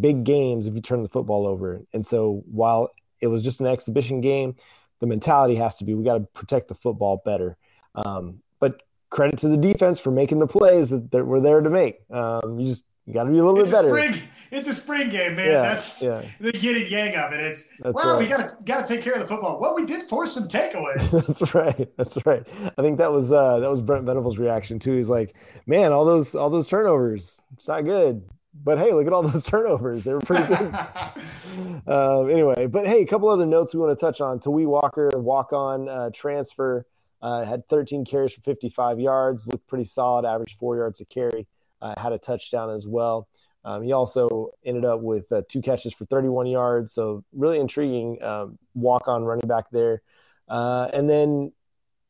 big 0.00 0.24
games 0.24 0.66
if 0.66 0.74
you 0.74 0.80
turn 0.80 1.02
the 1.02 1.08
football 1.08 1.46
over. 1.46 1.82
And 1.92 2.04
so 2.04 2.42
while 2.50 2.90
it 3.20 3.28
was 3.28 3.42
just 3.42 3.60
an 3.60 3.66
exhibition 3.66 4.20
game, 4.20 4.56
the 5.00 5.06
mentality 5.06 5.54
has 5.56 5.76
to 5.76 5.84
be 5.84 5.94
we 5.94 6.04
got 6.04 6.18
to 6.18 6.26
protect 6.34 6.68
the 6.68 6.74
football 6.74 7.22
better. 7.24 7.56
Um, 7.94 8.42
but 8.58 8.82
credit 9.10 9.38
to 9.38 9.48
the 9.48 9.56
defense 9.56 10.00
for 10.00 10.10
making 10.10 10.38
the 10.38 10.46
plays 10.46 10.90
that, 10.90 11.10
that 11.12 11.24
we're 11.24 11.40
there 11.40 11.60
to 11.60 11.70
make. 11.70 12.00
Um, 12.10 12.58
you 12.58 12.66
just 12.66 12.84
you 13.06 13.14
got 13.14 13.24
to 13.24 13.30
be 13.30 13.38
a 13.38 13.44
little 13.44 13.60
it's 13.60 13.70
bit 13.70 13.76
better. 13.76 13.88
Spring, 13.88 14.28
it's 14.50 14.68
a 14.68 14.74
spring 14.74 15.10
game, 15.10 15.36
man. 15.36 15.50
Yeah, 15.50 15.62
That's 15.62 16.02
yeah. 16.02 16.22
the 16.40 16.56
yin 16.56 16.76
and 16.76 16.90
yang 16.90 17.14
of 17.16 17.32
it. 17.32 17.40
It's 17.40 17.68
That's 17.80 17.94
well, 17.94 18.14
right. 18.14 18.18
we 18.18 18.26
got 18.26 18.36
to 18.36 18.64
got 18.64 18.86
to 18.86 18.94
take 18.94 19.04
care 19.04 19.14
of 19.14 19.20
the 19.20 19.26
football. 19.26 19.60
Well, 19.60 19.74
we 19.74 19.84
did 19.84 20.08
force 20.08 20.32
some 20.32 20.48
takeaways. 20.48 21.10
That's 21.26 21.54
right. 21.54 21.88
That's 21.96 22.26
right. 22.26 22.46
I 22.76 22.82
think 22.82 22.98
that 22.98 23.12
was 23.12 23.32
uh, 23.32 23.60
that 23.60 23.70
was 23.70 23.80
Brent 23.80 24.04
Venables' 24.04 24.38
reaction 24.38 24.78
too. 24.78 24.96
He's 24.96 25.10
like, 25.10 25.34
man, 25.66 25.92
all 25.92 26.04
those 26.04 26.34
all 26.34 26.50
those 26.50 26.66
turnovers, 26.66 27.40
it's 27.54 27.68
not 27.68 27.84
good. 27.84 28.22
But 28.64 28.78
hey, 28.78 28.92
look 28.92 29.06
at 29.06 29.12
all 29.12 29.22
those 29.22 29.44
turnovers. 29.46 30.04
They 30.04 30.12
were 30.12 30.20
pretty 30.20 30.46
good. 30.46 30.74
um, 31.86 32.30
anyway, 32.30 32.66
but 32.66 32.86
hey, 32.86 33.02
a 33.02 33.06
couple 33.06 33.28
other 33.28 33.46
notes 33.46 33.74
we 33.74 33.80
want 33.80 33.96
to 33.96 34.04
touch 34.04 34.20
on. 34.20 34.40
Tawee 34.40 34.66
Walker, 34.66 35.10
walk 35.14 35.52
on 35.52 35.88
uh, 35.88 36.10
transfer, 36.12 36.86
uh, 37.22 37.44
had 37.44 37.68
13 37.68 38.04
carries 38.04 38.32
for 38.32 38.40
55 38.40 39.00
yards, 39.00 39.46
looked 39.46 39.66
pretty 39.66 39.84
solid, 39.84 40.24
average 40.24 40.56
four 40.56 40.76
yards 40.76 41.00
a 41.00 41.04
carry, 41.04 41.46
uh, 41.80 41.98
had 42.00 42.12
a 42.12 42.18
touchdown 42.18 42.70
as 42.70 42.86
well. 42.86 43.28
Um, 43.68 43.82
he 43.82 43.92
also 43.92 44.52
ended 44.64 44.86
up 44.86 45.02
with 45.02 45.30
uh, 45.30 45.42
two 45.46 45.60
catches 45.60 45.92
for 45.92 46.06
31 46.06 46.46
yards. 46.46 46.90
So, 46.90 47.22
really 47.34 47.60
intriguing 47.60 48.22
um, 48.22 48.58
walk 48.74 49.08
on 49.08 49.24
running 49.24 49.46
back 49.46 49.70
there. 49.70 50.00
Uh, 50.48 50.88
and 50.94 51.08
then 51.08 51.52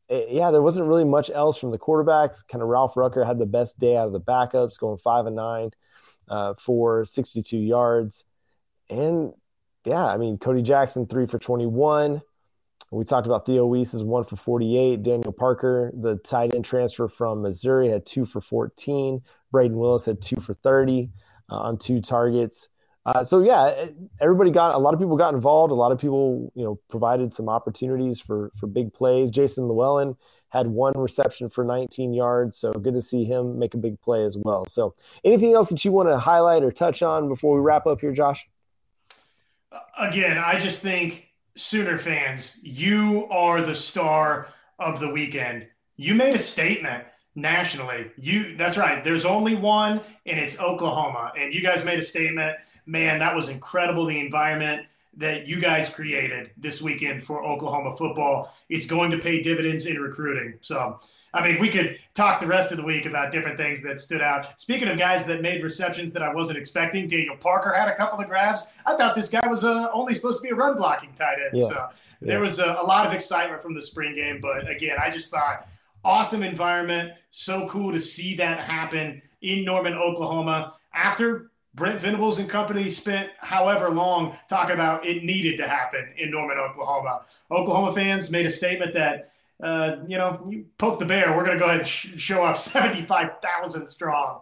eh, 0.08 0.26
yeah, 0.28 0.52
there 0.52 0.62
wasn't 0.62 0.86
really 0.86 1.04
much 1.04 1.30
else 1.30 1.58
from 1.58 1.72
the 1.72 1.78
quarterbacks. 1.78 2.46
Kind 2.46 2.62
of 2.62 2.68
Ralph 2.68 2.96
Rucker 2.96 3.24
had 3.24 3.40
the 3.40 3.46
best 3.46 3.76
day 3.76 3.96
out 3.96 4.06
of 4.06 4.12
the 4.12 4.20
backups, 4.20 4.78
going 4.78 4.98
five 4.98 5.26
and 5.26 5.34
nine 5.34 5.70
uh, 6.28 6.54
for 6.54 7.04
62 7.04 7.58
yards. 7.58 8.24
And 8.88 9.32
yeah, 9.84 10.06
I 10.06 10.16
mean, 10.16 10.38
Cody 10.38 10.62
Jackson, 10.62 11.06
three 11.08 11.26
for 11.26 11.40
21. 11.40 12.22
We 12.92 13.04
talked 13.04 13.26
about 13.26 13.46
Theo 13.46 13.66
Wease 13.66 13.94
is 13.94 14.04
one 14.04 14.22
for 14.22 14.36
48. 14.36 15.02
Daniel 15.02 15.32
Parker, 15.32 15.90
the 15.92 16.18
tight 16.18 16.54
end 16.54 16.64
transfer 16.64 17.08
from 17.08 17.42
Missouri, 17.42 17.88
had 17.88 18.06
two 18.06 18.26
for 18.26 18.40
14. 18.40 19.22
Brayden 19.52 19.72
Willis 19.72 20.04
had 20.04 20.22
two 20.22 20.40
for 20.40 20.54
30 20.54 21.10
uh, 21.10 21.27
on 21.48 21.78
two 21.78 22.00
targets. 22.00 22.68
Uh, 23.06 23.24
so 23.24 23.40
yeah, 23.40 23.87
everybody 24.20 24.50
got 24.50 24.74
a 24.74 24.78
lot 24.78 24.92
of 24.92 25.00
people 25.00 25.16
got 25.16 25.34
involved. 25.34 25.70
A 25.70 25.74
lot 25.74 25.92
of 25.92 25.98
people, 25.98 26.52
you 26.54 26.64
know, 26.64 26.78
provided 26.90 27.32
some 27.32 27.48
opportunities 27.48 28.20
for 28.20 28.52
for 28.58 28.66
big 28.66 28.92
plays. 28.92 29.30
Jason 29.30 29.66
Llewellyn 29.66 30.16
had 30.50 30.66
one 30.66 30.94
reception 30.96 31.50
for 31.50 31.62
19 31.64 32.14
yards. 32.14 32.56
So 32.56 32.72
good 32.72 32.94
to 32.94 33.02
see 33.02 33.24
him 33.24 33.58
make 33.58 33.74
a 33.74 33.78
big 33.78 34.00
play 34.00 34.24
as 34.24 34.37
well. 34.37 34.64
So 34.66 34.94
anything 35.24 35.52
else 35.52 35.68
that 35.68 35.84
you 35.84 35.92
want 35.92 36.08
to 36.08 36.18
highlight 36.18 36.62
or 36.62 36.72
touch 36.72 37.02
on 37.02 37.28
before 37.28 37.54
we 37.54 37.61
wrap 37.61 37.87
up 37.87 38.00
here, 38.00 38.12
Josh? 38.12 38.48
Again, 39.98 40.38
I 40.38 40.58
just 40.58 40.80
think 40.80 41.28
Sooner 41.58 41.98
fans, 41.98 42.56
you 42.62 43.26
are 43.32 43.61
the 43.61 43.74
star 43.74 44.46
of 44.78 45.00
the 45.00 45.08
weekend. 45.08 45.66
You 45.96 46.14
made 46.14 46.37
a 46.37 46.38
statement 46.38 47.02
nationally. 47.40 48.11
You 48.16 48.57
that's 48.57 48.77
right. 48.77 49.03
There's 49.03 49.24
only 49.24 49.55
one 49.55 50.01
and 50.27 50.38
it's 50.38 50.59
Oklahoma. 50.59 51.33
And 51.38 51.55
you 51.55 51.62
guys 51.62 51.85
made 51.85 51.98
a 51.98 52.03
statement. 52.03 52.57
Man, 52.87 53.18
that 53.20 53.35
was 53.35 53.48
incredible 53.48 54.07
the 54.07 54.18
environment 54.18 54.87
that 55.18 55.48
you 55.48 55.61
guys 55.61 55.90
created 55.90 56.51
this 56.57 56.81
weekend 56.81 57.24
for 57.24 57.44
Oklahoma 57.44 57.96
football. 57.96 58.55
It's 58.68 58.87
going 58.87 59.11
to 59.11 59.18
pay 59.18 59.42
dividends 59.42 59.85
in 59.87 60.01
recruiting. 60.01 60.55
So, 60.61 61.01
I 61.35 61.46
mean, 61.46 61.61
we 61.61 61.68
could 61.68 61.98
talk 62.14 62.38
the 62.38 62.46
rest 62.46 62.70
of 62.70 62.79
the 62.79 62.85
week 62.85 63.05
about 63.05 63.33
different 63.33 63.57
things 63.57 63.83
that 63.83 64.01
stood 64.01 64.22
out. 64.22 64.61
Speaking 64.61 64.87
of 64.87 64.96
guys 64.96 65.27
that 65.27 65.42
made 65.42 65.64
receptions 65.64 66.12
that 66.12 66.22
I 66.22 66.33
wasn't 66.33 66.59
expecting, 66.59 67.09
Daniel 67.09 67.37
Parker 67.37 67.72
had 67.72 67.88
a 67.88 67.96
couple 67.96 68.20
of 68.20 68.29
grabs. 68.29 68.77
I 68.87 68.96
thought 68.96 69.16
this 69.16 69.29
guy 69.29 69.46
was 69.48 69.64
uh, 69.64 69.88
only 69.92 70.14
supposed 70.14 70.40
to 70.40 70.42
be 70.44 70.51
a 70.51 70.55
run 70.55 70.77
blocking 70.77 71.12
tight 71.14 71.38
end. 71.44 71.61
Yeah. 71.61 71.68
So, 71.68 71.74
yeah. 71.74 71.88
there 72.20 72.40
was 72.40 72.61
a, 72.61 72.79
a 72.81 72.87
lot 72.87 73.05
of 73.05 73.12
excitement 73.12 73.61
from 73.61 73.74
the 73.74 73.83
spring 73.83 74.14
game. 74.14 74.40
But 74.40 74.70
again, 74.70 74.98
I 75.01 75.11
just 75.11 75.33
thought 75.33 75.66
awesome 76.04 76.42
environment. 76.42 77.12
So 77.30 77.68
cool 77.68 77.92
to 77.92 78.00
see 78.00 78.37
that 78.37 78.61
happen 78.61 79.22
in 79.42 79.64
Norman, 79.64 79.94
Oklahoma. 79.94 80.74
After 80.92 81.50
Brent 81.74 82.00
Venables 82.00 82.38
and 82.38 82.48
company 82.48 82.88
spent 82.90 83.30
however 83.38 83.88
long 83.90 84.37
talking 84.48 84.74
about 84.74 85.06
it 85.06 85.22
needed 85.22 85.58
to 85.58 85.68
happen 85.68 86.12
in 86.16 86.30
Norman, 86.30 86.58
Oklahoma. 86.58 87.22
Oklahoma 87.50 87.94
fans 87.94 88.30
made 88.30 88.46
a 88.46 88.50
statement 88.50 88.94
that, 88.94 89.30
uh, 89.62 89.96
you 90.06 90.18
know, 90.18 90.44
you 90.50 90.66
poke 90.78 90.98
the 90.98 91.04
bear, 91.04 91.37
we're 91.37 91.44
going 91.44 91.56
to 91.56 91.62
go 91.62 91.66
ahead 91.66 91.80
and 91.80 91.88
sh- 91.88 92.14
show 92.16 92.44
up 92.44 92.58
75,000 92.58 93.88
strong. 93.88 94.40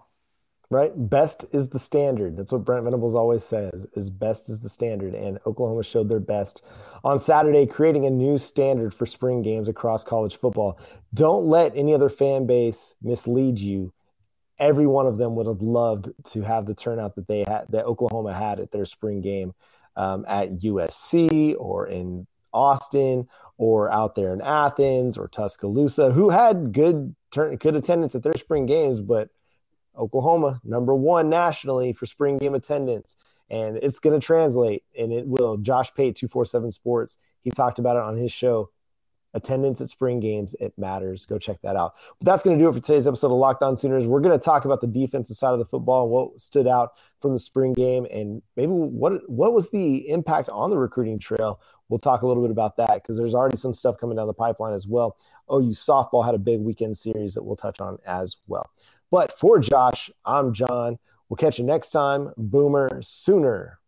Right? 0.68 0.90
Best 0.96 1.44
is 1.52 1.68
the 1.68 1.79
standard. 1.79 2.37
That's 2.37 2.50
what 2.50 2.64
Brent 2.64 2.85
Venables 2.85 3.14
always 3.14 3.44
says, 3.44 3.87
is 3.94 4.11
best 4.11 4.48
is 4.48 4.61
the 4.61 4.68
standard. 4.68 5.14
And 5.14 5.38
Oklahoma 5.46 5.85
showed 5.85 6.09
their 6.09 6.18
best 6.18 6.64
on 7.05 7.20
Saturday, 7.20 7.66
creating 7.66 8.05
a 8.05 8.11
new 8.11 8.37
standard 8.37 8.92
for 8.92 9.07
spring 9.07 9.42
games 9.42 9.68
across 9.68 10.02
college 10.02 10.37
football. 10.37 10.81
Don't 11.14 11.44
let 11.44 11.76
any 11.76 11.94
other 11.94 12.09
fan 12.09 12.46
base 12.46 12.96
mislead 13.00 13.61
you 13.61 13.92
every 14.59 14.87
one 14.87 15.07
of 15.07 15.18
them 15.18 15.35
would 15.35 15.46
have 15.46 15.61
loved 15.61 16.11
to 16.24 16.42
have 16.42 16.66
the 16.66 16.74
turnout 16.74 17.14
that 17.16 17.29
they 17.29 17.40
had 17.40 17.66
that 17.70 17.85
Oklahoma 17.85 18.33
had 18.33 18.61
at 18.61 18.70
their 18.70 18.87
spring 18.87 19.20
game 19.20 19.52
um, 19.96 20.24
at 20.29 20.59
USC 20.59 21.55
or 21.59 21.87
in 21.87 22.26
Austin 22.52 23.29
or 23.59 23.92
out 23.92 24.14
there 24.14 24.33
in 24.33 24.40
Athens 24.40 25.18
or 25.18 25.29
Tuscaloosa, 25.29 26.12
who 26.12 26.31
had 26.31 26.72
good 26.72 27.14
turn 27.31 27.57
good 27.57 27.76
attendance 27.76 28.14
at 28.14 28.22
their 28.22 28.37
spring 28.37 28.66
games, 28.66 29.00
but 29.00 29.29
Oklahoma 29.97 30.61
number 30.65 30.95
one 30.95 31.29
nationally 31.29 31.93
for 31.93 32.07
spring 32.07 32.39
game 32.39 32.55
attendance, 32.55 33.17
and 33.51 33.77
it's 33.77 33.99
going 33.99 34.19
to 34.19 34.25
translate, 34.25 34.85
and 34.99 35.13
it 35.13 35.27
will. 35.27 35.57
Josh 35.57 35.93
Pate, 35.95 36.17
two 36.17 36.29
four 36.29 36.45
seven 36.45 36.71
Sports, 36.71 37.17
he 37.43 37.51
talked 37.51 37.79
about 37.79 37.97
it 37.97 38.03
on 38.03 38.17
his 38.17 38.33
show. 38.33 38.71
Attendance 39.35 39.83
at 39.83 39.91
spring 39.91 40.19
games 40.19 40.55
it 40.61 40.73
matters. 40.79 41.27
Go 41.27 41.39
check 41.39 41.61
that 41.61 41.77
out. 41.77 41.95
But 42.19 42.25
that's 42.25 42.43
going 42.43 42.57
to 42.59 42.65
do 42.65 42.71
it 42.71 42.73
for 42.73 42.81
today's 42.81 43.07
episode 43.07 43.27
of 43.27 43.39
locked 43.39 43.63
on 43.63 43.77
sooners. 43.77 44.07
We're 44.07 44.21
going 44.21 44.39
to 44.39 44.43
talk 44.43 44.65
about 44.65 44.81
the 44.81 44.87
defensive 44.87 45.37
side 45.37 45.53
of 45.53 45.59
the 45.59 45.67
football 45.67 46.05
and 46.05 46.11
what 46.11 46.41
stood 46.41 46.67
out 46.67 46.93
from 47.21 47.35
the 47.35 47.39
spring 47.39 47.75
game 47.75 48.07
and 48.11 48.41
maybe 48.57 48.73
what 48.73 49.29
what 49.29 49.53
was 49.53 49.71
the 49.71 50.09
impact 50.09 50.49
on 50.49 50.71
the 50.71 50.79
recruiting 50.79 51.19
trail? 51.19 51.61
We'll 51.91 51.99
talk 51.99 52.23
a 52.23 52.27
little 52.27 52.43
bit 52.43 52.51
about 52.51 52.79
that 52.79 52.95
because 52.95 53.19
there's 53.19 53.35
already 53.35 53.59
some 53.59 53.75
stuff 53.75 53.99
coming 53.99 54.17
down 54.17 54.27
the 54.27 54.33
pipeline 54.33 54.73
as 54.73 54.87
well. 54.87 55.19
OU 55.53 55.71
softball 55.71 56.25
had 56.25 56.35
a 56.35 56.39
big 56.39 56.61
weekend 56.61 56.97
series 56.97 57.35
that 57.35 57.45
we'll 57.45 57.57
touch 57.57 57.79
on 57.79 57.99
as 58.07 58.39
well 58.49 58.71
but 59.11 59.37
for 59.38 59.59
josh 59.59 60.11
i'm 60.25 60.53
john. 60.53 60.99
We'll 61.29 61.37
catch 61.37 61.59
you 61.59 61.64
next 61.64 61.90
time 61.90 62.33
boomer 62.37 63.01
sooner 63.03 63.81